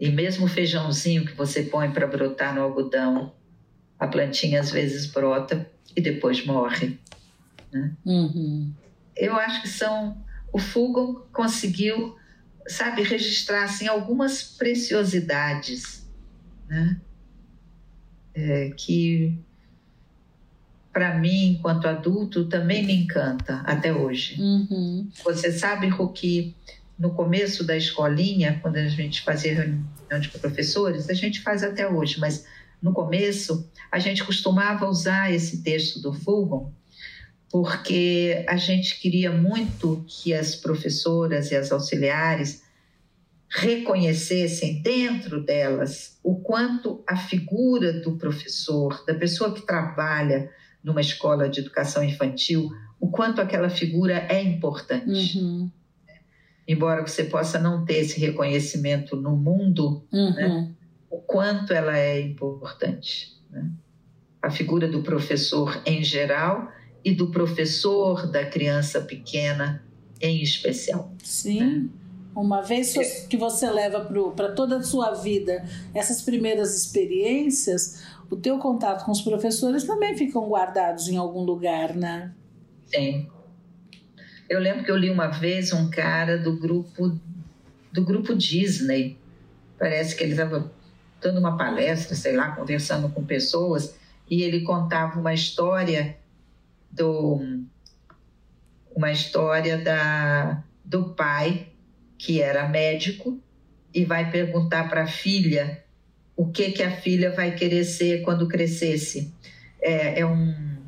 E 0.00 0.10
mesmo 0.10 0.46
o 0.46 0.48
feijãozinho 0.48 1.24
que 1.24 1.32
você 1.32 1.62
põe 1.62 1.92
para 1.92 2.08
brotar 2.08 2.52
no 2.52 2.60
algodão, 2.60 3.32
a 4.00 4.08
plantinha 4.08 4.58
às 4.58 4.72
vezes 4.72 5.06
brota 5.06 5.70
e 5.94 6.00
depois 6.00 6.44
morre. 6.44 6.98
Né? 7.72 7.94
Uhum. 8.04 8.74
Eu 9.16 9.36
acho 9.36 9.62
que 9.62 9.68
são. 9.68 10.20
O 10.52 10.58
Fugo 10.58 11.28
conseguiu, 11.32 12.16
sabe, 12.66 13.04
registrar 13.04 13.62
assim, 13.62 13.86
algumas 13.86 14.42
preciosidades 14.42 15.98
né? 16.68 17.00
É, 18.38 18.70
que 18.76 19.38
para 20.92 21.18
mim, 21.18 21.52
enquanto 21.52 21.86
adulto, 21.86 22.46
também 22.46 22.84
me 22.84 22.92
encanta 22.92 23.62
até 23.64 23.92
hoje. 23.92 24.40
Uhum. 24.40 25.08
Você 25.24 25.52
sabe, 25.52 25.90
que 26.12 26.54
no 26.98 27.10
começo 27.10 27.62
da 27.62 27.76
escolinha, 27.76 28.58
quando 28.60 28.76
a 28.76 28.88
gente 28.88 29.22
fazia 29.22 29.54
reunião 29.54 30.20
de 30.20 30.28
professores, 30.28 31.08
a 31.08 31.14
gente 31.14 31.40
faz 31.40 31.62
até 31.62 31.88
hoje, 31.88 32.18
mas 32.18 32.46
no 32.82 32.92
começo 32.92 33.68
a 33.92 33.98
gente 33.98 34.24
costumava 34.24 34.88
usar 34.88 35.32
esse 35.32 35.62
texto 35.62 36.00
do 36.00 36.12
Fulgon 36.12 36.72
porque 37.50 38.44
a 38.46 38.56
gente 38.56 39.00
queria 39.00 39.32
muito 39.32 40.04
que 40.06 40.34
as 40.34 40.54
professoras 40.54 41.50
e 41.50 41.56
as 41.56 41.72
auxiliares 41.72 42.62
reconhecessem 43.50 44.82
dentro 44.82 45.42
delas 45.42 46.18
o 46.22 46.36
quanto 46.36 47.02
a 47.06 47.16
figura 47.16 47.92
do 47.92 48.16
professor, 48.16 49.04
da 49.06 49.14
pessoa 49.14 49.52
que 49.52 49.62
trabalha 49.62 50.50
numa 50.84 51.00
escola 51.00 51.48
de 51.48 51.60
educação 51.60 52.04
infantil, 52.04 52.70
o 53.00 53.08
quanto 53.10 53.40
aquela 53.40 53.70
figura 53.70 54.26
é 54.28 54.42
importante. 54.42 55.38
Uhum. 55.38 55.70
Embora 56.66 57.06
você 57.06 57.24
possa 57.24 57.58
não 57.58 57.84
ter 57.84 57.98
esse 57.98 58.20
reconhecimento 58.20 59.16
no 59.16 59.34
mundo, 59.34 60.04
uhum. 60.12 60.34
né, 60.34 60.74
o 61.10 61.18
quanto 61.18 61.72
ela 61.72 61.96
é 61.96 62.20
importante. 62.20 63.38
Né? 63.50 63.70
A 64.42 64.50
figura 64.50 64.86
do 64.86 65.02
professor 65.02 65.80
em 65.86 66.04
geral 66.04 66.70
e 67.02 67.14
do 67.14 67.30
professor 67.30 68.30
da 68.30 68.44
criança 68.44 69.00
pequena 69.00 69.82
em 70.20 70.42
especial. 70.42 71.14
Sim. 71.22 71.60
Né? 71.60 71.88
Uma 72.34 72.62
vez 72.62 72.94
que 73.28 73.36
você 73.36 73.68
leva 73.68 74.08
para 74.36 74.52
toda 74.52 74.78
a 74.78 74.82
sua 74.82 75.12
vida 75.14 75.64
essas 75.92 76.22
primeiras 76.22 76.76
experiências, 76.76 78.04
o 78.30 78.36
teu 78.36 78.58
contato 78.58 79.04
com 79.04 79.12
os 79.12 79.22
professores 79.22 79.84
também 79.84 80.16
ficam 80.16 80.48
guardados 80.48 81.08
em 81.08 81.16
algum 81.16 81.42
lugar, 81.42 81.94
né? 81.94 82.32
Sim. 82.86 83.28
Eu 84.48 84.60
lembro 84.60 84.84
que 84.84 84.90
eu 84.90 84.96
li 84.96 85.10
uma 85.10 85.28
vez 85.28 85.72
um 85.72 85.90
cara 85.90 86.38
do 86.38 86.56
grupo 86.56 87.18
do 87.92 88.04
grupo 88.04 88.34
Disney. 88.34 89.18
Parece 89.78 90.14
que 90.14 90.22
ele 90.22 90.32
estava 90.32 90.70
dando 91.20 91.38
uma 91.38 91.56
palestra, 91.56 92.14
sei 92.14 92.36
lá, 92.36 92.52
conversando 92.54 93.08
com 93.10 93.24
pessoas, 93.24 93.96
e 94.30 94.42
ele 94.42 94.62
contava 94.62 95.18
uma 95.18 95.34
história 95.34 96.16
do 96.90 97.40
uma 98.94 99.10
história 99.10 99.78
da 99.78 100.62
do 100.84 101.10
pai 101.10 101.68
que 102.18 102.42
era 102.42 102.68
médico, 102.68 103.40
e 103.94 104.04
vai 104.04 104.30
perguntar 104.30 104.88
para 104.88 105.04
a 105.04 105.06
filha 105.06 105.82
o 106.36 106.46
que, 106.46 106.70
que 106.70 106.82
a 106.82 106.90
filha 106.90 107.32
vai 107.32 107.54
querer 107.54 107.84
ser 107.84 108.22
quando 108.22 108.46
crescesse. 108.46 109.32
É, 109.80 110.20
é 110.20 110.26
um, 110.26 110.78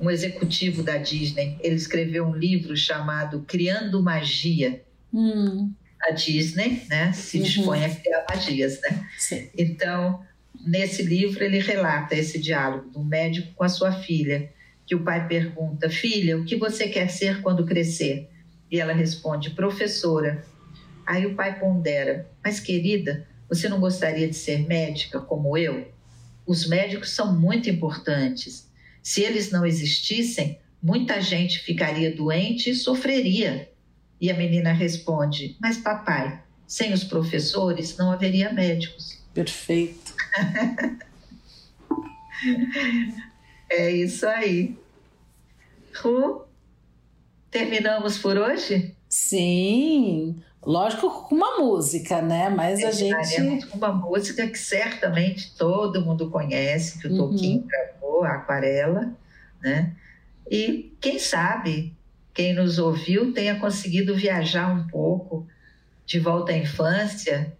um 0.00 0.10
executivo 0.10 0.82
da 0.82 0.96
Disney. 0.96 1.58
Ele 1.60 1.74
escreveu 1.74 2.26
um 2.26 2.34
livro 2.34 2.76
chamado 2.76 3.44
Criando 3.46 4.02
Magia. 4.02 4.82
Hum. 5.12 5.72
A 6.02 6.12
Disney 6.12 6.82
né, 6.88 7.12
se 7.12 7.38
uhum. 7.38 7.42
dispõe 7.42 7.84
a 7.84 7.90
criar 7.90 8.26
magias. 8.28 8.80
Né? 8.82 9.08
Sim. 9.18 9.48
Então, 9.56 10.22
nesse 10.64 11.02
livro, 11.02 11.42
ele 11.42 11.58
relata 11.58 12.14
esse 12.14 12.38
diálogo 12.38 12.90
do 12.90 13.02
médico 13.02 13.52
com 13.54 13.64
a 13.64 13.68
sua 13.68 13.90
filha, 13.90 14.52
que 14.86 14.94
o 14.94 15.02
pai 15.02 15.26
pergunta: 15.26 15.88
Filha, 15.88 16.38
o 16.38 16.44
que 16.44 16.54
você 16.54 16.86
quer 16.86 17.08
ser 17.08 17.40
quando 17.40 17.64
crescer? 17.64 18.28
E 18.70 18.78
ela 18.78 18.92
responde: 18.92 19.50
Professora. 19.50 20.44
Aí 21.06 21.24
o 21.24 21.34
pai 21.34 21.58
pondera: 21.58 22.28
Mas 22.42 22.58
querida, 22.58 23.26
você 23.48 23.68
não 23.68 23.78
gostaria 23.78 24.28
de 24.28 24.34
ser 24.34 24.66
médica 24.66 25.20
como 25.20 25.56
eu? 25.56 25.92
Os 26.44 26.66
médicos 26.68 27.10
são 27.10 27.32
muito 27.32 27.70
importantes. 27.70 28.68
Se 29.02 29.22
eles 29.22 29.50
não 29.52 29.64
existissem, 29.64 30.58
muita 30.82 31.20
gente 31.20 31.60
ficaria 31.60 32.14
doente 32.14 32.70
e 32.70 32.74
sofreria. 32.74 33.70
E 34.20 34.30
a 34.30 34.34
menina 34.34 34.72
responde: 34.72 35.56
Mas 35.60 35.78
papai, 35.78 36.42
sem 36.66 36.92
os 36.92 37.04
professores 37.04 37.96
não 37.96 38.10
haveria 38.10 38.52
médicos. 38.52 39.22
Perfeito. 39.32 40.14
é 43.70 43.90
isso 43.92 44.26
aí. 44.26 44.76
Ru, 45.94 46.44
terminamos 47.50 48.18
por 48.18 48.36
hoje? 48.36 48.94
Sim. 49.08 50.42
Lógico 50.66 51.28
com 51.28 51.34
uma 51.36 51.58
música, 51.58 52.20
né? 52.20 52.48
Mas 52.48 52.82
a 52.82 52.90
gente. 52.90 53.66
Com 53.66 53.78
uma 53.78 53.92
música 53.92 54.48
que 54.48 54.58
certamente 54.58 55.54
todo 55.56 56.04
mundo 56.04 56.28
conhece, 56.28 56.98
que 56.98 57.06
o 57.06 57.12
uhum. 57.12 57.30
Toquinho 57.30 57.64
gravou, 57.64 58.24
a 58.24 58.32
Aquarela, 58.32 59.12
né? 59.62 59.94
E 60.50 60.92
quem 61.00 61.20
sabe, 61.20 61.94
quem 62.34 62.52
nos 62.52 62.80
ouviu 62.80 63.32
tenha 63.32 63.60
conseguido 63.60 64.16
viajar 64.16 64.68
um 64.72 64.88
pouco 64.88 65.46
de 66.04 66.18
volta 66.18 66.50
à 66.50 66.58
infância 66.58 67.56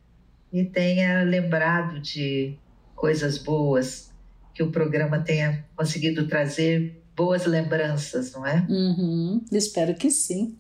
e 0.53 0.65
tenha 0.65 1.23
lembrado 1.23 2.01
de 2.01 2.59
coisas 2.97 3.39
boas, 3.39 4.11
que 4.53 4.65
o 4.65 4.73
programa 4.73 5.21
tenha 5.21 5.65
conseguido 5.77 6.27
trazer 6.27 7.01
boas 7.15 7.47
lembranças, 7.47 8.33
não 8.33 8.45
é? 8.45 8.67
Uhum, 8.69 9.45
espero 9.53 9.95
que 9.95 10.11
sim. 10.11 10.57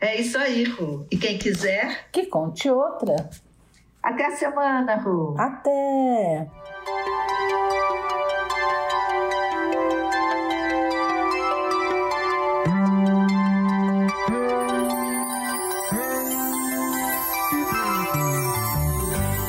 É 0.00 0.18
isso 0.18 0.38
aí, 0.38 0.64
Ru. 0.64 1.06
E 1.10 1.16
quem 1.18 1.36
quiser. 1.36 2.08
Que 2.10 2.24
conte 2.24 2.70
outra. 2.70 3.28
Até 4.02 4.26
a 4.26 4.30
semana, 4.30 4.96
Ru. 4.96 5.34
Até! 5.38 6.48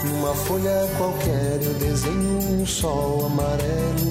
Numa 0.03 0.35
folha 0.35 0.89
qualquer 0.97 1.63
eu 1.63 1.73
desenho 1.75 2.61
um 2.61 2.65
sol 2.65 3.25
amarelo. 3.27 4.10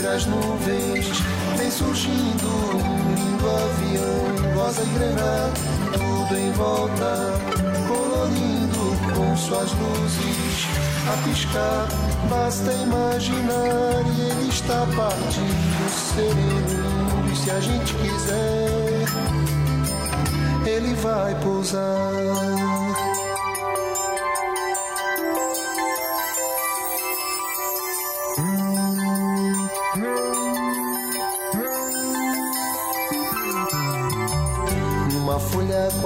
Entre 0.00 0.12
as 0.14 0.24
nuvens 0.24 1.06
vem 1.58 1.70
surgindo 1.70 2.48
um 2.74 3.14
lindo 3.14 3.50
avião, 3.50 4.54
rosa 4.54 4.82
e 4.82 4.86
grená, 4.94 5.50
tudo 5.92 6.38
em 6.38 6.50
volta, 6.52 7.38
colorindo 7.86 8.96
com 9.14 9.36
suas 9.36 9.70
luzes 9.72 10.66
a 11.06 11.28
piscar. 11.28 11.86
Basta 12.30 12.72
imaginar 12.72 14.02
e 14.16 14.20
ele 14.22 14.48
está 14.48 14.86
partindo 14.96 15.90
sereno. 16.14 17.30
E 17.30 17.36
se 17.36 17.50
a 17.50 17.60
gente 17.60 17.92
quiser, 17.92 19.04
ele 20.66 20.94
vai 20.94 21.34
pousar. 21.42 22.69